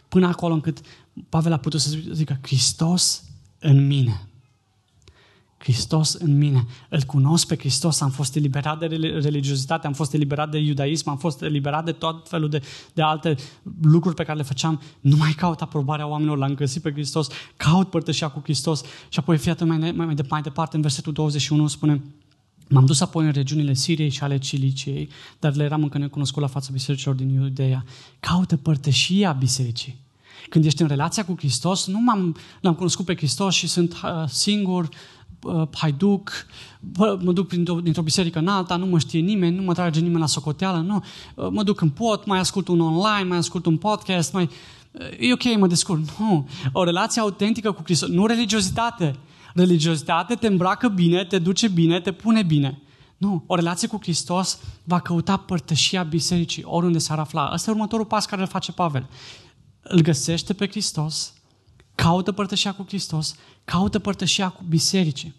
Până 0.07 0.27
acolo 0.27 0.53
încât 0.53 0.81
Pavel 1.29 1.53
a 1.53 1.57
putut 1.57 1.81
să 1.81 1.97
zică, 2.11 2.39
Hristos 2.41 3.23
în 3.59 3.87
mine. 3.87 4.28
Hristos 5.59 6.13
în 6.13 6.37
mine. 6.37 6.65
Îl 6.89 7.01
cunosc 7.01 7.47
pe 7.47 7.55
Hristos, 7.57 8.01
am 8.01 8.09
fost 8.09 8.35
eliberat 8.35 8.79
de 8.79 8.85
religiozitate, 9.21 9.87
am 9.87 9.93
fost 9.93 10.13
eliberat 10.13 10.51
de 10.51 10.57
iudaism, 10.57 11.09
am 11.09 11.17
fost 11.17 11.41
eliberat 11.41 11.85
de 11.85 11.91
tot 11.91 12.29
felul 12.29 12.49
de, 12.49 12.61
de 12.93 13.01
alte 13.01 13.35
lucruri 13.81 14.15
pe 14.15 14.23
care 14.23 14.37
le 14.37 14.43
făceam. 14.43 14.81
Nu 14.99 15.15
mai 15.15 15.31
caut 15.31 15.61
aprobarea 15.61 16.07
oamenilor, 16.07 16.37
l-am 16.37 16.53
găsit 16.53 16.81
pe 16.81 16.91
Hristos, 16.91 17.27
caut 17.57 17.89
părtășia 17.89 18.27
cu 18.27 18.39
Hristos. 18.43 18.81
Și 19.09 19.19
apoi, 19.19 19.37
fii 19.37 19.53
mai, 19.59 19.77
mai, 19.77 19.91
mai, 19.91 20.05
mai 20.05 20.41
departe, 20.41 20.75
în 20.75 20.81
versetul 20.81 21.13
21 21.13 21.67
spune, 21.67 22.01
M-am 22.71 22.85
dus 22.85 23.01
apoi 23.01 23.25
în 23.25 23.31
regiunile 23.31 23.73
Siriei 23.73 24.09
și 24.09 24.23
ale 24.23 24.37
Ciliciei, 24.37 25.09
dar 25.39 25.55
le 25.55 25.63
eram 25.63 25.83
încă 25.83 25.97
necunoscut 25.97 26.41
la 26.41 26.47
fața 26.47 26.69
bisericilor 26.71 27.15
din 27.15 27.29
Iudeea. 27.29 27.85
Caută 28.19 28.57
părtășia 28.57 29.31
bisericii. 29.31 29.99
Când 30.49 30.65
ești 30.65 30.81
în 30.81 30.87
relația 30.87 31.25
cu 31.25 31.35
Hristos, 31.37 31.87
nu 31.87 31.99
m-am, 31.99 32.35
l-am 32.61 32.73
cunoscut 32.73 33.05
pe 33.05 33.15
Hristos 33.15 33.53
și 33.53 33.67
sunt 33.67 33.93
uh, 33.93 34.27
singur, 34.27 34.83
uh, 34.83 34.89
haiduc, 35.73 36.31
mă 36.97 37.31
duc 37.31 37.49
dintr-o 37.83 38.01
biserică 38.01 38.39
în 38.39 38.47
alta, 38.47 38.75
nu 38.75 38.85
mă 38.85 38.99
știe 38.99 39.19
nimeni, 39.19 39.55
nu 39.55 39.61
mă 39.61 39.73
trage 39.73 39.99
nimeni 39.99 40.19
la 40.19 40.25
socoteală, 40.25 40.77
nu. 40.77 41.03
Uh, 41.35 41.47
mă 41.51 41.63
duc 41.63 41.81
în 41.81 41.89
pot, 41.89 42.25
mai 42.25 42.39
ascult 42.39 42.67
un 42.67 42.79
online, 42.79 43.27
mai 43.27 43.37
ascult 43.37 43.65
un 43.65 43.77
podcast, 43.77 44.33
mai... 44.33 44.49
E 45.19 45.33
ok, 45.33 45.57
mă 45.57 45.67
descurc. 45.67 46.01
Nu. 46.19 46.49
O 46.73 46.83
relație 46.83 47.21
autentică 47.21 47.71
cu 47.71 47.81
Hristos, 47.83 48.09
nu 48.09 48.25
religiozitate. 48.25 49.15
Religiozitate 49.53 50.35
te 50.35 50.47
îmbracă 50.47 50.87
bine, 50.87 51.25
te 51.25 51.39
duce 51.39 51.67
bine, 51.67 51.99
te 51.99 52.11
pune 52.11 52.43
bine. 52.43 52.81
Nu, 53.17 53.43
o 53.47 53.55
relație 53.55 53.87
cu 53.87 53.97
Hristos 54.01 54.59
va 54.83 54.99
căuta 54.99 55.37
părtășia 55.37 56.03
bisericii 56.03 56.63
oriunde 56.65 56.97
s-ar 56.97 57.19
afla. 57.19 57.45
Asta 57.45 57.69
e 57.69 57.73
următorul 57.73 58.05
pas 58.05 58.25
care 58.25 58.41
îl 58.41 58.47
face 58.47 58.71
Pavel 58.71 59.07
îl 59.89 60.01
găsește 60.01 60.53
pe 60.53 60.67
Hristos, 60.67 61.33
caută 62.01 62.31
părtășia 62.31 62.73
cu 62.73 62.83
Hristos, 62.87 63.35
caută 63.65 63.99
părtășia 63.99 64.49
cu 64.49 64.63
bisericii. 64.69 65.35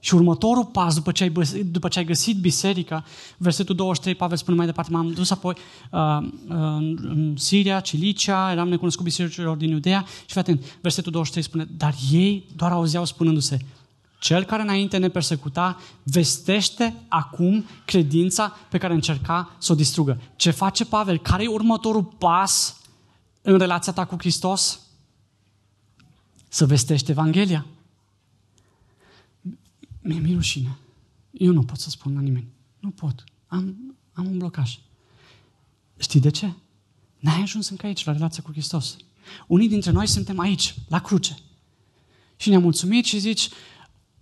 Și 0.00 0.14
următorul 0.14 0.64
pas, 0.64 0.94
după 0.94 1.12
ce 1.12 1.22
ai, 1.22 1.30
după 1.64 1.88
ce 1.88 1.98
ai 1.98 2.04
găsit 2.04 2.36
biserica, 2.36 3.04
versetul 3.36 3.74
23, 3.74 4.14
Pavel 4.14 4.36
spune 4.36 4.56
mai 4.56 4.66
departe, 4.66 4.90
m-am 4.90 5.12
dus 5.12 5.30
apoi 5.30 5.54
uh, 5.90 6.00
în, 6.48 6.98
în 7.02 7.34
Siria, 7.36 7.80
Cilicia, 7.80 8.52
eram 8.52 8.68
necunoscut 8.68 9.04
bisericilor 9.04 9.56
din 9.56 9.70
Iudea 9.70 10.04
și 10.26 10.42
fii 10.42 10.60
versetul 10.80 11.12
23 11.12 11.42
spune, 11.42 11.66
dar 11.76 11.94
ei 12.12 12.46
doar 12.56 12.72
auzeau 12.72 13.04
spunându-se, 13.04 13.58
cel 14.18 14.44
care 14.44 14.62
înainte 14.62 14.96
ne 14.96 15.08
persecuta 15.08 15.80
vestește 16.02 16.94
acum 17.08 17.64
credința 17.84 18.56
pe 18.70 18.78
care 18.78 18.94
încerca 18.94 19.56
să 19.58 19.72
o 19.72 19.74
distrugă. 19.74 20.20
Ce 20.36 20.50
face 20.50 20.84
Pavel? 20.84 21.18
Care 21.18 21.42
e 21.42 21.46
următorul 21.46 22.04
pas 22.04 22.76
în 23.42 23.58
relația 23.58 23.92
ta 23.92 24.04
cu 24.04 24.16
Hristos? 24.18 24.80
Să 26.52 26.66
vestești 26.66 27.10
Evanghelia. 27.10 27.66
Mie 30.00 30.18
mi 30.18 30.34
rușine. 30.34 30.78
Eu 31.30 31.52
nu 31.52 31.62
pot 31.62 31.78
să 31.78 31.90
spun 31.90 32.14
la 32.14 32.20
nimeni. 32.20 32.46
Nu 32.78 32.90
pot. 32.90 33.24
Am, 33.46 33.96
am 34.12 34.26
un 34.26 34.38
blocaj. 34.38 34.78
Știi 35.98 36.20
de 36.20 36.30
ce? 36.30 36.52
N-ai 37.18 37.40
ajuns 37.42 37.68
încă 37.68 37.86
aici, 37.86 38.04
la 38.04 38.12
relația 38.12 38.42
cu 38.42 38.50
Hristos. 38.50 38.96
Unii 39.46 39.68
dintre 39.68 39.90
noi 39.90 40.06
suntem 40.06 40.38
aici, 40.38 40.74
la 40.88 41.00
cruce. 41.00 41.36
Și 42.36 42.48
ne-am 42.48 42.62
mulțumit 42.62 43.04
și 43.04 43.18
zici, 43.18 43.48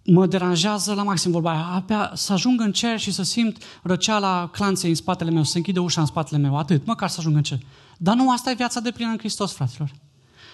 mă 0.04 0.26
deranjează 0.26 0.94
la 0.94 1.02
maxim 1.02 1.30
vorba 1.30 1.50
aia, 1.50 1.66
abia 1.66 2.12
să 2.14 2.32
ajung 2.32 2.60
în 2.60 2.72
cer 2.72 2.98
și 2.98 3.10
să 3.10 3.22
simt 3.22 3.62
răceala 3.82 4.48
clanței 4.48 4.90
în 4.90 4.96
spatele 4.96 5.30
meu, 5.30 5.44
să 5.44 5.56
închide 5.56 5.80
ușa 5.80 6.00
în 6.00 6.06
spatele 6.06 6.38
meu, 6.38 6.56
atât, 6.56 6.86
măcar 6.86 7.08
să 7.08 7.16
ajung 7.20 7.36
în 7.36 7.42
cer. 7.42 7.60
Dar 7.98 8.16
nu, 8.16 8.30
asta 8.30 8.50
e 8.50 8.54
viața 8.54 8.80
de 8.80 8.90
plină 8.90 9.10
în 9.10 9.18
Hristos, 9.18 9.52
fraților. 9.52 9.92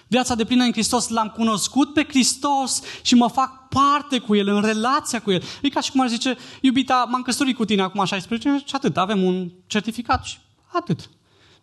Viața 0.07 0.35
de 0.35 0.45
plină 0.45 0.63
în 0.63 0.71
Hristos, 0.71 1.07
l-am 1.09 1.27
cunoscut 1.27 1.93
pe 1.93 2.05
Hristos 2.07 2.81
și 3.01 3.15
mă 3.15 3.27
fac 3.27 3.67
parte 3.67 4.19
cu 4.19 4.35
El, 4.35 4.47
în 4.47 4.61
relația 4.61 5.21
cu 5.21 5.31
El. 5.31 5.43
E 5.61 5.69
ca 5.69 5.81
și 5.81 5.91
cum 5.91 6.01
ar 6.01 6.07
zice, 6.07 6.37
iubita, 6.61 7.07
m-am 7.09 7.21
căsătorit 7.21 7.55
cu 7.55 7.65
tine 7.65 7.81
acum 7.81 8.05
16 8.05 8.49
ani 8.49 8.63
și 8.65 8.75
atât, 8.75 8.97
avem 8.97 9.23
un 9.23 9.51
certificat 9.67 10.23
și 10.23 10.37
atât. 10.67 11.09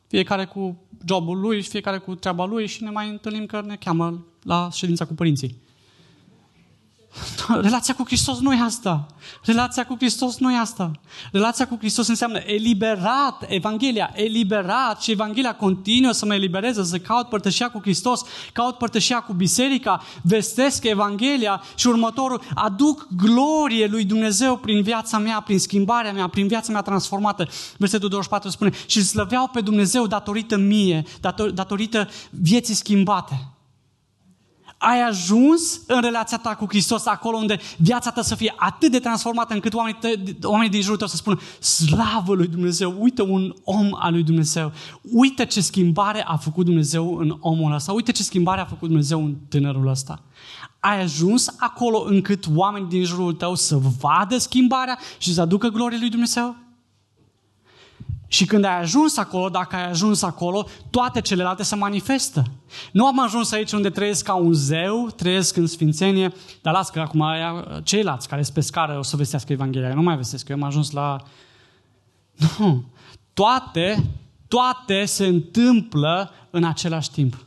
Fiecare 0.07 0.44
cu 0.44 0.83
jobul 1.07 1.40
lui 1.40 1.62
și 1.62 1.68
fiecare 1.68 1.98
cu 1.98 2.14
treaba 2.14 2.44
lui 2.44 2.66
și 2.66 2.83
ne 2.83 2.90
mai 2.90 3.09
întâlnim 3.09 3.46
că 3.46 3.62
ne 3.66 3.76
cheamă 3.76 4.26
la 4.42 4.68
ședința 4.72 5.04
cu 5.04 5.14
părinții. 5.14 5.62
Relația 7.66 7.94
cu 7.94 8.03
Hristos 8.07 8.38
nu 8.38 8.53
e 8.53 8.61
asta. 8.61 9.07
Relația 9.42 9.87
cu 9.87 9.94
Hristos 9.98 10.38
nu 10.38 10.53
e 10.53 10.59
asta. 10.59 10.90
Relația 11.33 11.66
cu 11.66 11.77
Hristos 11.79 12.07
înseamnă 12.07 12.38
eliberat, 12.38 13.44
Evanghelia, 13.48 14.11
eliberat 14.14 15.03
și 15.03 15.11
Evanghelia 15.11 15.55
continuă 15.55 16.12
să 16.12 16.27
mă 16.27 16.35
elibereze, 16.35 16.85
să 16.85 16.98
caut 16.98 17.29
părtășia 17.29 17.70
cu 17.70 17.79
Hristos, 17.81 18.22
caut 18.53 18.79
părtășia 18.79 19.20
cu 19.20 19.33
biserica, 19.33 20.03
vestesc 20.22 20.85
Evanghelia 20.85 21.62
și 21.74 21.87
următorul, 21.87 22.40
aduc 22.55 23.07
glorie 23.16 23.87
lui 23.87 24.05
Dumnezeu 24.05 24.57
prin 24.57 24.83
viața 24.83 25.18
mea, 25.18 25.40
prin 25.40 25.59
schimbarea 25.59 26.12
mea, 26.12 26.29
prin 26.29 26.46
viața 26.46 26.72
mea 26.72 26.83
transformată. 26.83 27.48
Versetul 27.77 28.09
24 28.09 28.50
spune, 28.50 28.70
și 28.87 29.05
slăveau 29.05 29.48
pe 29.48 29.61
Dumnezeu 29.61 30.07
datorită 30.07 30.57
mie, 30.57 31.05
dator, 31.20 31.50
datorită 31.50 32.09
vieții 32.31 32.74
schimbate 32.74 33.53
ai 34.85 35.03
ajuns 35.03 35.81
în 35.87 36.01
relația 36.01 36.38
ta 36.38 36.55
cu 36.55 36.66
Hristos 36.68 37.07
acolo 37.07 37.37
unde 37.37 37.59
viața 37.77 38.11
ta 38.11 38.23
să 38.23 38.35
fie 38.35 38.55
atât 38.57 38.90
de 38.90 38.99
transformată 38.99 39.55
încât 39.55 39.75
oamenii, 39.75 39.99
te, 40.01 40.47
oamenii 40.47 40.70
din 40.70 40.81
jurul 40.81 40.97
tău 40.97 41.07
să 41.07 41.16
spună 41.16 41.40
slavă 41.61 42.35
lui 42.35 42.47
Dumnezeu, 42.47 42.97
uite 42.99 43.23
un 43.23 43.55
om 43.64 43.88
al 43.99 44.12
lui 44.12 44.23
Dumnezeu, 44.23 44.73
uite 45.03 45.47
ce 45.47 45.61
schimbare 45.61 46.25
a 46.27 46.37
făcut 46.37 46.64
Dumnezeu 46.64 47.16
în 47.16 47.37
omul 47.40 47.73
ăsta, 47.73 47.92
uite 47.92 48.12
ce 48.12 48.23
schimbare 48.23 48.61
a 48.61 48.64
făcut 48.64 48.88
Dumnezeu 48.88 49.25
în 49.25 49.37
tânărul 49.49 49.88
ăsta. 49.88 50.23
Ai 50.81 51.03
ajuns 51.03 51.55
acolo 51.59 52.05
încât 52.07 52.44
oamenii 52.55 52.88
din 52.88 53.05
jurul 53.05 53.33
tău 53.33 53.55
să 53.55 53.79
vadă 54.01 54.38
schimbarea 54.38 54.99
și 55.18 55.35
să 55.35 55.40
aducă 55.40 55.68
glorie 55.68 55.99
lui 55.99 56.11
Dumnezeu? 56.11 56.57
Și 58.26 58.44
când 58.44 58.64
ai 58.64 58.80
ajuns 58.80 59.16
acolo, 59.16 59.48
dacă 59.48 59.76
ai 59.76 59.88
ajuns 59.88 60.22
acolo, 60.22 60.66
toate 60.90 61.20
celelalte 61.20 61.62
se 61.62 61.74
manifestă. 61.74 62.44
Nu 62.92 63.06
am 63.06 63.20
ajuns 63.20 63.52
aici 63.52 63.72
unde 63.72 63.90
trăiesc 63.90 64.24
ca 64.24 64.34
un 64.34 64.52
zeu, 64.52 65.10
trăiesc 65.16 65.56
în 65.56 65.66
sfințenie, 65.66 66.32
dar 66.62 66.74
las 66.74 66.90
că 66.90 67.00
acum 67.00 67.22
aia, 67.22 67.80
ceilalți 67.84 68.28
care 68.28 68.42
sunt 68.42 68.54
pe 68.54 68.60
scară 68.60 68.98
o 68.98 69.02
să 69.02 69.16
vestească 69.16 69.52
Evanghelia. 69.52 69.88
Eu 69.88 69.94
nu 69.94 70.02
mai 70.02 70.16
vestesc, 70.16 70.48
eu 70.48 70.56
am 70.56 70.62
ajuns 70.62 70.90
la... 70.90 71.22
Nu. 72.58 72.84
Toate, 73.32 74.10
toate 74.48 75.04
se 75.04 75.26
întâmplă 75.26 76.30
în 76.50 76.64
același 76.64 77.10
timp. 77.10 77.46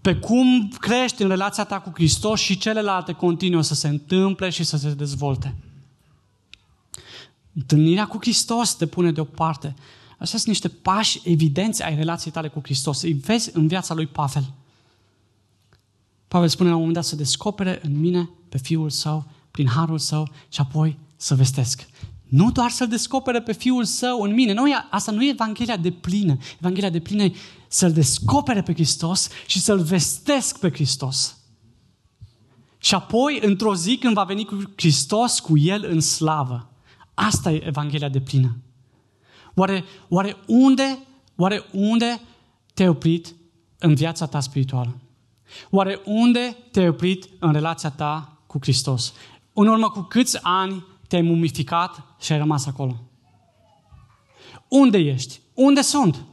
Pe 0.00 0.16
cum 0.16 0.68
crești 0.78 1.22
în 1.22 1.28
relația 1.28 1.64
ta 1.64 1.78
cu 1.78 1.90
Hristos 1.94 2.40
și 2.40 2.58
celelalte 2.58 3.12
continuă 3.12 3.62
să 3.62 3.74
se 3.74 3.88
întâmple 3.88 4.50
și 4.50 4.64
să 4.64 4.76
se 4.76 4.90
dezvolte. 4.90 5.54
Întâlnirea 7.54 8.06
cu 8.06 8.16
Hristos 8.20 8.74
te 8.74 8.86
pune 8.86 9.12
deoparte. 9.12 9.74
Astea 10.18 10.38
sunt 10.38 10.46
niște 10.46 10.68
pași 10.68 11.20
evidenți 11.24 11.82
ai 11.82 11.94
relației 11.94 12.32
tale 12.32 12.48
cu 12.48 12.60
Hristos. 12.62 13.02
Îi 13.02 13.12
vezi 13.12 13.50
în 13.52 13.66
viața 13.66 13.94
lui 13.94 14.06
Pavel. 14.06 14.52
Pavel 16.28 16.48
spune 16.48 16.68
la 16.68 16.74
un 16.74 16.80
moment 16.80 16.98
dat 16.98 17.06
să 17.06 17.16
descopere 17.16 17.80
în 17.82 18.00
mine 18.00 18.30
pe 18.48 18.58
Fiul 18.58 18.90
Său, 18.90 19.24
prin 19.50 19.68
Harul 19.68 19.98
Său 19.98 20.30
și 20.48 20.60
apoi 20.60 20.98
să 21.16 21.34
vestesc. 21.34 21.86
Nu 22.28 22.50
doar 22.50 22.70
să-L 22.70 22.88
descopere 22.88 23.42
pe 23.42 23.52
Fiul 23.52 23.84
Său 23.84 24.20
în 24.20 24.34
mine. 24.34 24.52
Nu, 24.52 24.62
asta 24.90 25.12
nu 25.12 25.22
e 25.22 25.30
Evanghelia 25.30 25.76
de 25.76 25.90
plină. 25.90 26.36
Evanghelia 26.58 26.90
de 26.90 27.00
plină 27.00 27.22
e 27.22 27.34
să-L 27.68 27.92
descopere 27.92 28.62
pe 28.62 28.72
Hristos 28.72 29.28
și 29.46 29.60
să-L 29.60 29.80
vestesc 29.80 30.58
pe 30.58 30.70
Hristos. 30.70 31.36
Și 32.78 32.94
apoi, 32.94 33.40
într-o 33.42 33.74
zi, 33.74 33.96
când 33.96 34.14
va 34.14 34.24
veni 34.24 34.44
cu 34.44 34.72
Hristos, 34.76 35.40
cu 35.40 35.58
El 35.58 35.84
în 35.90 36.00
slavă, 36.00 36.71
Asta 37.14 37.52
e 37.52 37.66
Evanghelia 37.66 38.08
de 38.08 38.20
plină. 38.20 38.56
Oare, 39.54 39.84
oare 40.08 40.36
unde, 40.46 40.98
oare 41.36 41.64
unde 41.72 42.20
te-ai 42.74 42.88
oprit 42.88 43.34
în 43.78 43.94
viața 43.94 44.26
ta 44.26 44.40
spirituală? 44.40 44.96
Oare 45.70 46.00
unde 46.04 46.56
te-ai 46.70 46.88
oprit 46.88 47.28
în 47.38 47.52
relația 47.52 47.90
ta 47.90 48.38
cu 48.46 48.58
Hristos? 48.60 49.12
În 49.52 49.66
urmă 49.66 49.90
cu 49.90 50.00
câți 50.00 50.38
ani 50.42 50.86
te-ai 51.08 51.22
mumificat 51.22 52.04
și 52.20 52.32
ai 52.32 52.38
rămas 52.38 52.66
acolo? 52.66 53.00
Unde 54.68 54.98
ești? 54.98 55.40
Unde 55.54 55.80
sunt? 55.80 56.24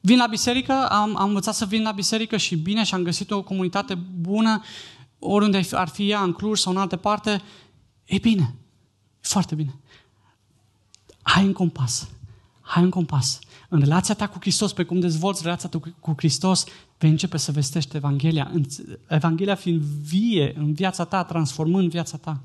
Vin 0.00 0.18
la 0.18 0.26
biserică, 0.26 0.88
am, 0.90 1.16
am 1.16 1.28
învățat 1.28 1.54
să 1.54 1.64
vin 1.64 1.82
la 1.82 1.92
biserică 1.92 2.36
și 2.36 2.56
bine 2.56 2.84
și 2.84 2.94
am 2.94 3.02
găsit 3.02 3.30
o 3.30 3.42
comunitate 3.42 3.94
bună, 3.94 4.62
oriunde 5.18 5.60
ar 5.70 5.88
fi 5.88 6.10
ea, 6.10 6.22
în 6.22 6.32
Cluj 6.32 6.58
sau 6.58 6.72
în 6.72 6.78
altă 6.78 6.96
parte, 6.96 7.42
E 8.10 8.18
bine. 8.18 8.54
E 9.20 9.26
foarte 9.26 9.54
bine. 9.54 9.74
Hai 11.22 11.44
în 11.44 11.52
compas. 11.52 12.08
Hai 12.60 12.82
în 12.82 12.90
compas. 12.90 13.38
În 13.68 13.78
relația 13.80 14.14
ta 14.14 14.28
cu 14.28 14.36
Hristos, 14.40 14.72
pe 14.72 14.84
cum 14.84 15.00
dezvolți 15.00 15.42
relația 15.42 15.68
ta 15.68 15.80
cu 16.00 16.14
Hristos, 16.16 16.64
vei 16.98 17.10
începe 17.10 17.36
să 17.36 17.52
vestești 17.52 17.96
Evanghelia. 17.96 18.52
Evanghelia 19.08 19.54
fiind 19.54 19.80
vie 19.80 20.54
în 20.56 20.72
viața 20.72 21.04
ta, 21.04 21.24
transformând 21.24 21.90
viața 21.90 22.16
ta. 22.16 22.40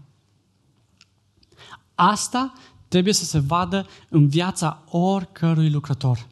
Asta 1.95 2.53
trebuie 2.87 3.13
să 3.13 3.25
se 3.25 3.39
vadă 3.39 3.87
în 4.09 4.27
viața 4.27 4.83
oricărui 4.89 5.69
lucrător. 5.69 6.27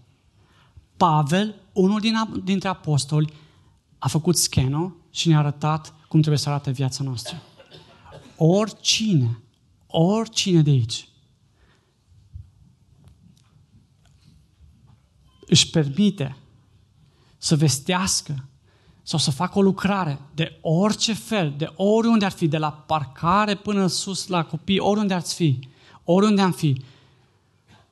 Pavel, 0.98 1.56
unul 1.72 2.00
din, 2.00 2.16
dintre 2.44 2.68
apostoli, 2.68 3.34
a 3.98 4.08
făcut 4.08 4.38
sceno 4.38 4.96
și 5.10 5.28
ne-a 5.28 5.38
arătat 5.38 5.94
cum 6.08 6.20
trebuie 6.20 6.38
să 6.38 6.50
arate 6.50 6.72
viața 6.72 7.04
noastră. 7.04 7.42
Oricine, 8.38 9.40
oricine 9.88 10.62
de 10.62 10.70
aici 10.70 11.08
își 15.48 15.70
permite 15.70 16.36
să 17.38 17.56
vestească 17.56 18.48
sau 19.04 19.20
să 19.20 19.32
facă 19.32 19.60
o 19.60 19.62
lucrare 19.62 20.20
de 20.36 20.58
orice 20.62 21.14
fel, 21.14 21.54
de 21.58 21.72
oriunde 21.76 22.26
ar 22.26 22.32
fi, 22.32 22.48
de 22.48 22.58
la 22.58 22.72
parcare 22.72 23.56
până 23.56 23.88
sus 23.88 24.28
la 24.28 24.44
copii, 24.44 24.80
oriunde 24.80 25.14
ar 25.14 25.22
fi, 25.22 25.60
oriunde 26.04 26.42
am 26.42 26.52
fi, 26.52 26.82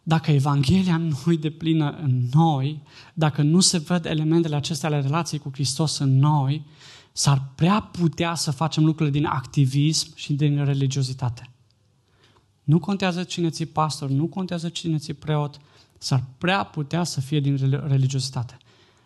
dacă 0.04 0.32
Evanghelia 0.32 0.98
nu-i 0.98 1.38
de 1.38 1.50
plină 1.50 1.98
în 2.02 2.22
noi, 2.34 2.82
dacă 3.14 3.42
nu 3.42 3.60
se 3.60 3.78
văd 3.78 4.06
elementele 4.06 4.56
acestea 4.56 4.90
ale 4.90 5.02
relației 5.02 5.40
cu 5.40 5.50
Hristos 5.54 5.98
în 5.98 6.20
noi, 6.20 6.66
s-ar 7.12 7.52
prea 7.56 7.80
putea 7.82 8.36
să 8.36 8.52
facem 8.52 8.86
lucrurile 8.86 9.19
din 9.19 9.26
activism 9.26 10.15
și 10.15 10.34
din 10.34 10.65
religiozitate. 10.65 11.50
Nu 12.63 12.80
contează 12.80 13.24
cine 13.24 13.50
ți 13.50 13.65
pastor, 13.65 14.10
nu 14.10 14.28
contează 14.28 14.69
cine 14.69 14.97
ți 14.97 15.13
preot, 15.13 15.60
s-ar 15.97 16.24
prea 16.38 16.63
putea 16.63 17.04
să 17.04 17.21
fie 17.21 17.39
din 17.39 17.84
religiozitate. 17.88 18.58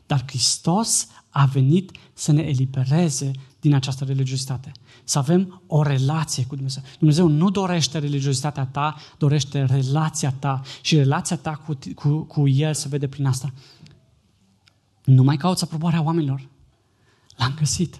Dar 0.05 0.23
Hristos 0.27 1.07
a 1.29 1.45
venit 1.45 1.91
să 2.13 2.31
ne 2.31 2.41
elibereze 2.41 3.31
din 3.59 3.73
această 3.73 4.03
religiozitate. 4.03 4.71
Să 5.03 5.17
avem 5.17 5.61
o 5.67 5.81
relație 5.81 6.45
cu 6.45 6.55
Dumnezeu. 6.55 6.83
Dumnezeu 6.97 7.27
nu 7.27 7.49
dorește 7.49 7.99
religiozitatea 7.99 8.65
ta, 8.65 8.95
dorește 9.17 9.63
relația 9.63 10.31
ta 10.31 10.61
și 10.81 10.95
relația 10.95 11.37
ta 11.37 11.55
cu, 11.55 11.77
cu, 11.95 12.23
cu 12.23 12.47
El 12.47 12.73
se 12.73 12.87
vede 12.87 13.07
prin 13.07 13.25
asta. 13.25 13.53
Nu 15.03 15.23
mai 15.23 15.37
cauți 15.37 15.63
aprobarea 15.63 16.01
oamenilor. 16.01 16.49
L-am 17.35 17.53
găsit. 17.57 17.99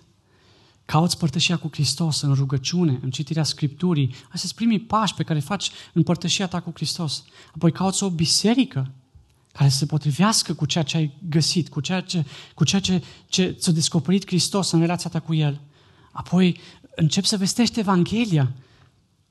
Cauți 0.86 1.18
părtășia 1.18 1.58
cu 1.58 1.70
Hristos 1.72 2.22
în 2.22 2.34
rugăciune, 2.34 3.00
în 3.04 3.10
citirea 3.10 3.44
Scripturii. 3.44 4.14
Astea 4.24 4.38
sunt 4.38 4.52
primii 4.52 4.80
pași 4.80 5.14
pe 5.14 5.24
care 5.24 5.40
faci 5.40 5.72
în 5.94 6.04
părtășia 6.04 6.48
ta 6.48 6.60
cu 6.60 6.72
Hristos. 6.74 7.24
Apoi 7.56 7.72
cauți 7.72 8.04
o 8.04 8.10
biserică 8.10 8.92
care 9.52 9.70
să 9.70 9.78
se 9.78 9.86
potrivească 9.86 10.54
cu 10.54 10.66
ceea 10.66 10.84
ce 10.84 10.98
ai 10.98 11.18
găsit, 11.30 11.70
cu 11.70 11.82
ceea 11.82 12.02
ce, 12.02 12.26
cu 12.54 12.64
ceea 12.64 12.82
ce, 12.82 13.04
ce 13.28 13.56
ți-a 13.60 13.72
descoperit 13.72 14.28
Hristos 14.28 14.72
în 14.72 14.80
relația 14.80 15.10
ta 15.10 15.20
cu 15.20 15.34
El. 15.34 15.62
Apoi 16.12 16.60
începi 16.96 17.28
să 17.28 17.38
vestești 17.38 17.80
Evanghelia 17.80 18.52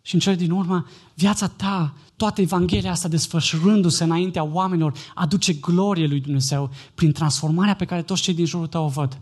și 0.03 0.15
în 0.15 0.21
cele 0.21 0.35
din 0.35 0.51
urmă, 0.51 0.87
viața 1.15 1.49
ta, 1.49 1.95
toată 2.17 2.41
Evanghelia 2.41 2.91
asta 2.91 3.09
desfășurându-se 3.09 4.05
înaintea 4.05 4.43
oamenilor, 4.45 4.99
aduce 5.15 5.53
glorie 5.53 6.07
lui 6.07 6.21
Dumnezeu 6.21 6.71
prin 6.95 7.13
transformarea 7.13 7.75
pe 7.75 7.85
care 7.85 8.03
toți 8.03 8.23
cei 8.23 8.35
din 8.35 8.47
jurul 8.47 8.67
tău 8.67 8.85
o 8.85 8.89
văd. 8.89 9.19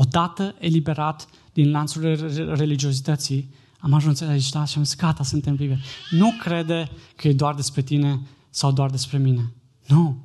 Odată 0.00 0.54
eliberat 0.58 1.28
din 1.52 1.70
lanțurile 1.70 2.14
religiozității, 2.54 3.50
am 3.78 3.92
ajuns 3.92 4.20
aici 4.20 4.50
da, 4.50 4.64
și 4.64 4.78
am 4.78 4.84
zis, 4.84 4.96
gata, 4.96 5.22
suntem 5.22 5.54
liberi. 5.54 5.84
Nu 6.10 6.32
crede 6.40 6.90
că 7.16 7.28
e 7.28 7.32
doar 7.32 7.54
despre 7.54 7.82
tine 7.82 8.20
sau 8.50 8.72
doar 8.72 8.90
despre 8.90 9.18
mine. 9.18 9.52
Nu. 9.86 10.16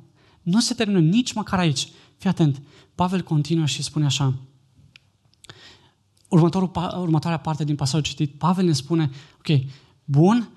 Nu 0.42 0.60
se 0.60 0.74
termină 0.74 0.98
nici 0.98 1.32
măcar 1.32 1.58
aici. 1.58 1.88
Fii 2.16 2.30
atent. 2.30 2.62
Pavel 2.94 3.22
continuă 3.22 3.66
și 3.66 3.82
spune 3.82 4.04
așa. 4.04 4.34
Următorul, 6.28 6.70
următoarea 6.96 7.38
parte 7.38 7.64
din 7.64 7.76
pasajul 7.76 8.02
citit, 8.02 8.38
Pavel 8.38 8.64
ne 8.64 8.72
spune, 8.72 9.10
ok, 9.38 9.60
bun, 10.04 10.48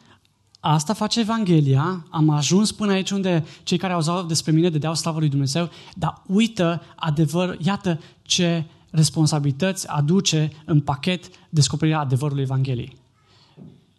asta 0.60 0.94
face 0.94 1.20
Evanghelia, 1.20 2.06
am 2.10 2.30
ajuns 2.30 2.72
până 2.72 2.92
aici 2.92 3.12
unde 3.12 3.46
cei 3.64 3.78
care 3.78 3.94
au 3.94 4.00
auzit 4.00 4.28
despre 4.28 4.52
mine 4.52 4.70
dedeau 4.70 4.96
slavă 4.96 5.20
lui 5.20 5.30
Dumnezeu, 5.30 5.70
dar 5.96 6.22
uită 6.26 6.82
adevăr, 6.96 7.58
iată 7.60 8.00
ce 8.22 8.66
responsabilități 8.90 9.88
aduce 9.88 10.52
în 10.66 10.80
pachet 10.80 11.26
descoperirea 11.50 12.00
adevărului 12.00 12.44
Evangheliei. 12.44 12.98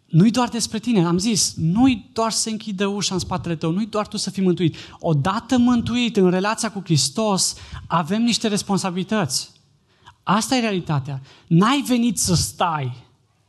Nu-i 0.06 0.30
doar 0.30 0.48
despre 0.48 0.78
tine, 0.78 1.04
am 1.04 1.18
zis, 1.18 1.54
nu-i 1.56 2.10
doar 2.12 2.30
să 2.30 2.48
închidă 2.48 2.86
ușa 2.86 3.14
în 3.14 3.20
spatele 3.20 3.56
tău, 3.56 3.70
nu-i 3.70 3.86
doar 3.86 4.08
tu 4.08 4.16
să 4.16 4.30
fii 4.30 4.42
mântuit. 4.42 4.76
Odată 4.98 5.58
mântuit 5.58 6.16
în 6.16 6.30
relația 6.30 6.70
cu 6.70 6.80
Hristos, 6.84 7.54
avem 7.86 8.22
niște 8.22 8.48
responsabilități. 8.48 9.50
Asta 10.22 10.56
e 10.56 10.60
realitatea. 10.60 11.22
N-ai 11.46 11.84
venit 11.86 12.18
să 12.18 12.34
stai. 12.34 12.96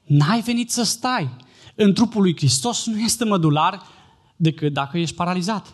N-ai 0.05 0.41
venit 0.41 0.71
să 0.71 0.83
stai. 0.83 1.29
În 1.75 1.93
trupul 1.93 2.21
lui 2.21 2.35
Hristos 2.35 2.85
nu 2.85 2.99
este 2.99 3.25
mădular 3.25 3.81
decât 4.35 4.73
dacă 4.73 4.97
ești 4.97 5.15
paralizat 5.15 5.73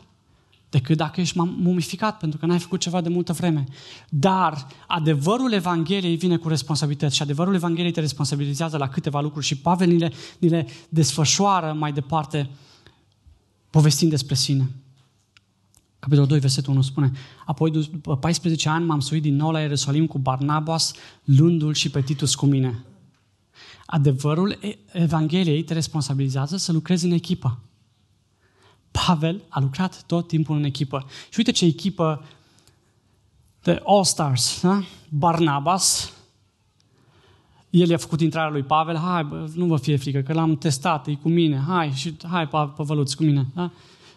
decât 0.75 0.97
dacă 0.97 1.21
ești 1.21 1.37
mumificat, 1.37 2.17
pentru 2.17 2.39
că 2.39 2.45
n-ai 2.45 2.59
făcut 2.59 2.79
ceva 2.79 3.01
de 3.01 3.09
multă 3.09 3.33
vreme. 3.33 3.63
Dar 4.09 4.67
adevărul 4.87 5.51
Evangheliei 5.51 6.15
vine 6.15 6.37
cu 6.37 6.47
responsabilități 6.47 7.15
și 7.15 7.21
adevărul 7.21 7.55
Evangheliei 7.55 7.91
te 7.91 7.99
responsabilizează 7.99 8.77
la 8.77 8.89
câteva 8.89 9.21
lucruri 9.21 9.45
și 9.45 9.57
Pavel 9.57 9.87
ni 9.87 9.97
le, 9.97 10.11
ni 10.39 10.49
le 10.49 10.67
desfășoară 10.89 11.73
mai 11.73 11.93
departe 11.93 12.49
povestind 13.69 14.11
despre 14.11 14.35
sine. 14.35 14.69
Capitolul 15.99 16.29
2, 16.29 16.39
versetul 16.39 16.73
1 16.73 16.81
spune 16.81 17.11
Apoi, 17.45 17.71
după 17.71 18.17
14 18.17 18.69
ani, 18.69 18.85
m-am 18.85 18.99
suit 18.99 19.21
din 19.21 19.35
nou 19.35 19.51
la 19.51 19.59
Ierusalim 19.59 20.07
cu 20.07 20.19
Barnabas, 20.19 20.93
luându-l 21.23 21.73
și 21.73 21.89
pe 21.89 22.01
Titus 22.01 22.35
cu 22.35 22.45
mine. 22.45 22.83
Adevărul 23.85 24.59
Evangheliei 24.91 25.63
te 25.63 25.73
responsabilizează 25.73 26.57
să 26.57 26.71
lucrezi 26.71 27.05
în 27.05 27.11
echipă. 27.11 27.59
Pavel 29.05 29.41
a 29.49 29.59
lucrat 29.59 30.03
tot 30.05 30.27
timpul 30.27 30.55
în 30.55 30.63
echipă. 30.63 31.05
Și 31.29 31.35
uite 31.37 31.51
ce 31.51 31.65
echipă 31.65 32.25
de 33.63 33.81
All-Stars, 33.85 34.61
da? 34.61 34.83
Barnabas, 35.09 36.13
el 37.69 37.89
i-a 37.89 37.97
făcut 37.97 38.21
intrarea 38.21 38.51
lui 38.51 38.63
Pavel, 38.63 38.97
hai, 38.97 39.23
bă, 39.23 39.49
nu 39.55 39.65
vă 39.65 39.77
fie 39.77 39.97
frică, 39.97 40.19
că 40.19 40.33
l-am 40.33 40.57
testat, 40.57 41.07
e 41.07 41.13
cu 41.13 41.29
mine, 41.29 41.63
hai, 41.67 41.91
și 41.91 42.15
hai, 42.29 42.47
Păvăluț, 42.47 43.13
cu 43.13 43.23
mine. 43.23 43.47
Da? 43.53 43.71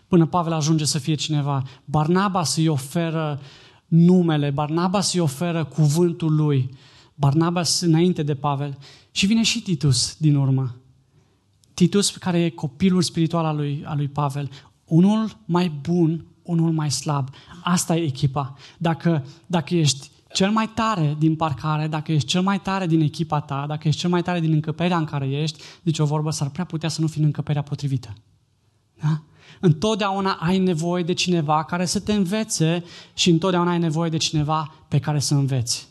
Până 0.09 0.27
Pavel 0.27 0.53
ajunge 0.53 0.85
să 0.85 0.99
fie 0.99 1.15
cineva. 1.15 1.63
Barnabas 1.85 2.57
îi 2.57 2.69
oferă 2.69 3.41
numele, 3.87 4.51
Barnabas 4.51 5.13
îi 5.13 5.21
oferă 5.21 5.65
cuvântul 5.65 6.35
lui. 6.35 6.71
Barnabas 7.15 7.81
înainte 7.81 8.23
de 8.23 8.35
Pavel. 8.35 8.79
Și 9.11 9.27
vine 9.27 9.43
și 9.43 9.63
Titus 9.63 10.17
din 10.19 10.37
urmă. 10.37 10.77
Titus, 11.75 12.11
care 12.11 12.45
e 12.45 12.51
copilul 12.51 13.03
spiritual 13.03 13.45
al 13.45 13.57
lui, 13.57 13.83
al 13.87 13.97
lui 13.97 14.09
Pavel, 14.09 14.51
unul 14.89 15.37
mai 15.45 15.69
bun, 15.69 16.27
unul 16.43 16.73
mai 16.73 16.91
slab. 16.91 17.29
Asta 17.63 17.97
e 17.97 18.03
echipa. 18.03 18.55
Dacă, 18.79 19.25
dacă 19.47 19.75
ești 19.75 20.11
cel 20.33 20.51
mai 20.51 20.69
tare 20.69 21.17
din 21.19 21.37
parcare, 21.37 21.87
dacă 21.87 22.13
ești 22.13 22.29
cel 22.29 22.43
mai 22.43 22.61
tare 22.61 22.87
din 22.87 23.01
echipa 23.01 23.41
ta, 23.41 23.65
dacă 23.69 23.89
ești 23.89 24.01
cel 24.01 24.11
mai 24.11 24.23
tare 24.23 24.41
din 24.41 24.53
încăperea 24.53 24.97
în 24.97 25.05
care 25.05 25.27
ești, 25.31 25.63
zice 25.85 26.03
o 26.03 26.05
vorbă, 26.05 26.31
s-ar 26.31 26.49
prea 26.49 26.65
putea 26.65 26.89
să 26.89 27.01
nu 27.01 27.07
fii 27.07 27.21
în 27.21 27.27
încăperea 27.27 27.63
potrivită. 27.63 28.15
Da? 29.03 29.23
Întotdeauna 29.61 30.33
ai 30.33 30.59
nevoie 30.59 31.03
de 31.03 31.13
cineva 31.13 31.65
care 31.65 31.85
să 31.85 32.01
te 32.01 32.13
învețe 32.13 32.85
și 33.15 33.31
întotdeauna 33.31 33.71
ai 33.71 33.79
nevoie 33.79 34.11
de 34.11 34.17
cineva 34.17 34.75
pe 34.89 34.99
care 34.99 35.19
să 35.19 35.35
înveți 35.35 35.89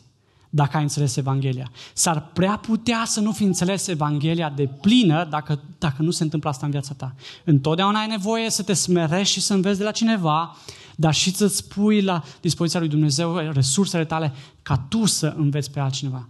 dacă 0.50 0.76
ai 0.76 0.82
înțeles 0.82 1.16
Evanghelia. 1.16 1.70
S-ar 1.92 2.30
prea 2.32 2.56
putea 2.56 3.02
să 3.06 3.20
nu 3.20 3.32
fi 3.32 3.42
înțeles 3.42 3.86
Evanghelia 3.86 4.50
de 4.50 4.66
plină 4.66 5.26
dacă, 5.30 5.60
dacă 5.78 6.02
nu 6.02 6.10
se 6.10 6.22
întâmplă 6.22 6.50
asta 6.50 6.66
în 6.66 6.72
viața 6.72 6.94
ta. 6.94 7.14
Întotdeauna 7.44 8.00
ai 8.00 8.06
nevoie 8.06 8.50
să 8.50 8.62
te 8.62 8.72
smerești 8.72 9.32
și 9.32 9.40
să 9.40 9.54
înveți 9.54 9.78
de 9.78 9.84
la 9.84 9.90
cineva, 9.90 10.56
dar 10.96 11.14
și 11.14 11.34
să-ți 11.34 11.68
pui 11.68 12.02
la 12.02 12.22
dispoziția 12.40 12.80
lui 12.80 12.88
Dumnezeu 12.88 13.36
resursele 13.36 14.04
tale 14.04 14.32
ca 14.62 14.76
tu 14.76 15.04
să 15.04 15.34
înveți 15.36 15.70
pe 15.70 15.80
altcineva. 15.80 16.28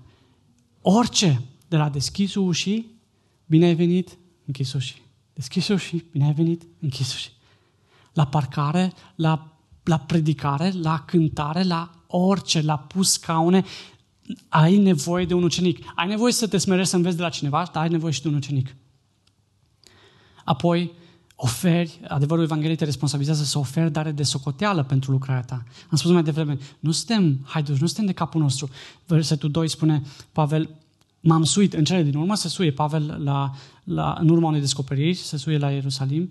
Orice, 0.81 1.43
de 1.69 1.77
la 1.77 1.89
deschisul 1.89 2.47
ușii, 2.47 3.01
bine 3.47 3.67
ai 3.67 3.75
venit, 3.75 4.19
închis 4.47 4.73
ușii. 4.73 5.03
Deschis 5.33 5.69
ușii, 5.69 6.05
bine 6.13 6.25
ai 6.25 6.33
venit, 6.33 6.63
închis 6.81 7.15
ușii. 7.15 7.33
La 8.13 8.27
parcare, 8.27 8.93
la, 9.15 9.59
la 9.85 9.99
predicare, 9.99 10.73
la 10.83 10.99
cântare, 11.07 11.63
la 11.63 11.91
orice, 12.07 12.61
la 12.61 12.79
pus 12.79 13.13
scaune, 13.13 13.65
ai 14.49 14.77
nevoie 14.77 15.25
de 15.25 15.35
un 15.35 15.43
ucenic. 15.43 15.79
Ai 15.95 16.07
nevoie 16.07 16.33
să 16.33 16.47
te 16.47 16.59
smerești 16.59 16.91
să 16.91 16.97
înveți 16.97 17.17
de 17.17 17.23
la 17.23 17.29
cineva, 17.29 17.69
dar 17.73 17.83
ai 17.83 17.89
nevoie 17.89 18.13
și 18.13 18.23
de 18.23 18.29
un 18.29 18.35
ucenic. 18.35 18.77
Apoi, 20.45 20.93
oferi, 21.37 22.01
adevărul 22.09 22.45
Evangheliei 22.45 22.77
te 22.77 22.85
responsabilizează 22.85 23.45
să 23.45 23.59
oferi 23.59 23.93
dare 23.93 24.11
de 24.11 24.23
socoteală 24.23 24.83
pentru 24.83 25.11
lucrarea 25.11 25.43
ta. 25.43 25.65
Am 25.91 25.97
spus 25.97 26.11
mai 26.11 26.23
devreme, 26.23 26.59
nu 26.81 26.91
suntem 26.91 27.41
haiduși, 27.45 27.81
nu 27.81 27.87
suntem 27.87 28.07
de 28.07 28.13
capul 28.13 28.41
nostru. 28.41 28.69
Versetul 29.07 29.51
2 29.51 29.69
spune, 29.69 30.03
Pavel, 30.33 30.71
m-am 31.21 31.45
suit, 31.45 31.75
în 31.75 31.85
cele 31.85 32.03
din 32.03 32.17
urmă 32.17 32.35
se 32.35 32.49
suie 32.49 32.73
Pavel 32.73 33.21
la, 33.25 33.51
la, 33.85 34.17
în 34.21 34.29
urma 34.29 34.49
unei 34.49 34.61
descoperiri, 34.61 35.15
se 35.15 35.37
suie 35.37 35.59
la 35.59 35.71
Ierusalim 35.71 36.31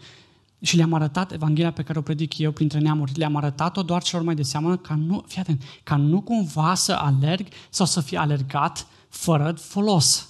și 0.61 0.75
le-am 0.75 0.93
arătat 0.93 1.31
Evanghelia 1.31 1.71
pe 1.71 1.83
care 1.83 1.99
o 1.99 2.01
predic 2.01 2.37
eu 2.37 2.51
printre 2.51 2.79
neamuri. 2.79 3.11
Le-am 3.15 3.35
arătat-o 3.35 3.81
doar 3.81 4.03
celor 4.03 4.25
mai 4.25 4.35
de 4.35 4.43
seamă 4.43 4.77
ca 4.77 4.95
nu, 4.95 5.23
fii 5.27 5.41
atent, 5.41 5.63
ca 5.83 5.95
nu 5.95 6.21
cumva 6.21 6.73
să 6.73 6.93
alerg 6.93 7.47
sau 7.69 7.85
să 7.85 8.01
fie 8.01 8.17
alergat 8.17 8.87
fără 9.09 9.53
folos. 9.59 10.29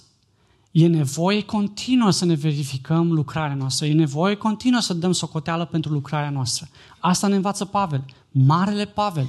E 0.70 0.86
nevoie 0.86 1.42
continuă 1.42 2.10
să 2.10 2.24
ne 2.24 2.34
verificăm 2.34 3.12
lucrarea 3.12 3.54
noastră. 3.54 3.86
E 3.86 3.92
nevoie 3.92 4.34
continuă 4.34 4.80
să 4.80 4.94
dăm 4.94 5.12
socoteală 5.12 5.64
pentru 5.64 5.92
lucrarea 5.92 6.30
noastră. 6.30 6.68
Asta 6.98 7.26
ne 7.26 7.34
învață 7.34 7.64
Pavel. 7.64 8.04
Marele 8.30 8.84
Pavel. 8.84 9.26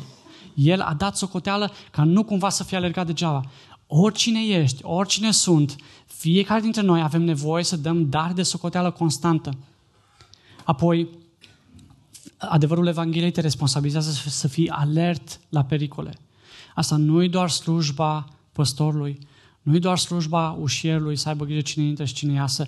El 0.53 0.81
a 0.81 0.93
dat 0.93 1.17
socoteală 1.17 1.71
ca 1.91 2.03
nu 2.03 2.23
cumva 2.23 2.49
să 2.49 2.63
fie 2.63 2.77
alergat 2.77 3.05
degeaba. 3.05 3.41
Oricine 3.87 4.39
ești, 4.39 4.79
oricine 4.83 5.31
sunt, 5.31 5.75
fiecare 6.05 6.61
dintre 6.61 6.81
noi 6.81 7.01
avem 7.01 7.21
nevoie 7.21 7.63
să 7.63 7.77
dăm 7.77 8.09
dar 8.09 8.33
de 8.33 8.43
socoteală 8.43 8.91
constantă. 8.91 9.57
Apoi, 10.69 11.09
adevărul 12.37 12.87
Evangheliei 12.87 13.31
te 13.31 13.41
responsabilizează 13.41 14.11
să 14.11 14.47
fii 14.47 14.69
alert 14.69 15.39
la 15.49 15.63
pericole. 15.63 16.13
Asta 16.75 16.95
nu 16.95 17.23
e 17.23 17.27
doar 17.27 17.49
slujba 17.49 18.27
păstorului, 18.51 19.19
nu 19.61 19.75
e 19.75 19.79
doar 19.79 19.97
slujba 19.97 20.51
ușierului 20.51 21.15
să 21.15 21.29
aibă 21.29 21.45
grijă 21.45 21.61
cine 21.61 21.85
intră 21.85 22.05
și 22.05 22.13
cine 22.13 22.33
iasă. 22.33 22.67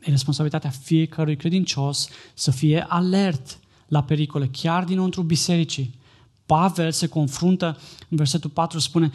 E 0.00 0.10
responsabilitatea 0.10 0.70
fiecărui 0.70 1.36
credincios 1.36 2.08
să 2.34 2.50
fie 2.50 2.86
alert 2.88 3.58
la 3.88 4.02
pericole, 4.02 4.48
chiar 4.52 4.84
dinăuntru 4.84 5.22
bisericii. 5.22 5.94
Pavel 6.46 6.92
se 6.92 7.06
confruntă, 7.06 7.78
în 8.08 8.16
versetul 8.16 8.50
4 8.50 8.78
spune, 8.78 9.10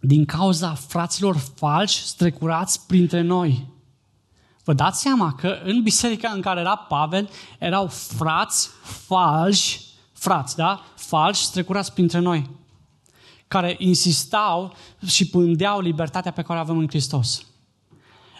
din 0.00 0.24
cauza 0.24 0.74
fraților 0.74 1.36
falși 1.36 2.02
strecurați 2.02 2.86
printre 2.86 3.20
noi. 3.20 3.74
Vă 4.66 4.72
dați 4.72 5.00
seama 5.00 5.34
că 5.34 5.58
în 5.64 5.82
biserica 5.82 6.30
în 6.34 6.40
care 6.40 6.60
era 6.60 6.76
Pavel 6.76 7.28
erau 7.58 7.86
frați 7.86 8.70
falși, 8.82 9.80
frați, 10.12 10.56
da? 10.56 10.84
Falși 10.94 11.44
strecurați 11.44 11.92
printre 11.92 12.18
noi, 12.18 12.50
care 13.48 13.74
insistau 13.78 14.74
și 15.06 15.28
pândeau 15.28 15.80
libertatea 15.80 16.30
pe 16.30 16.42
care 16.42 16.58
o 16.58 16.62
avem 16.62 16.78
în 16.78 16.88
Hristos. 16.88 17.46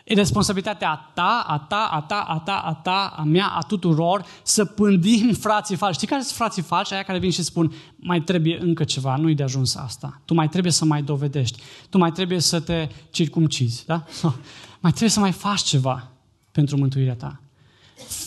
E 0.04 0.14
responsabilitatea 0.14 0.90
a 0.90 1.10
ta, 1.14 1.44
a 1.46 1.58
ta, 1.58 1.88
a 1.92 2.00
ta, 2.00 2.20
a 2.20 2.38
ta, 2.38 2.56
a 2.56 2.74
ta, 2.74 3.14
a 3.16 3.22
mea, 3.22 3.46
a 3.46 3.60
tuturor 3.60 4.24
să 4.42 4.64
pândim 4.64 5.32
frații 5.32 5.76
falși. 5.76 5.96
Știi 5.96 6.08
care 6.08 6.22
sunt 6.22 6.36
frații 6.36 6.62
falși? 6.62 6.92
Aia 6.92 7.02
care 7.02 7.18
vin 7.18 7.30
și 7.30 7.42
spun, 7.42 7.72
mai 7.96 8.20
trebuie 8.20 8.58
încă 8.60 8.84
ceva, 8.84 9.16
nu-i 9.16 9.34
de 9.34 9.42
ajuns 9.42 9.74
asta. 9.74 10.20
Tu 10.24 10.34
mai 10.34 10.48
trebuie 10.48 10.72
să 10.72 10.84
mai 10.84 11.02
dovedești. 11.02 11.62
Tu 11.90 11.98
mai 11.98 12.12
trebuie 12.12 12.40
să 12.40 12.60
te 12.60 12.88
circumcizi. 13.10 13.84
Da? 13.86 14.04
mai 14.82 14.90
trebuie 14.90 15.10
să 15.10 15.20
mai 15.20 15.32
faci 15.32 15.60
ceva 15.60 16.10
pentru 16.56 16.76
mântuirea 16.76 17.14
ta. 17.14 17.40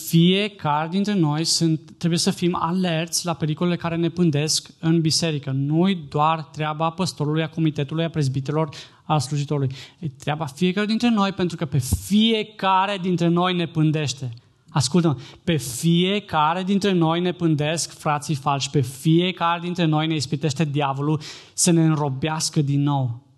Fiecare 0.08 0.88
dintre 0.88 1.14
noi 1.14 1.44
sunt, 1.44 1.80
trebuie 1.98 2.18
să 2.18 2.30
fim 2.30 2.56
alerți 2.60 3.26
la 3.26 3.34
pericolele 3.34 3.76
care 3.76 3.96
ne 3.96 4.08
pândesc 4.08 4.70
în 4.78 5.00
biserică. 5.00 5.50
Nu 5.50 5.92
doar 6.08 6.42
treaba 6.42 6.90
păstorului, 6.90 7.42
a 7.42 7.48
comitetului, 7.48 8.04
a 8.04 8.10
prezbiterilor, 8.10 8.68
a 9.04 9.18
slujitorului. 9.18 9.74
E 9.98 10.06
treaba 10.18 10.44
fiecare 10.44 10.86
dintre 10.86 11.10
noi, 11.10 11.32
pentru 11.32 11.56
că 11.56 11.64
pe 11.64 11.78
fiecare 11.78 12.98
dintre 13.02 13.26
noi 13.28 13.54
ne 13.54 13.66
pândește. 13.66 14.30
Ascultă-mă, 14.70 15.16
pe 15.44 15.56
fiecare 15.56 16.62
dintre 16.62 16.92
noi 16.92 17.20
ne 17.20 17.32
pândesc 17.32 17.98
frații 17.98 18.34
falși, 18.34 18.70
pe 18.70 18.80
fiecare 18.80 19.60
dintre 19.60 19.84
noi 19.84 20.06
ne 20.06 20.14
ispitește 20.14 20.64
diavolul 20.64 21.20
să 21.52 21.70
ne 21.70 21.84
înrobească 21.84 22.62
din 22.62 22.82
nou 22.82 23.29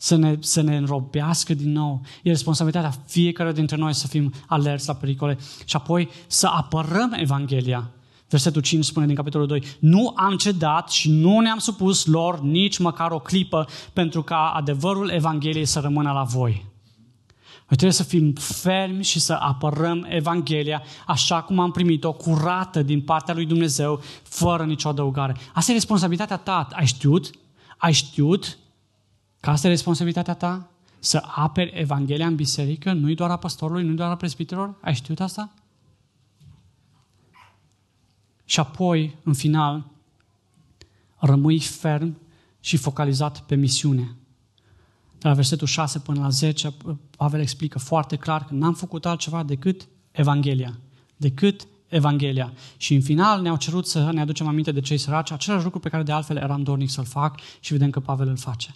să 0.00 0.16
ne, 0.16 0.36
să 0.40 0.60
ne 0.60 0.76
înrobească 0.76 1.54
din 1.54 1.72
nou. 1.72 2.00
E 2.22 2.30
responsabilitatea 2.30 3.02
fiecare 3.06 3.52
dintre 3.52 3.76
noi 3.76 3.94
să 3.94 4.06
fim 4.06 4.32
alerți 4.46 4.86
la 4.86 4.94
pericole 4.94 5.38
și 5.64 5.76
apoi 5.76 6.08
să 6.26 6.46
apărăm 6.46 7.12
Evanghelia. 7.16 7.90
Versetul 8.28 8.62
5 8.62 8.84
spune 8.84 9.06
din 9.06 9.14
capitolul 9.14 9.46
2, 9.46 9.62
nu 9.78 10.12
am 10.16 10.36
cedat 10.36 10.90
și 10.90 11.10
nu 11.10 11.40
ne-am 11.40 11.58
supus 11.58 12.06
lor 12.06 12.40
nici 12.40 12.78
măcar 12.78 13.10
o 13.10 13.18
clipă 13.18 13.66
pentru 13.92 14.22
ca 14.22 14.52
adevărul 14.56 15.10
Evangheliei 15.10 15.64
să 15.64 15.80
rămână 15.80 16.12
la 16.12 16.22
voi. 16.22 16.66
Noi 17.68 17.76
trebuie 17.76 17.92
să 17.92 18.02
fim 18.02 18.32
fermi 18.32 19.04
și 19.04 19.20
să 19.20 19.32
apărăm 19.32 20.06
Evanghelia 20.08 20.82
așa 21.06 21.42
cum 21.42 21.58
am 21.58 21.70
primit-o 21.70 22.12
curată 22.12 22.82
din 22.82 23.00
partea 23.00 23.34
lui 23.34 23.46
Dumnezeu, 23.46 24.00
fără 24.22 24.64
nicio 24.64 24.88
adăugare. 24.88 25.36
Asta 25.54 25.70
e 25.70 25.74
responsabilitatea 25.74 26.36
ta. 26.36 26.68
Ai 26.72 26.86
știut? 26.86 27.30
Ai 27.76 27.92
știut 27.92 28.58
Că 29.40 29.50
asta 29.50 29.66
e 29.66 29.70
responsabilitatea 29.70 30.34
ta? 30.34 30.70
Să 30.98 31.22
aperi 31.34 31.72
Evanghelia 31.74 32.26
în 32.26 32.34
biserică, 32.34 32.92
nu-i 32.92 33.14
doar 33.14 33.30
a 33.30 33.36
păstorului, 33.36 33.84
nu-i 33.84 33.96
doar 33.96 34.10
a 34.10 34.16
prezbiterilor? 34.16 34.74
Ai 34.80 34.94
știut 34.94 35.20
asta? 35.20 35.54
Și 38.44 38.60
apoi, 38.60 39.16
în 39.22 39.34
final, 39.34 39.86
rămâi 41.16 41.60
ferm 41.60 42.18
și 42.60 42.76
focalizat 42.76 43.40
pe 43.40 43.54
misiune. 43.54 44.16
De 45.18 45.28
la 45.28 45.34
versetul 45.34 45.66
6 45.66 45.98
până 45.98 46.20
la 46.20 46.28
10, 46.28 46.74
Pavel 47.16 47.40
explică 47.40 47.78
foarte 47.78 48.16
clar 48.16 48.44
că 48.44 48.54
n-am 48.54 48.74
făcut 48.74 49.06
altceva 49.06 49.42
decât 49.42 49.88
Evanghelia. 50.10 50.78
Decât 51.16 51.66
Evanghelia. 51.88 52.52
Și 52.76 52.94
în 52.94 53.02
final 53.02 53.42
ne-au 53.42 53.56
cerut 53.56 53.86
să 53.86 54.10
ne 54.10 54.20
aducem 54.20 54.46
aminte 54.46 54.72
de 54.72 54.80
cei 54.80 54.98
săraci, 54.98 55.30
același 55.30 55.64
lucru 55.64 55.78
pe 55.78 55.88
care 55.88 56.02
de 56.02 56.12
altfel 56.12 56.36
eram 56.36 56.62
dornic 56.62 56.90
să-l 56.90 57.04
fac 57.04 57.40
și 57.60 57.72
vedem 57.72 57.90
că 57.90 58.00
Pavel 58.00 58.28
îl 58.28 58.36
face 58.36 58.74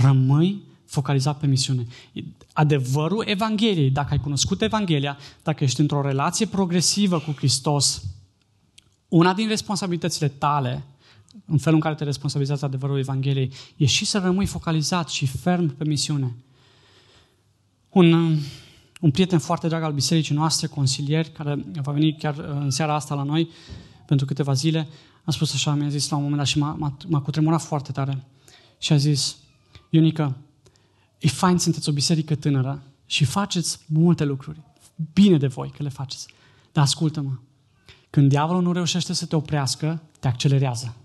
rămâi 0.00 0.62
focalizat 0.84 1.38
pe 1.38 1.46
misiune. 1.46 1.86
Adevărul 2.52 3.24
Evangheliei, 3.26 3.90
dacă 3.90 4.08
ai 4.10 4.20
cunoscut 4.20 4.62
Evanghelia, 4.62 5.18
dacă 5.42 5.64
ești 5.64 5.80
într-o 5.80 6.02
relație 6.02 6.46
progresivă 6.46 7.18
cu 7.18 7.32
Hristos, 7.36 8.02
una 9.08 9.34
din 9.34 9.48
responsabilitățile 9.48 10.28
tale, 10.28 10.84
în 11.46 11.58
felul 11.58 11.76
în 11.76 11.82
care 11.82 11.94
te 11.94 12.04
responsabilizează 12.04 12.64
adevărul 12.64 12.98
Evangheliei, 12.98 13.52
e 13.76 13.86
și 13.86 14.04
să 14.04 14.18
rămâi 14.18 14.46
focalizat 14.46 15.08
și 15.08 15.26
ferm 15.26 15.76
pe 15.76 15.84
misiune. 15.84 16.36
Un, 17.88 18.38
un 19.00 19.10
prieten 19.10 19.38
foarte 19.38 19.68
drag 19.68 19.82
al 19.82 19.92
bisericii 19.92 20.34
noastre, 20.34 20.66
consilier, 20.66 21.30
care 21.30 21.64
va 21.82 21.92
veni 21.92 22.16
chiar 22.16 22.36
uh, 22.36 22.44
în 22.48 22.70
seara 22.70 22.94
asta 22.94 23.14
la 23.14 23.22
noi 23.22 23.50
pentru 24.06 24.26
câteva 24.26 24.52
zile, 24.52 24.88
a 25.24 25.30
spus 25.30 25.54
așa, 25.54 25.74
mi-a 25.74 25.88
zis 25.88 26.08
la 26.08 26.16
un 26.16 26.22
moment 26.22 26.40
dat 26.40 26.50
și 26.50 26.58
m-a, 26.58 26.76
m-a, 26.78 26.96
m-a 27.08 27.20
cutremurat 27.20 27.62
foarte 27.62 27.92
tare. 27.92 28.24
Și 28.78 28.92
a 28.92 28.96
zis, 28.96 29.36
Ionica, 29.90 30.36
e 31.18 31.28
fain 31.28 31.58
sunteți 31.58 31.88
o 31.88 31.92
biserică 31.92 32.34
tânără 32.34 32.82
și 33.06 33.24
faceți 33.24 33.80
multe 33.86 34.24
lucruri. 34.24 34.60
Bine 35.12 35.38
de 35.38 35.46
voi 35.46 35.70
că 35.70 35.82
le 35.82 35.88
faceți. 35.88 36.26
Dar 36.72 36.84
ascultă-mă, 36.84 37.32
când 38.10 38.28
diavolul 38.28 38.62
nu 38.62 38.72
reușește 38.72 39.12
să 39.12 39.26
te 39.26 39.36
oprească, 39.36 40.02
te 40.20 40.28
accelerează. 40.28 40.96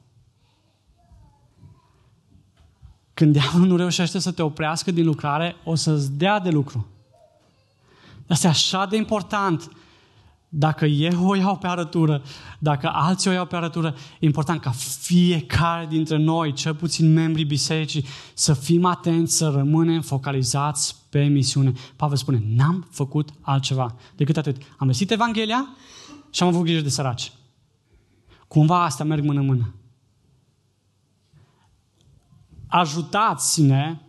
Când 3.13 3.33
diavolul 3.33 3.67
nu 3.67 3.75
reușește 3.75 4.19
să 4.19 4.31
te 4.31 4.41
oprească 4.41 4.91
din 4.91 5.05
lucrare, 5.05 5.55
o 5.63 5.75
să-ți 5.75 6.11
dea 6.11 6.39
de 6.39 6.49
lucru. 6.49 6.87
Asta 8.27 8.47
e 8.47 8.49
așa 8.49 8.85
de 8.85 8.95
important 8.95 9.71
dacă 10.53 10.85
eu 10.85 11.27
o 11.27 11.35
iau 11.35 11.57
pe 11.57 11.67
arătură, 11.67 12.23
dacă 12.59 12.89
alții 12.93 13.29
o 13.29 13.33
iau 13.33 13.45
pe 13.45 13.55
arătură, 13.55 13.95
e 14.19 14.25
important 14.25 14.61
ca 14.61 14.71
fiecare 14.99 15.85
dintre 15.85 16.17
noi, 16.17 16.53
cel 16.53 16.75
puțin 16.75 17.13
membrii 17.13 17.45
bisericii, 17.45 18.05
să 18.33 18.53
fim 18.53 18.85
atenți, 18.85 19.37
să 19.37 19.49
rămânem 19.49 20.01
focalizați 20.01 20.95
pe 21.09 21.23
misiune. 21.23 21.73
Pavel 21.95 22.17
spune, 22.17 22.43
n-am 22.45 22.87
făcut 22.89 23.29
altceva 23.41 23.95
decât 24.15 24.37
atât. 24.37 24.61
Am 24.77 24.87
găsit 24.87 25.11
Evanghelia 25.11 25.75
și 26.29 26.43
am 26.43 26.49
avut 26.49 26.63
grijă 26.63 26.81
de 26.81 26.89
săraci. 26.89 27.31
Cumva 28.47 28.83
astea 28.83 29.05
merg 29.05 29.23
mână-mână. 29.23 29.73
Ajutați-ne, 32.67 33.99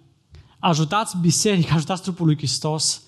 ajutați 0.58 1.16
biserica, 1.20 1.74
ajutați 1.74 2.02
trupul 2.02 2.26
lui 2.26 2.36
Hristos 2.36 3.02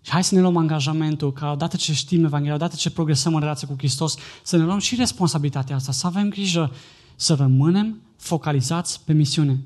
și 0.00 0.10
hai 0.10 0.24
să 0.24 0.34
ne 0.34 0.40
luăm 0.40 0.56
angajamentul 0.56 1.32
că 1.32 1.46
odată 1.46 1.76
ce 1.76 1.92
știm 1.92 2.24
Evanghelia, 2.24 2.54
odată 2.54 2.76
ce 2.76 2.90
progresăm 2.90 3.34
în 3.34 3.40
relație 3.40 3.66
cu 3.66 3.74
Hristos, 3.76 4.16
să 4.42 4.56
ne 4.56 4.64
luăm 4.64 4.78
și 4.78 4.94
responsabilitatea 4.94 5.76
asta, 5.76 5.92
să 5.92 6.06
avem 6.06 6.28
grijă 6.28 6.72
să 7.16 7.34
rămânem 7.34 8.00
focalizați 8.16 9.04
pe 9.04 9.12
misiune. 9.12 9.60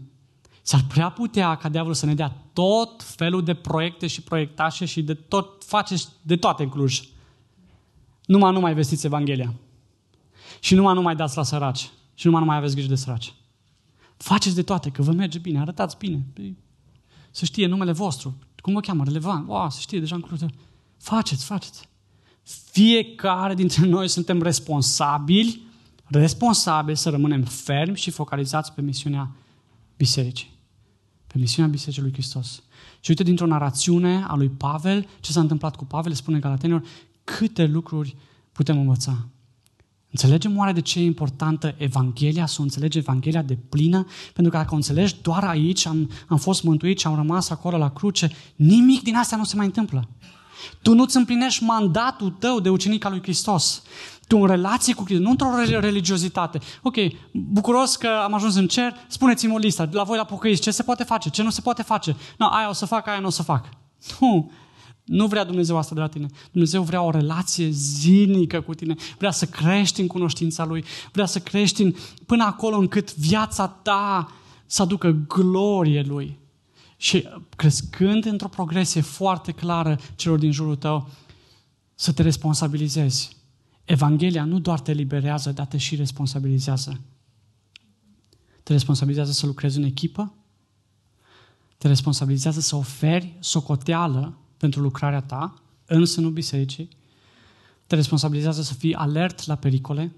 S-ar 0.63 0.85
prea 0.89 1.11
putea 1.11 1.55
ca 1.55 1.69
diavolul 1.69 1.95
să 1.95 2.07
ne 2.07 2.15
dea 2.15 2.37
tot 2.53 3.03
felul 3.03 3.45
de 3.45 3.55
proiecte 3.55 4.07
și 4.07 4.23
proiectașe 4.23 4.85
și 4.85 5.03
de 5.03 5.15
tot, 5.15 5.65
faceți 5.65 6.09
de 6.23 6.37
toate 6.37 6.63
în 6.63 6.69
Cluj. 6.69 7.03
Numai 8.25 8.53
nu 8.53 8.61
mai 8.61 8.75
vestiți 8.75 9.07
Evanghelia. 9.07 9.55
Și 10.61 10.75
numai 10.75 10.95
nu 10.95 11.03
mai 11.03 11.17
dați 11.17 11.37
la 11.37 11.43
săraci. 11.43 11.91
Și 12.15 12.27
numai 12.27 12.41
nu 12.41 12.47
mai 12.47 12.57
aveți 12.57 12.75
grijă 12.75 12.89
de 12.89 12.95
săraci. 12.95 13.35
Faceți 14.17 14.55
de 14.55 14.63
toate, 14.63 14.91
că 14.91 15.03
vă 15.03 15.13
merge 15.13 15.39
bine, 15.39 15.61
arătați 15.61 15.97
bine. 15.99 16.27
Păi, 16.33 16.57
să 17.31 17.45
știe 17.45 17.67
numele 17.67 17.93
vostru. 17.93 18.37
Cum 18.63 18.73
vă 18.73 18.81
cheamă? 18.81 19.05
Relevant. 19.05 19.49
Wow, 19.49 19.71
să 19.71 19.81
știe 19.81 19.99
deja 19.99 20.15
în 20.15 20.21
curte. 20.21 20.47
Faceți, 20.99 21.45
faceți. 21.45 21.89
Fiecare 22.71 23.55
dintre 23.55 23.87
noi 23.87 24.09
suntem 24.09 24.43
responsabili, 24.43 25.63
responsabili 26.09 26.97
să 26.97 27.11
rămânem 27.11 27.43
fermi 27.43 27.97
și 27.97 28.11
focalizați 28.11 28.73
pe 28.73 28.81
misiunea 28.81 29.31
bisericii. 29.97 30.51
Pe 31.27 31.39
misiunea 31.39 31.71
Bisericii 31.71 32.03
lui 32.03 32.13
Hristos. 32.13 32.63
Și 33.01 33.11
uite, 33.11 33.23
dintr-o 33.23 33.47
narațiune 33.47 34.25
a 34.29 34.35
lui 34.35 34.49
Pavel, 34.49 35.09
ce 35.21 35.33
s-a 35.33 35.41
întâmplat 35.41 35.77
cu 35.77 35.85
Pavel, 35.85 36.13
spune 36.13 36.39
Galatenilor, 36.39 36.83
câte 37.25 37.67
lucruri 37.67 38.17
putem 38.53 38.79
învăța. 38.79 39.27
Înțelegem 40.13 40.57
oare 40.57 40.73
de 40.73 40.81
ce 40.81 40.99
e 40.99 41.05
importantă 41.05 41.75
Evanghelia, 41.79 42.47
să 42.47 42.57
o 42.59 42.63
înțelegi 42.63 42.99
Evanghelia 42.99 43.43
de 43.43 43.59
plină? 43.69 44.07
Pentru 44.35 44.53
că 44.53 44.59
dacă 44.59 44.73
o 44.73 44.77
înțelegi 44.77 45.17
doar 45.23 45.45
aici, 45.45 45.87
am, 45.87 46.11
am 46.29 46.37
fost 46.37 46.63
mântuit 46.63 46.99
și 46.99 47.07
am 47.07 47.15
rămas 47.15 47.51
acolo 47.51 47.77
la 47.77 47.91
cruce, 47.91 48.31
nimic 48.57 49.03
din 49.03 49.17
asta 49.17 49.37
nu 49.37 49.45
se 49.45 49.57
mai 49.57 49.67
întâmplă. 49.67 50.09
Tu 50.83 50.95
nu-ți 50.95 51.17
împlinești 51.17 51.65
mandatul 51.65 52.31
tău 52.31 52.61
de 52.61 52.69
ucenic 52.69 53.05
al 53.05 53.11
lui 53.11 53.23
Hristos. 53.23 53.83
Tu 54.27 54.39
în 54.39 54.47
relație 54.47 54.95
cu 54.95 55.05
Hristos, 55.05 55.25
nu 55.25 55.31
într-o 55.31 55.79
religiozitate. 55.81 56.59
Ok, 56.83 56.97
bucuros 57.33 57.97
că 57.97 58.09
am 58.25 58.35
ajuns 58.35 58.55
în 58.55 58.67
cer, 58.67 58.95
spuneți-mi 59.09 59.55
o 59.55 59.59
listă, 59.59 59.89
la 59.93 60.03
voi 60.03 60.17
la 60.17 60.25
pocăiți, 60.25 60.61
ce 60.61 60.71
se 60.71 60.83
poate 60.83 61.05
face, 61.05 61.31
ce 61.31 61.43
nu 61.43 61.51
se 61.51 61.61
poate 61.61 61.83
face. 61.83 62.17
Nu, 62.39 62.47
aia 62.47 62.69
o 62.69 62.73
să 62.73 62.87
fac, 62.87 63.07
aia 63.07 63.19
nu 63.19 63.27
o 63.27 63.31
să 63.31 63.43
fac. 63.43 63.69
Nu, 64.21 64.51
nu 65.13 65.27
vrea 65.27 65.45
Dumnezeu 65.45 65.77
asta 65.77 65.95
de 65.95 66.01
la 66.01 66.07
tine. 66.07 66.27
Dumnezeu 66.51 66.83
vrea 66.83 67.03
o 67.03 67.11
relație 67.11 67.69
zilnică 67.71 68.61
cu 68.61 68.75
tine. 68.75 68.95
Vrea 69.19 69.31
să 69.31 69.47
crești 69.47 70.01
în 70.01 70.07
cunoștința 70.07 70.65
Lui. 70.65 70.85
Vrea 71.13 71.27
să 71.27 71.39
crești 71.39 71.83
în, 71.83 71.95
până 72.27 72.45
acolo 72.45 72.77
încât 72.77 73.15
viața 73.17 73.67
ta 73.67 74.33
să 74.67 74.83
aducă 74.83 75.11
glorie 75.29 76.03
Lui. 76.03 76.39
Și 76.97 77.29
crescând 77.57 78.25
într-o 78.25 78.49
progresie 78.49 79.01
foarte 79.01 79.53
clară 79.53 79.99
celor 80.15 80.39
din 80.39 80.53
jurul 80.53 80.77
tău, 80.77 81.09
să 81.95 82.13
te 82.13 82.23
responsabilizezi. 82.23 83.37
Evanghelia 83.85 84.45
nu 84.45 84.59
doar 84.59 84.81
te 84.81 84.93
liberează, 84.93 85.53
dar 85.53 85.67
te 85.67 85.77
și 85.77 85.97
responsabilizează. 85.97 87.01
Te 88.63 88.73
responsabilizează 88.73 89.33
să 89.33 89.47
lucrezi 89.47 89.79
în 89.79 89.85
echipă, 89.85 90.35
te 91.79 91.89
responsabilizează 91.89 92.61
să 92.61 92.77
oferi 92.77 93.37
socoteală 93.41 94.37
pentru 94.63 94.81
lucrarea 94.81 95.21
ta 95.21 95.55
în 95.87 96.05
sânul 96.05 96.31
bisericii, 96.31 96.89
te 97.87 97.95
responsabilizează 97.95 98.63
să 98.63 98.75
fii 98.75 98.95
alert 98.95 99.47
la 99.47 99.55
pericole, 99.55 100.13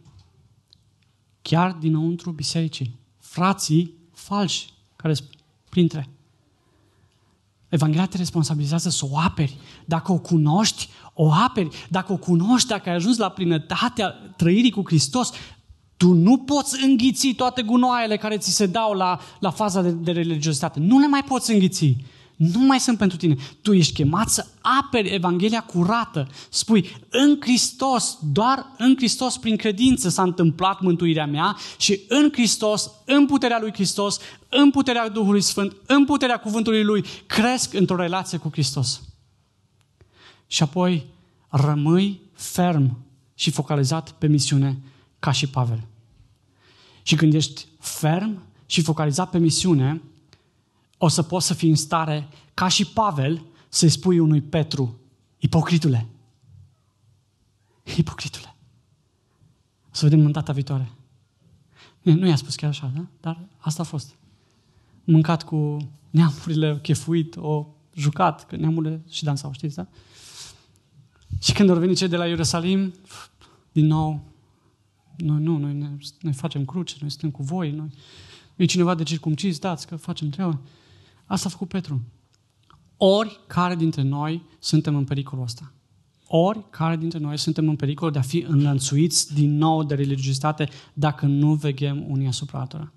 chiar 1.42 1.72
dinăuntru 1.72 2.30
bisericii. 2.30 2.99
Frații 3.18 3.95
falși 4.12 4.72
care 4.97 5.14
sunt 5.14 5.28
printre. 5.68 6.09
Evanghelia 7.68 8.07
te 8.07 8.16
responsabilizează 8.16 8.88
să 8.88 9.07
o 9.11 9.18
aperi. 9.18 9.57
Dacă 9.84 10.12
o 10.12 10.18
cunoști, 10.18 10.88
o 11.14 11.32
aperi. 11.32 11.86
Dacă 11.90 12.12
o 12.12 12.16
cunoști, 12.16 12.68
dacă 12.68 12.88
ai 12.88 12.95
ajuns 12.95 13.16
la 13.16 13.28
plinătatea 13.28 14.09
trăirii 14.36 14.70
cu 14.70 14.82
Hristos, 14.84 15.32
tu 15.97 16.12
nu 16.12 16.38
poți 16.38 16.84
înghiți 16.84 17.32
toate 17.32 17.62
gunoaiele 17.62 18.16
care 18.16 18.38
ți 18.38 18.51
se 18.51 18.66
dau 18.66 18.92
la, 18.92 19.20
la 19.40 19.51
faza 19.51 19.82
de, 19.82 19.90
de 19.90 20.12
religiozitate. 20.12 20.80
Nu 20.80 20.99
le 20.99 21.07
mai 21.07 21.22
poți 21.22 21.53
înghiți 21.53 21.97
nu 22.37 22.59
mai 22.59 22.80
sunt 22.80 22.99
pentru 22.99 23.16
tine. 23.16 23.37
Tu 23.62 23.72
ești 23.72 23.93
chemat 23.93 24.28
să 24.28 24.47
aperi 24.61 25.14
Evanghelia 25.14 25.61
curată. 25.61 26.28
Spui, 26.49 26.97
în 27.09 27.37
Hristos, 27.41 28.18
doar 28.32 28.66
în 28.78 28.95
Hristos, 28.97 29.37
prin 29.37 29.57
credință 29.57 30.09
s-a 30.09 30.22
întâmplat 30.22 30.80
mântuirea 30.80 31.26
mea 31.26 31.57
și 31.78 32.01
în 32.09 32.28
Hristos, 32.32 32.91
în 33.05 33.26
puterea 33.26 33.59
lui 33.61 33.72
Hristos, 33.72 34.18
în 34.49 34.70
puterea 34.70 35.09
Duhului 35.09 35.41
Sfânt, 35.41 35.76
în 35.87 36.05
puterea 36.05 36.37
cuvântului 36.37 36.85
lui, 36.85 37.05
cresc 37.26 37.74
într-o 37.74 37.97
relație 37.97 38.39
cu 38.39 38.49
Hristos. 38.53 39.03
Și 40.47 40.62
apoi 40.62 41.07
rămâi 41.49 42.20
ferm 42.32 42.99
și 43.35 43.51
focalizat 43.51 44.11
pe 44.11 44.26
misiune 44.26 44.78
ca 45.18 45.30
și 45.30 45.47
Pavel. 45.47 45.87
Și 47.03 47.14
când 47.14 47.35
ești 47.35 47.66
ferm 47.78 48.43
și 48.66 48.82
focalizat 48.82 49.30
pe 49.30 49.39
misiune, 49.39 50.03
o 50.99 51.09
să 51.09 51.22
poți 51.22 51.47
să 51.47 51.55
fii 51.55 51.68
în 51.68 51.76
stare, 51.76 52.28
ca 52.55 52.68
și 52.68 52.86
Pavel, 52.86 53.45
să-i 53.68 53.88
spui 53.88 54.18
unui 54.18 54.40
Petru, 54.40 55.01
ipocritule. 55.38 56.07
Ipocritule. 57.97 58.55
O 59.86 59.90
să 59.90 60.05
vedem 60.05 60.24
în 60.24 60.32
data 60.32 60.53
viitoare. 60.53 60.90
Nu 62.03 62.26
i-a 62.26 62.36
spus 62.36 62.55
chiar 62.55 62.70
așa, 62.70 62.92
da? 62.95 63.07
dar 63.20 63.49
asta 63.59 63.82
a 63.82 63.84
fost. 63.84 64.14
Mâncat 65.05 65.42
cu 65.42 65.76
neamurile, 66.11 66.78
chefuit, 66.82 67.36
o 67.36 67.66
jucat, 67.95 68.47
că 68.47 68.57
neamurile 68.57 69.03
și 69.11 69.24
dansau, 69.24 69.53
știți, 69.53 69.76
da? 69.76 69.86
Și 71.40 71.53
când 71.53 71.70
au 71.70 71.76
venit 71.76 71.97
cei 71.97 72.09
de 72.09 72.16
la 72.16 72.26
Ierusalim, 72.26 72.95
din 73.72 73.86
nou, 73.86 74.20
noi 75.16 75.42
nu, 75.42 75.57
noi, 75.59 75.74
ne, 75.74 75.88
noi 76.20 76.32
facem 76.32 76.64
cruce, 76.64 76.97
noi 77.01 77.11
suntem 77.11 77.30
cu 77.30 77.42
voi, 77.42 77.70
noi, 77.70 77.88
e 78.57 78.64
cineva 78.64 78.95
de 78.95 79.03
circumcis, 79.03 79.59
dați 79.59 79.86
că 79.86 79.97
facem 79.97 80.28
treaba. 80.28 80.61
Asta 81.26 81.48
a 81.48 81.50
făcut 81.50 81.68
Petru. 81.68 82.02
Ori 82.96 83.40
care 83.46 83.76
dintre 83.76 84.02
noi 84.02 84.42
suntem 84.58 84.96
în 84.96 85.04
pericolul 85.04 85.44
ăsta. 85.44 85.72
Ori 86.26 86.70
care 86.70 86.96
dintre 86.96 87.18
noi 87.18 87.38
suntem 87.38 87.68
în 87.68 87.76
pericol 87.76 88.10
de 88.10 88.18
a 88.18 88.22
fi 88.22 88.44
înlănțuiți 88.48 89.34
din 89.34 89.56
nou 89.56 89.82
de 89.82 89.94
religiozitate 89.94 90.68
dacă 90.92 91.26
nu 91.26 91.54
veghem 91.54 92.04
unii 92.10 92.26
asupra 92.26 92.58
altora. 92.58 92.92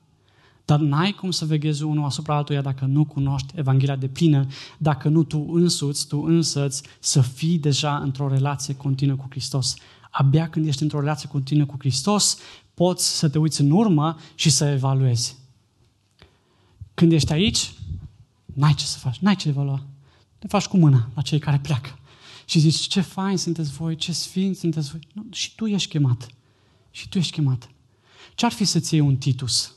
Dar 0.66 0.80
n-ai 0.80 1.12
cum 1.12 1.32
să 1.32 1.46
veghezi 1.46 1.84
unul 1.84 2.06
asupra 2.06 2.36
altuia 2.36 2.62
dacă 2.62 2.86
nu 2.86 3.06
cunoști 3.06 3.54
Evanghelia 3.56 3.96
de 3.96 4.08
plină, 4.08 4.46
dacă 4.78 5.10
nu 5.10 5.24
tu 5.24 5.46
însuți, 5.52 6.08
tu 6.08 6.20
însăți, 6.20 6.84
să 7.00 7.22
fii 7.22 7.60
deja 7.60 7.98
într-o 7.98 8.28
relație 8.28 8.76
continuă 8.76 9.16
cu 9.16 9.26
Hristos. 9.30 9.76
Abia 10.12 10.50
când 10.50 10.68
ești 10.68 10.84
într-o 10.84 11.00
relație 11.00 11.30
continuă 11.30 11.66
cu 11.66 11.76
Hristos, 11.80 12.38
poți 12.74 13.18
să 13.18 13.30
te 13.30 13.38
uiți 13.38 13.62
în 13.62 13.72
urmă 13.72 14.18
și 14.36 14.50
să 14.50 14.66
evaluezi. 14.66 15.38
Când 16.94 17.12
ești 17.12 17.34
aici, 17.34 17.74
N-ai 18.58 18.74
ce 18.74 18.86
să 18.86 18.98
faci, 18.98 19.18
n-ai 19.18 19.36
ce 19.36 19.48
evalua. 19.48 19.86
Te 20.40 20.48
faci 20.48 20.66
cu 20.66 20.78
mâna 20.78 21.10
la 21.16 21.22
cei 21.22 21.40
care 21.40 21.60
pleacă. 21.60 22.00
Și 22.46 22.60
zici, 22.60 22.76
ce 22.76 23.02
fain 23.02 23.38
sunteți 23.38 23.72
voi, 23.72 23.96
ce 23.96 24.12
sfinți 24.12 24.60
sunteți 24.60 24.90
voi. 24.90 25.08
Nu, 25.14 25.26
și 25.32 25.56
tu 25.56 25.66
ești 25.66 25.90
chemat. 25.90 26.28
Și 26.92 27.10
tu 27.10 27.18
ești 27.18 27.32
chemat. 27.32 27.70
Ce-ar 28.36 28.52
fi 28.52 28.66
să-ți 28.66 28.94
iei 28.94 29.04
un 29.04 29.18
Titus? 29.18 29.76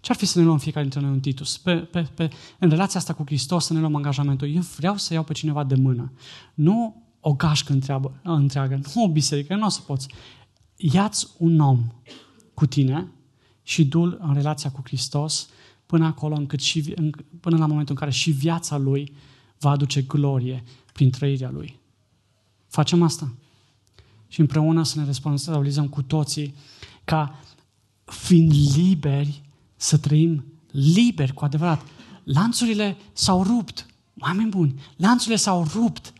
Ce-ar 0.00 0.16
fi 0.16 0.26
să 0.26 0.38
ne 0.38 0.44
luăm 0.44 0.58
fiecare 0.58 0.84
dintre 0.84 1.00
noi 1.00 1.10
un 1.10 1.20
Titus? 1.20 1.58
Pe, 1.58 1.76
pe, 1.76 2.02
pe, 2.02 2.30
în 2.58 2.68
relația 2.68 3.00
asta 3.00 3.12
cu 3.12 3.22
Hristos 3.26 3.64
să 3.64 3.72
ne 3.72 3.78
luăm 3.78 3.94
angajamentul. 3.94 4.54
Eu 4.54 4.62
vreau 4.76 4.96
să 4.96 5.12
iau 5.12 5.24
pe 5.24 5.32
cineva 5.32 5.64
de 5.64 5.74
mână. 5.74 6.12
Nu 6.54 7.02
o 7.20 7.32
gașcă 7.34 7.72
întreabă, 7.72 8.20
întreagă, 8.22 8.80
nu 8.94 9.02
o 9.02 9.08
biserică, 9.08 9.54
nu 9.54 9.66
o 9.66 9.68
să 9.68 9.80
poți. 9.80 10.08
Ia-ți 10.76 11.28
un 11.38 11.60
om 11.60 11.92
cu 12.54 12.66
tine 12.66 13.12
și 13.62 13.84
du 13.84 14.02
în 14.02 14.34
relația 14.34 14.70
cu 14.70 14.80
Hristos 14.84 15.48
până 15.94 16.06
acolo 16.06 16.34
încât 16.34 16.60
și, 16.60 16.94
până 17.40 17.56
la 17.56 17.66
momentul 17.66 17.94
în 17.94 18.00
care 18.00 18.10
și 18.10 18.30
viața 18.30 18.76
lui 18.76 19.12
va 19.58 19.70
aduce 19.70 20.02
glorie 20.02 20.64
prin 20.92 21.10
trăirea 21.10 21.50
lui. 21.50 21.78
Facem 22.66 23.02
asta. 23.02 23.34
Și 24.28 24.40
împreună 24.40 24.84
să 24.84 24.98
ne 24.98 25.04
responsabilizăm 25.04 25.88
cu 25.88 26.02
toții 26.02 26.54
ca 27.04 27.40
fiind 28.04 28.52
liberi 28.76 29.42
să 29.76 29.98
trăim 29.98 30.44
liberi 30.70 31.32
cu 31.32 31.44
adevărat. 31.44 31.86
Lanțurile 32.24 32.96
s-au 33.12 33.42
rupt. 33.42 33.86
Oameni 34.18 34.50
buni, 34.50 34.80
lanțurile 34.96 35.36
s-au 35.36 35.66
rupt. 35.74 36.12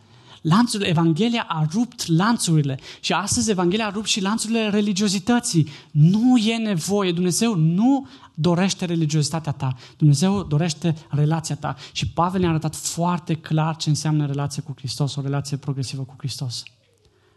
Lanțul, 0.47 0.81
Evanghelia 0.81 1.45
a 1.47 1.67
rupt 1.71 2.07
lanțurile 2.07 2.79
și 2.99 3.13
astăzi 3.13 3.49
Evanghelia 3.49 3.85
a 3.85 3.89
rupt 3.89 4.07
și 4.07 4.21
lanțurile 4.21 4.69
religiozității. 4.69 5.69
Nu 5.91 6.37
e 6.37 6.57
nevoie, 6.57 7.11
Dumnezeu 7.11 7.55
nu 7.55 8.07
dorește 8.33 8.85
religiozitatea 8.85 9.51
ta, 9.51 9.75
Dumnezeu 9.97 10.43
dorește 10.43 10.95
relația 11.09 11.55
ta. 11.55 11.75
Și 11.91 12.09
Pavel 12.09 12.39
ne-a 12.39 12.49
arătat 12.49 12.75
foarte 12.75 13.33
clar 13.33 13.75
ce 13.75 13.89
înseamnă 13.89 14.25
relația 14.25 14.63
cu 14.63 14.73
Hristos, 14.77 15.15
o 15.15 15.21
relație 15.21 15.57
progresivă 15.57 16.01
cu 16.01 16.13
Hristos. 16.17 16.63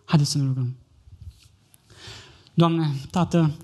Haideți 0.04 0.30
să 0.30 0.38
ne 0.38 0.44
rugăm. 0.44 0.76
Doamne, 2.54 2.90
Tată, 3.10 3.56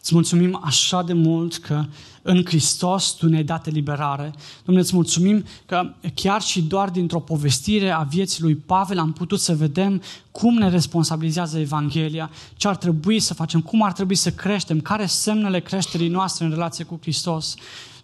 îți 0.00 0.14
mulțumim 0.14 0.60
așa 0.64 1.02
de 1.02 1.12
mult 1.12 1.56
că 1.56 1.84
în 2.22 2.44
Hristos 2.44 3.10
Tu 3.10 3.28
ne-ai 3.28 3.44
dat 3.44 3.66
eliberare. 3.66 4.32
Domnule, 4.64 4.86
îți 4.86 4.94
mulțumim 4.94 5.44
că 5.66 5.94
chiar 6.14 6.42
și 6.42 6.62
doar 6.62 6.90
dintr-o 6.90 7.20
povestire 7.20 7.90
a 7.90 8.02
vieții 8.02 8.42
lui 8.42 8.54
Pavel 8.54 8.98
am 8.98 9.12
putut 9.12 9.40
să 9.40 9.54
vedem 9.54 10.02
cum 10.30 10.54
ne 10.54 10.68
responsabilizează 10.68 11.58
Evanghelia, 11.58 12.30
ce 12.56 12.68
ar 12.68 12.76
trebui 12.76 13.20
să 13.20 13.34
facem, 13.34 13.60
cum 13.60 13.82
ar 13.82 13.92
trebui 13.92 14.14
să 14.14 14.30
creștem, 14.30 14.80
care 14.80 15.06
semnele 15.06 15.60
creșterii 15.60 16.08
noastre 16.08 16.44
în 16.44 16.50
relație 16.50 16.84
cu 16.84 16.98
Hristos. 17.00 17.54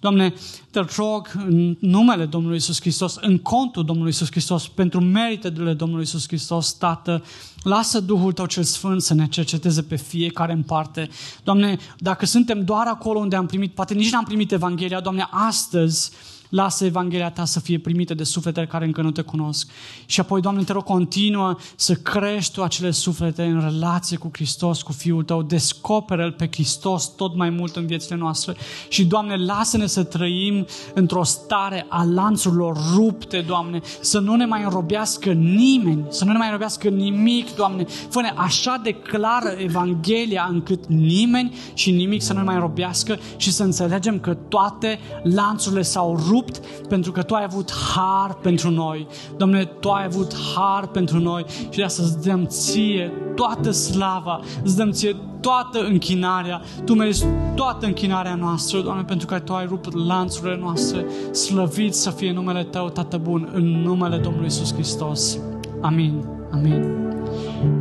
Doamne, 0.01 0.35
te 0.71 0.85
rog 0.97 1.33
în 1.47 1.77
numele 1.81 2.25
Domnului 2.25 2.57
Isus 2.57 2.81
Hristos, 2.81 3.16
în 3.21 3.39
contul 3.39 3.85
Domnului 3.85 4.11
Isus 4.11 4.31
Hristos, 4.31 4.69
pentru 4.69 5.01
meritele 5.01 5.73
Domnului 5.73 6.05
Isus 6.05 6.27
Hristos, 6.27 6.73
Tată, 6.73 7.25
lasă 7.62 8.01
Duhul 8.01 8.33
Tău 8.33 8.47
cel 8.47 8.62
Sfânt 8.62 9.03
să 9.03 9.14
ne 9.14 9.29
cerceteze 9.29 9.83
pe 9.83 9.97
fiecare 9.97 10.53
în 10.53 10.62
parte. 10.62 11.09
Doamne, 11.45 11.79
dacă 11.99 12.27
suntem 12.27 12.64
doar 12.64 12.87
acolo 12.87 13.19
unde 13.19 13.37
am 13.37 13.47
primit, 13.47 13.75
poate 13.75 13.95
nici 13.95 14.08
n-am 14.11 14.25
primit 14.25 14.53
Evanghelia, 14.53 15.01
Doamne, 15.01 15.29
astăzi 15.31 16.11
Lasă 16.49 16.84
Evanghelia 16.84 17.30
ta 17.30 17.44
să 17.44 17.61
fie 17.61 17.78
primită 17.78 18.14
de 18.14 18.24
sufletele 18.24 18.66
care 18.66 18.84
încă 18.84 19.03
nu 19.03 19.11
te 19.11 19.22
cunosc. 19.22 19.70
Și 20.07 20.20
apoi, 20.20 20.40
Doamne, 20.40 20.62
te 20.62 20.72
rog, 20.72 20.82
continuă 20.82 21.57
să 21.76 21.94
crești 21.94 22.53
tu 22.53 22.62
acele 22.62 22.90
suflete 22.90 23.42
în 23.42 23.61
relație 23.61 24.16
cu 24.16 24.30
Hristos, 24.32 24.82
cu 24.82 24.92
Fiul 24.92 25.22
tău. 25.22 25.42
Descoperă-L 25.42 26.32
pe 26.32 26.49
Hristos 26.53 27.14
tot 27.14 27.36
mai 27.36 27.51
mult 27.51 27.76
în 27.76 27.86
viețile 27.86 28.16
noastre. 28.16 28.57
Și, 28.88 29.05
Doamne, 29.05 29.36
lasă-ne 29.36 29.86
să 29.86 30.05
trăim 30.05 30.66
într-o 30.94 31.22
stare 31.22 31.86
a 31.88 32.05
lanțurilor 32.05 32.76
rupte, 32.94 33.44
Doamne, 33.46 33.80
să 34.01 34.18
nu 34.18 34.34
ne 34.34 34.44
mai 34.44 34.62
înrobească 34.62 35.32
nimeni, 35.32 36.05
să 36.09 36.24
nu 36.24 36.32
ne 36.32 36.38
mai 36.38 36.46
înrobească 36.46 36.88
nimic, 36.88 37.55
Doamne. 37.55 37.84
Fă-ne 37.84 38.32
așa 38.36 38.80
de 38.82 38.92
clară 38.92 39.49
Evanghelia 39.49 40.49
încât 40.51 40.86
nimeni 40.86 41.55
și 41.74 41.90
nimic 41.90 42.22
să 42.22 42.32
nu 42.32 42.38
ne 42.38 42.44
mai 42.44 42.55
înrobească 42.55 43.18
și 43.36 43.53
să 43.53 43.62
înțelegem 43.62 44.20
că 44.20 44.34
toate 44.34 44.99
lanțurile 45.22 45.82
s-au 45.82 46.16
rupt 46.28 46.38
rupt 46.39 46.61
pentru 46.89 47.12
că 47.12 47.22
Tu 47.22 47.34
ai 47.34 47.45
avut 47.45 47.72
har 47.95 48.34
pentru 48.34 48.70
noi. 48.70 49.07
Doamne, 49.36 49.64
Tu 49.64 49.89
ai 49.89 50.05
avut 50.05 50.34
har 50.55 50.86
pentru 50.86 51.18
noi 51.18 51.45
și 51.70 51.76
de 51.76 51.84
asta 51.84 52.03
îți 52.03 52.22
dăm 52.22 52.47
Ție 52.47 53.12
toată 53.34 53.70
slava, 53.70 54.41
îți 54.64 54.76
dăm 54.76 54.91
Ție 54.91 55.16
toată 55.41 55.84
închinarea. 55.84 56.62
Tu 56.84 56.95
mergi 56.95 57.22
toată 57.55 57.86
închinarea 57.86 58.34
noastră, 58.34 58.80
Doamne, 58.80 59.03
pentru 59.03 59.26
că 59.26 59.39
Tu 59.39 59.53
ai 59.53 59.66
rupt 59.66 60.07
lanțurile 60.07 60.57
noastre. 60.57 61.07
Slăvit 61.32 61.95
să 61.95 62.11
fie 62.11 62.32
numele 62.32 62.64
Tău, 62.64 62.89
Tată 62.89 63.16
Bun, 63.16 63.51
în 63.53 63.64
numele 63.64 64.16
Domnului 64.16 64.47
Isus 64.47 64.72
Hristos. 64.72 65.39
Amin. 65.80 66.24
Amin. 66.53 67.78